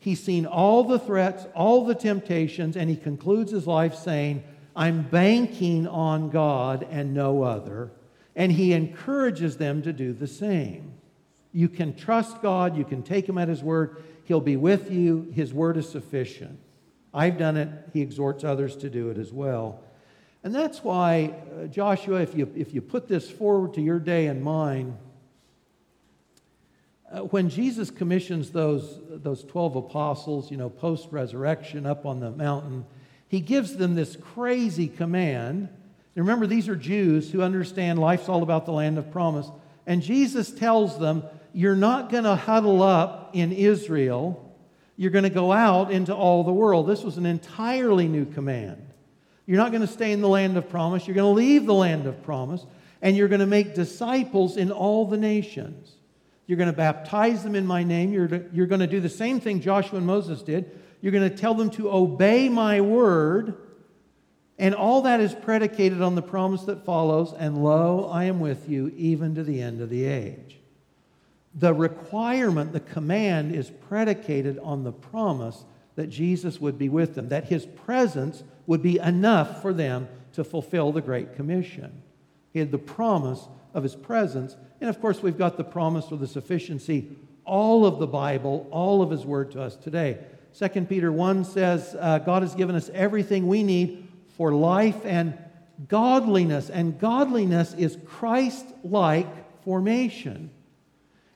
He's 0.00 0.20
seen 0.20 0.44
all 0.44 0.82
the 0.82 0.98
threats, 0.98 1.46
all 1.54 1.84
the 1.84 1.94
temptations, 1.94 2.76
and 2.76 2.90
he 2.90 2.96
concludes 2.96 3.52
his 3.52 3.68
life 3.68 3.94
saying, 3.94 4.42
I'm 4.74 5.02
banking 5.02 5.86
on 5.86 6.28
God 6.28 6.88
and 6.90 7.14
no 7.14 7.44
other. 7.44 7.92
And 8.34 8.50
he 8.50 8.72
encourages 8.72 9.58
them 9.58 9.80
to 9.82 9.92
do 9.92 10.12
the 10.12 10.26
same. 10.26 10.94
You 11.52 11.68
can 11.68 11.94
trust 11.94 12.42
God, 12.42 12.76
you 12.76 12.84
can 12.84 13.04
take 13.04 13.28
him 13.28 13.38
at 13.38 13.46
his 13.46 13.62
word, 13.62 14.02
he'll 14.24 14.40
be 14.40 14.56
with 14.56 14.90
you, 14.90 15.30
his 15.36 15.54
word 15.54 15.76
is 15.76 15.88
sufficient. 15.88 16.58
I've 17.14 17.38
done 17.38 17.56
it, 17.56 17.68
he 17.92 18.00
exhorts 18.00 18.42
others 18.42 18.74
to 18.78 18.90
do 18.90 19.08
it 19.10 19.18
as 19.18 19.32
well. 19.32 19.84
And 20.44 20.54
that's 20.54 20.82
why, 20.82 21.34
uh, 21.60 21.66
Joshua, 21.66 22.20
if 22.20 22.34
you, 22.34 22.52
if 22.56 22.74
you 22.74 22.80
put 22.80 23.06
this 23.06 23.30
forward 23.30 23.74
to 23.74 23.80
your 23.80 24.00
day 24.00 24.26
and 24.26 24.42
mine, 24.42 24.98
uh, 27.12 27.20
when 27.20 27.48
Jesus 27.48 27.90
commissions 27.90 28.50
those, 28.50 28.98
those 29.08 29.44
12 29.44 29.76
apostles, 29.76 30.50
you 30.50 30.56
know, 30.56 30.68
post 30.68 31.08
resurrection 31.10 31.86
up 31.86 32.06
on 32.06 32.20
the 32.20 32.30
mountain, 32.30 32.84
he 33.28 33.40
gives 33.40 33.76
them 33.76 33.94
this 33.94 34.16
crazy 34.16 34.88
command. 34.88 35.68
And 36.16 36.26
remember, 36.26 36.46
these 36.46 36.68
are 36.68 36.76
Jews 36.76 37.30
who 37.30 37.42
understand 37.42 37.98
life's 37.98 38.28
all 38.28 38.42
about 38.42 38.66
the 38.66 38.72
land 38.72 38.98
of 38.98 39.12
promise. 39.12 39.48
And 39.86 40.02
Jesus 40.02 40.50
tells 40.50 40.98
them, 40.98 41.22
You're 41.52 41.76
not 41.76 42.10
going 42.10 42.24
to 42.24 42.34
huddle 42.34 42.82
up 42.82 43.30
in 43.32 43.52
Israel, 43.52 44.54
you're 44.96 45.10
going 45.10 45.24
to 45.24 45.30
go 45.30 45.52
out 45.52 45.92
into 45.92 46.14
all 46.14 46.44
the 46.44 46.52
world. 46.52 46.86
This 46.86 47.02
was 47.02 47.16
an 47.16 47.26
entirely 47.26 48.08
new 48.08 48.24
command. 48.24 48.91
You're 49.52 49.60
not 49.60 49.70
going 49.70 49.82
to 49.82 49.86
stay 49.86 50.12
in 50.12 50.22
the 50.22 50.30
land 50.30 50.56
of 50.56 50.70
promise. 50.70 51.06
You're 51.06 51.14
going 51.14 51.30
to 51.30 51.38
leave 51.38 51.66
the 51.66 51.74
land 51.74 52.06
of 52.06 52.22
promise, 52.22 52.64
and 53.02 53.14
you're 53.14 53.28
going 53.28 53.42
to 53.42 53.46
make 53.46 53.74
disciples 53.74 54.56
in 54.56 54.72
all 54.72 55.04
the 55.04 55.18
nations. 55.18 55.92
You're 56.46 56.56
going 56.56 56.70
to 56.70 56.76
baptize 56.76 57.42
them 57.42 57.54
in 57.54 57.66
my 57.66 57.82
name. 57.82 58.14
You're, 58.14 58.28
to, 58.28 58.48
you're 58.50 58.66
going 58.66 58.80
to 58.80 58.86
do 58.86 58.98
the 58.98 59.10
same 59.10 59.40
thing 59.40 59.60
Joshua 59.60 59.98
and 59.98 60.06
Moses 60.06 60.40
did. 60.40 60.70
You're 61.02 61.12
going 61.12 61.28
to 61.28 61.36
tell 61.36 61.52
them 61.52 61.68
to 61.72 61.92
obey 61.92 62.48
my 62.48 62.80
word. 62.80 63.58
And 64.58 64.74
all 64.74 65.02
that 65.02 65.20
is 65.20 65.34
predicated 65.34 66.00
on 66.00 66.14
the 66.14 66.22
promise 66.22 66.62
that 66.62 66.86
follows, 66.86 67.34
and 67.36 67.62
lo, 67.62 68.08
I 68.10 68.24
am 68.24 68.40
with 68.40 68.70
you 68.70 68.90
even 68.96 69.34
to 69.34 69.44
the 69.44 69.60
end 69.60 69.82
of 69.82 69.90
the 69.90 70.06
age. 70.06 70.60
the 71.54 71.74
requirement, 71.74 72.72
the 72.72 72.80
command 72.80 73.54
is 73.54 73.70
predicated 73.70 74.58
on 74.60 74.84
the 74.84 74.92
promise 74.92 75.64
that 75.96 76.08
Jesus 76.08 76.60
would 76.60 76.78
be 76.78 76.88
with 76.88 77.14
them, 77.14 77.28
that 77.28 77.44
his 77.44 77.66
presence 77.66 78.42
would 78.66 78.82
be 78.82 78.98
enough 78.98 79.62
for 79.62 79.72
them 79.72 80.08
to 80.32 80.44
fulfill 80.44 80.92
the 80.92 81.00
Great 81.00 81.34
Commission. 81.34 82.02
He 82.52 82.58
had 82.58 82.70
the 82.70 82.78
promise 82.78 83.48
of 83.74 83.82
his 83.82 83.94
presence. 83.94 84.56
And 84.80 84.88
of 84.88 85.00
course, 85.00 85.22
we've 85.22 85.38
got 85.38 85.56
the 85.56 85.64
promise 85.64 86.10
of 86.10 86.20
the 86.20 86.26
sufficiency, 86.26 87.08
all 87.44 87.86
of 87.86 87.98
the 87.98 88.06
Bible, 88.06 88.68
all 88.70 89.02
of 89.02 89.10
his 89.10 89.24
word 89.24 89.52
to 89.52 89.62
us 89.62 89.76
today. 89.76 90.18
2 90.58 90.68
Peter 90.82 91.10
1 91.10 91.44
says, 91.44 91.96
uh, 91.98 92.18
God 92.18 92.42
has 92.42 92.54
given 92.54 92.76
us 92.76 92.90
everything 92.92 93.46
we 93.46 93.62
need 93.62 94.06
for 94.36 94.52
life 94.52 95.04
and 95.04 95.38
godliness. 95.88 96.68
And 96.68 96.98
godliness 96.98 97.74
is 97.74 97.96
Christ 98.06 98.66
like 98.84 99.26
formation. 99.64 100.50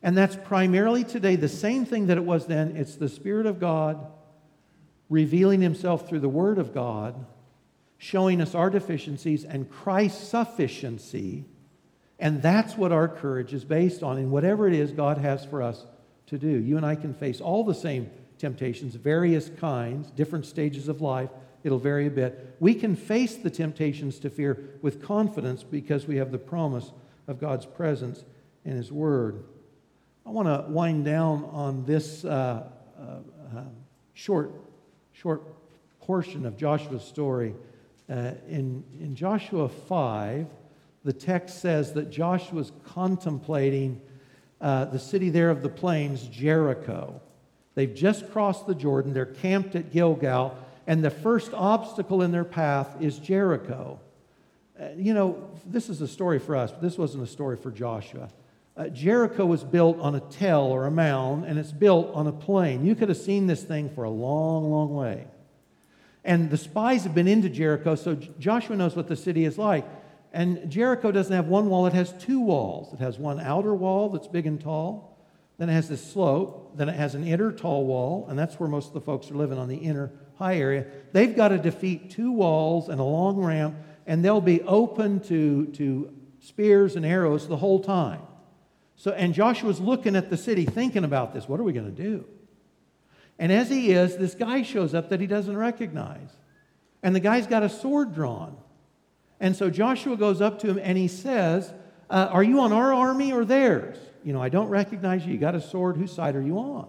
And 0.02 0.16
that's 0.16 0.36
primarily 0.36 1.02
today 1.04 1.36
the 1.36 1.48
same 1.48 1.84
thing 1.84 2.06
that 2.08 2.18
it 2.18 2.24
was 2.24 2.46
then. 2.46 2.76
It's 2.76 2.96
the 2.96 3.08
Spirit 3.08 3.46
of 3.46 3.58
God 3.58 4.06
revealing 5.08 5.60
Himself 5.60 6.08
through 6.08 6.20
the 6.20 6.28
Word 6.28 6.58
of 6.58 6.74
God, 6.74 7.26
showing 7.98 8.40
us 8.40 8.54
our 8.54 8.70
deficiencies 8.70 9.44
and 9.44 9.70
Christ's 9.70 10.28
sufficiency. 10.28 11.44
And 12.18 12.42
that's 12.42 12.76
what 12.76 12.92
our 12.92 13.08
courage 13.08 13.52
is 13.52 13.64
based 13.64 14.02
on. 14.02 14.18
And 14.18 14.30
whatever 14.30 14.66
it 14.66 14.74
is 14.74 14.92
God 14.92 15.18
has 15.18 15.44
for 15.44 15.62
us 15.62 15.84
to 16.26 16.38
do, 16.38 16.48
you 16.48 16.76
and 16.76 16.86
I 16.86 16.94
can 16.94 17.14
face 17.14 17.40
all 17.40 17.64
the 17.64 17.74
same 17.74 18.10
temptations, 18.38 18.94
various 18.94 19.50
kinds, 19.58 20.10
different 20.10 20.46
stages 20.46 20.88
of 20.88 21.00
life. 21.00 21.30
It'll 21.64 21.78
vary 21.78 22.06
a 22.06 22.10
bit. 22.10 22.56
We 22.60 22.74
can 22.74 22.94
face 22.96 23.36
the 23.36 23.50
temptations 23.50 24.18
to 24.20 24.30
fear 24.30 24.78
with 24.82 25.02
confidence 25.02 25.62
because 25.62 26.06
we 26.06 26.16
have 26.16 26.30
the 26.30 26.38
promise 26.38 26.92
of 27.26 27.40
God's 27.40 27.66
presence 27.66 28.24
and 28.64 28.76
His 28.76 28.92
Word. 28.92 29.44
I 30.24 30.30
want 30.30 30.48
to 30.48 30.70
wind 30.70 31.04
down 31.04 31.44
on 31.52 31.84
this 31.84 32.24
uh, 32.24 32.64
uh, 32.98 33.02
uh, 33.56 33.62
short, 34.14 34.52
short 35.20 35.42
portion 36.00 36.44
of 36.44 36.58
Joshua's 36.58 37.02
story. 37.02 37.54
Uh, 38.08 38.32
in, 38.48 38.84
in 39.00 39.14
Joshua 39.14 39.68
5, 39.68 40.46
the 41.04 41.12
text 41.12 41.60
says 41.60 41.94
that 41.94 42.10
Joshua 42.10 42.56
was 42.56 42.72
contemplating 42.84 44.00
uh, 44.60 44.84
the 44.86 44.98
city 44.98 45.30
there 45.30 45.48
of 45.48 45.62
the 45.62 45.68
plains, 45.70 46.24
Jericho. 46.24 47.20
They've 47.74 47.94
just 47.94 48.30
crossed 48.30 48.66
the 48.66 48.74
Jordan, 48.74 49.14
they're 49.14 49.26
camped 49.26 49.74
at 49.74 49.90
Gilgal, 49.90 50.56
and 50.86 51.02
the 51.02 51.10
first 51.10 51.52
obstacle 51.54 52.22
in 52.22 52.30
their 52.30 52.44
path 52.44 52.96
is 53.00 53.18
Jericho. 53.18 53.98
Uh, 54.78 54.88
you 54.96 55.14
know, 55.14 55.50
this 55.64 55.88
is 55.88 56.02
a 56.02 56.08
story 56.08 56.38
for 56.38 56.56
us, 56.56 56.72
but 56.72 56.82
this 56.82 56.98
wasn't 56.98 57.24
a 57.24 57.26
story 57.26 57.56
for 57.56 57.70
Joshua. 57.70 58.28
Uh, 58.76 58.88
Jericho 58.88 59.46
was 59.46 59.64
built 59.64 59.98
on 60.00 60.14
a 60.14 60.20
tell 60.20 60.64
or 60.64 60.86
a 60.86 60.90
mound, 60.90 61.44
and 61.44 61.58
it's 61.58 61.72
built 61.72 62.14
on 62.14 62.26
a 62.26 62.32
plain. 62.32 62.84
You 62.84 62.94
could 62.94 63.08
have 63.08 63.16
seen 63.16 63.46
this 63.46 63.62
thing 63.62 63.88
for 63.88 64.04
a 64.04 64.10
long, 64.10 64.70
long 64.70 64.94
way. 64.94 65.26
And 66.24 66.50
the 66.50 66.58
spies 66.58 67.04
have 67.04 67.14
been 67.14 67.28
into 67.28 67.48
Jericho, 67.48 67.94
so 67.94 68.14
Joshua 68.14 68.76
knows 68.76 68.94
what 68.94 69.08
the 69.08 69.16
city 69.16 69.44
is 69.44 69.56
like. 69.56 69.86
And 70.32 70.70
Jericho 70.70 71.10
doesn't 71.10 71.34
have 71.34 71.46
one 71.46 71.70
wall, 71.70 71.86
it 71.86 71.94
has 71.94 72.12
two 72.18 72.40
walls. 72.40 72.92
It 72.92 72.98
has 72.98 73.18
one 73.18 73.40
outer 73.40 73.74
wall 73.74 74.10
that's 74.10 74.28
big 74.28 74.46
and 74.46 74.60
tall, 74.60 75.16
then 75.56 75.70
it 75.70 75.72
has 75.72 75.88
this 75.88 76.04
slope, 76.04 76.76
then 76.76 76.90
it 76.90 76.96
has 76.96 77.14
an 77.14 77.26
inner 77.26 77.52
tall 77.52 77.86
wall, 77.86 78.26
and 78.28 78.38
that's 78.38 78.60
where 78.60 78.68
most 78.68 78.88
of 78.88 78.92
the 78.92 79.00
folks 79.00 79.30
are 79.30 79.36
living 79.36 79.56
on 79.56 79.68
the 79.68 79.76
inner 79.76 80.10
high 80.34 80.56
area. 80.56 80.84
They've 81.12 81.34
got 81.34 81.48
to 81.48 81.58
defeat 81.58 82.10
two 82.10 82.30
walls 82.30 82.90
and 82.90 83.00
a 83.00 83.04
long 83.04 83.38
ramp, 83.38 83.76
and 84.06 84.22
they'll 84.22 84.42
be 84.42 84.60
open 84.62 85.20
to, 85.20 85.66
to 85.68 86.12
spears 86.40 86.96
and 86.96 87.06
arrows 87.06 87.48
the 87.48 87.56
whole 87.56 87.80
time. 87.80 88.20
So, 88.96 89.12
and 89.12 89.34
Joshua's 89.34 89.78
looking 89.78 90.16
at 90.16 90.30
the 90.30 90.36
city 90.36 90.64
thinking 90.64 91.04
about 91.04 91.34
this. 91.34 91.48
What 91.48 91.60
are 91.60 91.62
we 91.62 91.72
going 91.72 91.94
to 91.94 92.02
do? 92.02 92.24
And 93.38 93.52
as 93.52 93.68
he 93.68 93.92
is, 93.92 94.16
this 94.16 94.34
guy 94.34 94.62
shows 94.62 94.94
up 94.94 95.10
that 95.10 95.20
he 95.20 95.26
doesn't 95.26 95.56
recognize. 95.56 96.30
And 97.02 97.14
the 97.14 97.20
guy's 97.20 97.46
got 97.46 97.62
a 97.62 97.68
sword 97.68 98.14
drawn. 98.14 98.56
And 99.38 99.54
so 99.54 99.68
Joshua 99.68 100.16
goes 100.16 100.40
up 100.40 100.58
to 100.60 100.70
him 100.70 100.80
and 100.82 100.96
he 100.96 101.08
says, 101.08 101.72
uh, 102.08 102.28
Are 102.30 102.42
you 102.42 102.60
on 102.60 102.72
our 102.72 102.94
army 102.94 103.32
or 103.32 103.44
theirs? 103.44 103.98
You 104.24 104.32
know, 104.32 104.42
I 104.42 104.48
don't 104.48 104.68
recognize 104.68 105.26
you. 105.26 105.34
You 105.34 105.38
got 105.38 105.54
a 105.54 105.60
sword. 105.60 105.96
Whose 105.96 106.12
side 106.12 106.34
are 106.34 106.42
you 106.42 106.58
on? 106.58 106.88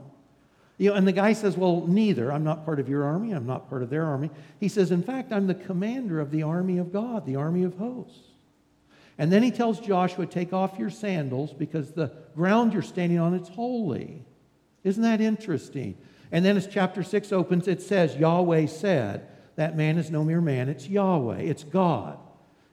You 0.77 0.91
know, 0.91 0.95
and 0.95 1.07
the 1.07 1.11
guy 1.11 1.33
says, 1.33 1.57
Well, 1.57 1.85
neither. 1.85 2.31
I'm 2.31 2.43
not 2.43 2.63
part 2.63 2.79
of 2.79 2.87
your 2.87 3.03
army. 3.03 3.31
I'm 3.33 3.45
not 3.45 3.69
part 3.69 3.83
of 3.83 3.89
their 3.89 4.05
army. 4.05 4.29
He 4.59 4.69
says, 4.69 4.91
In 4.91 5.03
fact, 5.03 5.33
I'm 5.33 5.47
the 5.47 5.55
commander 5.55 6.21
of 6.21 6.31
the 6.31 6.43
army 6.43 6.77
of 6.77 6.93
God, 6.93 7.25
the 7.25 7.35
army 7.35 7.63
of 7.63 7.77
hosts. 7.77 8.19
And 9.17 9.31
then 9.31 9.43
he 9.43 9.51
tells 9.51 9.79
Joshua, 9.79 10.25
Take 10.25 10.53
off 10.53 10.77
your 10.77 10.89
sandals 10.89 11.53
because 11.53 11.91
the 11.91 12.11
ground 12.35 12.73
you're 12.73 12.81
standing 12.81 13.19
on, 13.19 13.33
it's 13.33 13.49
holy. 13.49 14.25
Isn't 14.83 15.03
that 15.03 15.21
interesting? 15.21 15.97
And 16.31 16.45
then 16.45 16.57
as 16.57 16.67
chapter 16.67 17.03
6 17.03 17.31
opens, 17.31 17.67
it 17.67 17.81
says, 17.81 18.15
Yahweh 18.15 18.67
said, 18.67 19.27
That 19.55 19.75
man 19.75 19.97
is 19.97 20.11
no 20.11 20.23
mere 20.23 20.41
man, 20.41 20.69
it's 20.69 20.87
Yahweh, 20.87 21.39
it's 21.39 21.63
God. 21.63 22.19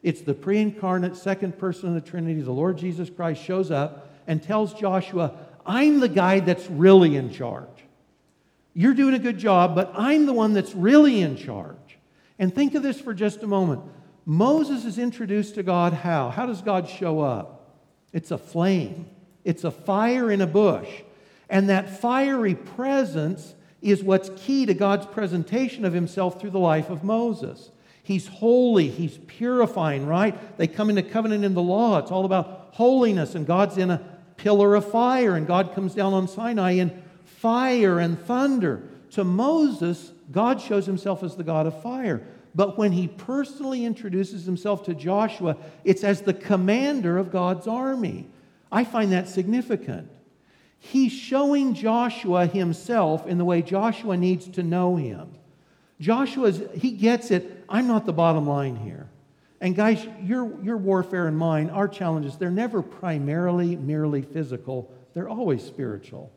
It's 0.02 0.20
the 0.20 0.34
pre 0.34 0.58
incarnate 0.58 1.16
second 1.16 1.58
person 1.58 1.88
of 1.88 1.94
the 1.94 2.10
Trinity, 2.10 2.42
the 2.42 2.52
Lord 2.52 2.76
Jesus 2.76 3.08
Christ, 3.08 3.42
shows 3.42 3.70
up 3.70 4.10
and 4.26 4.42
tells 4.42 4.74
Joshua, 4.74 5.34
I'm 5.64 6.00
the 6.00 6.08
guy 6.08 6.40
that's 6.40 6.68
really 6.68 7.16
in 7.16 7.32
charge. 7.32 7.68
You're 8.74 8.94
doing 8.94 9.14
a 9.14 9.18
good 9.18 9.38
job, 9.38 9.74
but 9.74 9.92
I'm 9.96 10.26
the 10.26 10.32
one 10.32 10.52
that's 10.52 10.74
really 10.74 11.22
in 11.22 11.36
charge. 11.36 11.98
And 12.38 12.54
think 12.54 12.74
of 12.74 12.82
this 12.82 13.00
for 13.00 13.14
just 13.14 13.42
a 13.42 13.46
moment. 13.46 13.82
Moses 14.26 14.84
is 14.84 14.98
introduced 14.98 15.54
to 15.56 15.62
God 15.62 15.92
how? 15.92 16.30
How 16.30 16.46
does 16.46 16.62
God 16.62 16.88
show 16.88 17.20
up? 17.20 17.80
It's 18.12 18.30
a 18.30 18.38
flame, 18.38 19.06
it's 19.44 19.64
a 19.64 19.70
fire 19.70 20.30
in 20.30 20.40
a 20.40 20.46
bush. 20.46 20.88
And 21.50 21.68
that 21.68 22.00
fiery 22.00 22.54
presence 22.54 23.54
is 23.82 24.02
what's 24.02 24.30
key 24.36 24.64
to 24.64 24.72
God's 24.72 25.04
presentation 25.06 25.84
of 25.84 25.92
himself 25.92 26.40
through 26.40 26.50
the 26.50 26.58
life 26.58 26.88
of 26.88 27.04
Moses. 27.04 27.70
He's 28.02 28.26
holy, 28.26 28.88
he's 28.88 29.18
purifying, 29.26 30.06
right? 30.06 30.56
They 30.56 30.66
come 30.66 30.88
into 30.90 31.02
covenant 31.02 31.44
in 31.44 31.54
the 31.54 31.62
law. 31.62 31.98
It's 31.98 32.10
all 32.10 32.24
about 32.24 32.70
holiness, 32.72 33.34
and 33.34 33.46
God's 33.46 33.76
in 33.76 33.90
a 33.90 34.00
pillar 34.36 34.74
of 34.74 34.90
fire, 34.90 35.36
and 35.36 35.46
God 35.46 35.74
comes 35.74 35.94
down 35.94 36.12
on 36.12 36.28
Sinai 36.28 36.72
in 36.72 37.02
fire 37.24 37.98
and 37.98 38.18
thunder. 38.18 38.82
To 39.12 39.24
Moses, 39.24 40.12
God 40.32 40.60
shows 40.60 40.86
himself 40.86 41.22
as 41.22 41.36
the 41.36 41.44
God 41.44 41.66
of 41.66 41.82
fire. 41.82 42.26
But 42.54 42.78
when 42.78 42.92
he 42.92 43.08
personally 43.08 43.84
introduces 43.84 44.44
himself 44.46 44.84
to 44.84 44.94
Joshua, 44.94 45.56
it's 45.82 46.04
as 46.04 46.22
the 46.22 46.34
commander 46.34 47.18
of 47.18 47.32
God's 47.32 47.66
army. 47.66 48.28
I 48.70 48.84
find 48.84 49.12
that 49.12 49.28
significant. 49.28 50.10
He's 50.78 51.12
showing 51.12 51.74
Joshua 51.74 52.46
himself 52.46 53.26
in 53.26 53.38
the 53.38 53.44
way 53.44 53.62
Joshua 53.62 54.16
needs 54.16 54.48
to 54.50 54.62
know 54.62 54.96
him. 54.96 55.34
Joshua's, 56.00 56.62
he 56.74 56.92
gets 56.92 57.30
it. 57.30 57.64
I'm 57.68 57.86
not 57.86 58.04
the 58.04 58.12
bottom 58.12 58.46
line 58.46 58.76
here. 58.76 59.08
And 59.60 59.74
guys, 59.74 60.06
your, 60.22 60.62
your 60.62 60.76
warfare 60.76 61.26
and 61.26 61.38
mine, 61.38 61.70
our 61.70 61.88
challenges, 61.88 62.36
they're 62.36 62.50
never 62.50 62.82
primarily 62.82 63.76
merely 63.76 64.22
physical, 64.22 64.92
they're 65.14 65.28
always 65.28 65.64
spiritual. 65.64 66.30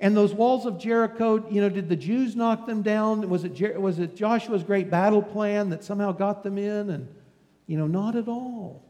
And 0.00 0.16
those 0.16 0.32
walls 0.32 0.64
of 0.64 0.78
Jericho, 0.78 1.44
you 1.50 1.60
know, 1.60 1.68
did 1.68 1.88
the 1.88 1.96
Jews 1.96 2.36
knock 2.36 2.66
them 2.66 2.82
down? 2.82 3.28
Was 3.28 3.44
it, 3.44 3.80
was 3.80 3.98
it 3.98 4.14
Joshua's 4.14 4.62
great 4.62 4.90
battle 4.90 5.22
plan 5.22 5.70
that 5.70 5.82
somehow 5.82 6.12
got 6.12 6.44
them 6.44 6.56
in? 6.56 6.90
And, 6.90 7.08
you 7.66 7.76
know, 7.76 7.88
not 7.88 8.14
at 8.14 8.28
all. 8.28 8.84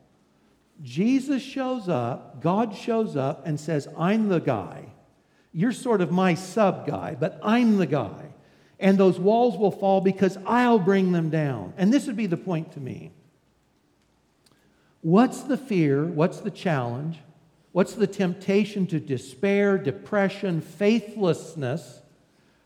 Jesus 0.83 1.43
shows 1.43 1.89
up, 1.89 2.43
God 2.43 2.77
shows 2.77 3.17
up 3.17 3.47
and 3.47 3.59
says, 3.59 3.89
I'm 3.99 4.29
the 4.29 4.39
guy. 4.39 4.85
You're 5.53 5.73
sort 5.73 6.01
of 6.03 6.13
my 6.13 6.35
sub 6.35 6.87
guy, 6.87 7.17
but 7.19 7.41
I'm 7.43 7.79
the 7.79 7.87
guy. 7.87 8.27
And 8.79 8.97
those 8.97 9.19
walls 9.19 9.59
will 9.59 9.73
fall 9.73 10.01
because 10.01 10.39
I'll 10.47 10.79
bring 10.79 11.11
them 11.13 11.31
down. 11.31 11.73
And 11.77 11.93
this 11.93 12.07
would 12.07 12.17
be 12.17 12.27
the 12.27 12.37
point 12.37 12.73
to 12.73 12.81
me. 12.81 13.11
What's 15.01 15.41
the 15.41 15.57
fear? 15.57 16.05
What's 16.05 16.41
the 16.41 16.51
challenge? 16.51 17.19
What's 17.73 17.95
the 17.95 18.07
temptation 18.07 18.87
to 18.89 19.01
despair, 19.01 19.79
depression, 19.79 20.61
faithlessness 20.61 22.01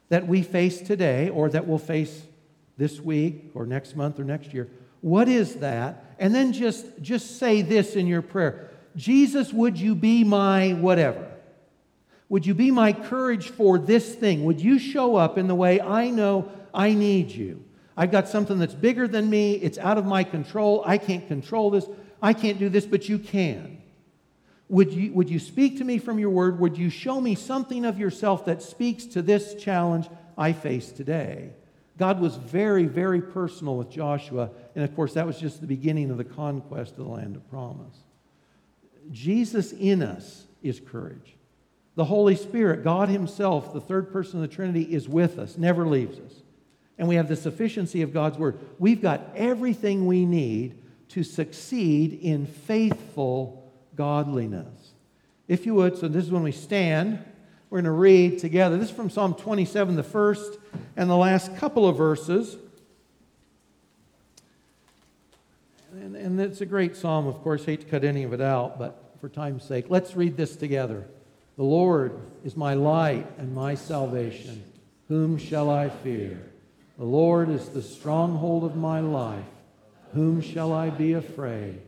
that 0.09 0.26
we 0.26 0.42
face 0.42 0.80
today 0.80 1.28
or 1.28 1.48
that 1.50 1.66
we'll 1.66 1.78
face 1.78 2.22
this 2.76 3.00
week 3.00 3.50
or 3.55 3.66
next 3.66 3.96
month 3.96 4.20
or 4.20 4.24
next 4.24 4.55
year? 4.55 4.68
What 5.00 5.28
is 5.28 5.57
that? 5.57 6.14
And 6.18 6.34
then 6.34 6.53
just, 6.53 6.86
just 7.03 7.38
say 7.38 7.62
this 7.62 7.96
in 7.96 8.07
your 8.07 8.22
prayer 8.22 8.70
Jesus, 8.94 9.53
would 9.53 9.78
you 9.78 9.94
be 9.94 10.22
my 10.22 10.72
whatever? 10.74 11.28
Would 12.28 12.46
you 12.46 12.55
be 12.55 12.70
my 12.70 12.92
courage 12.92 13.48
for 13.48 13.78
this 13.78 14.14
thing? 14.14 14.44
Would 14.44 14.61
you 14.61 14.78
show 14.78 15.16
up 15.16 15.36
in 15.36 15.48
the 15.48 15.55
way 15.55 15.80
I 15.80 16.11
know 16.11 16.50
I 16.72 16.94
need 16.94 17.30
you? 17.30 17.64
I've 17.96 18.11
got 18.11 18.28
something 18.28 18.59
that's 18.59 18.74
bigger 18.74 19.07
than 19.07 19.28
me. 19.28 19.55
It's 19.55 19.76
out 19.76 19.98
of 19.98 20.07
my 20.07 20.24
control. 20.24 20.82
I 20.86 20.96
can't 20.96 21.26
control 21.28 21.70
this. 21.70 21.86
I 22.22 22.32
can't 22.32 22.59
do 22.59 22.68
this, 22.68 22.86
but 22.86 23.09
you 23.09 23.18
can. 23.18 23.81
Would 24.68 24.92
you, 24.92 25.12
would 25.12 25.28
you 25.28 25.38
speak 25.38 25.78
to 25.78 25.84
me 25.84 25.98
from 25.98 26.18
your 26.18 26.30
word? 26.30 26.58
Would 26.60 26.78
you 26.78 26.88
show 26.88 27.20
me 27.20 27.34
something 27.34 27.84
of 27.84 27.98
yourself 27.98 28.46
that 28.46 28.62
speaks 28.62 29.04
to 29.06 29.22
this 29.22 29.54
challenge 29.54 30.08
I 30.38 30.52
face 30.52 30.90
today? 30.90 31.50
God 31.98 32.20
was 32.20 32.36
very, 32.36 32.86
very 32.86 33.20
personal 33.20 33.76
with 33.76 33.90
Joshua. 33.90 34.50
And 34.74 34.84
of 34.84 34.94
course, 34.96 35.14
that 35.14 35.26
was 35.26 35.38
just 35.38 35.60
the 35.60 35.66
beginning 35.66 36.10
of 36.10 36.16
the 36.16 36.24
conquest 36.24 36.92
of 36.92 37.04
the 37.04 37.10
land 37.10 37.36
of 37.36 37.48
promise. 37.50 37.96
Jesus 39.10 39.72
in 39.72 40.02
us 40.02 40.46
is 40.62 40.80
courage. 40.80 41.36
The 41.94 42.04
Holy 42.06 42.36
Spirit, 42.36 42.82
God 42.82 43.08
Himself, 43.08 43.74
the 43.74 43.80
third 43.80 44.12
person 44.12 44.42
of 44.42 44.48
the 44.48 44.54
Trinity, 44.54 44.82
is 44.82 45.08
with 45.08 45.38
us, 45.38 45.58
never 45.58 45.86
leaves 45.86 46.18
us. 46.18 46.42
And 46.98 47.08
we 47.08 47.16
have 47.16 47.28
the 47.28 47.36
sufficiency 47.36 48.00
of 48.02 48.14
God's 48.14 48.38
Word. 48.38 48.58
We've 48.78 49.02
got 49.02 49.20
everything 49.34 50.06
we 50.06 50.24
need 50.24 50.78
to 51.08 51.22
succeed 51.22 52.14
in 52.14 52.46
faithful 52.46 53.61
godliness. 53.97 54.93
If 55.49 55.66
you 55.66 55.74
would, 55.74 55.99
so 55.99 56.09
this 56.09 56.24
is 56.24 56.30
when 56.30 56.43
we 56.43 56.53
stand. 56.53 57.18
We're 57.70 57.78
going 57.78 57.84
to 57.86 57.90
read 57.90 58.38
together. 58.38 58.76
This 58.76 58.90
is 58.90 58.95
from 58.95 59.11
Psalm 59.11 59.34
27, 59.34 59.97
the 59.97 60.03
first 60.03 60.59
and 60.97 61.09
the 61.09 61.16
last 61.16 61.57
couple 61.57 61.88
of 61.88 61.97
verses. 61.97 62.57
And, 65.93 66.16
and 66.16 66.40
it's 66.40 66.61
a 66.61 66.66
great 66.66 66.97
psalm, 66.97 67.26
of 67.26 67.43
course. 67.43 67.64
Hate 67.64 67.80
to 67.80 67.86
cut 67.86 68.05
any 68.05 68.22
of 68.22 68.32
it 68.32 68.40
out, 68.40 68.78
but 68.78 69.14
for 69.20 69.28
time's 69.28 69.64
sake, 69.64 69.86
let's 69.88 70.16
read 70.16 70.36
this 70.36 70.57
together. 70.57 71.07
The 71.57 71.64
Lord 71.64 72.18
is 72.45 72.57
my 72.57 72.74
light 72.74 73.26
and 73.38 73.55
my 73.55 73.74
salvation. 73.74 74.64
Whom 75.09 75.38
shall 75.38 75.70
I 75.70 75.90
fear? 75.90 76.51
The 76.99 77.05
Lord 77.05 77.51
is 77.51 77.68
the 77.68 77.82
stronghold 77.82 78.64
of 78.64 78.76
my 78.76 79.01
life. 79.01 79.45
Whom 80.14 80.40
shall 80.40 80.72
I 80.72 80.90
be 80.90 81.12
afraid? 81.12 81.80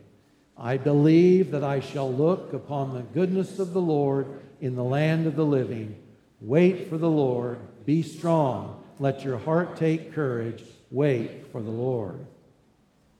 I 0.57 0.77
believe 0.77 1.51
that 1.51 1.63
I 1.63 1.79
shall 1.79 2.11
look 2.11 2.53
upon 2.53 2.93
the 2.93 3.01
goodness 3.01 3.59
of 3.59 3.73
the 3.73 3.81
Lord 3.81 4.27
in 4.61 4.75
the 4.75 4.83
land 4.83 5.27
of 5.27 5.35
the 5.35 5.45
living. 5.45 6.01
Wait 6.39 6.89
for 6.89 6.97
the 6.97 7.09
Lord. 7.09 7.59
Be 7.85 8.01
strong. 8.01 8.83
Let 8.99 9.23
your 9.23 9.37
heart 9.37 9.75
take 9.75 10.13
courage. 10.13 10.63
Wait 10.91 11.51
for 11.51 11.61
the 11.61 11.69
Lord. 11.69 12.25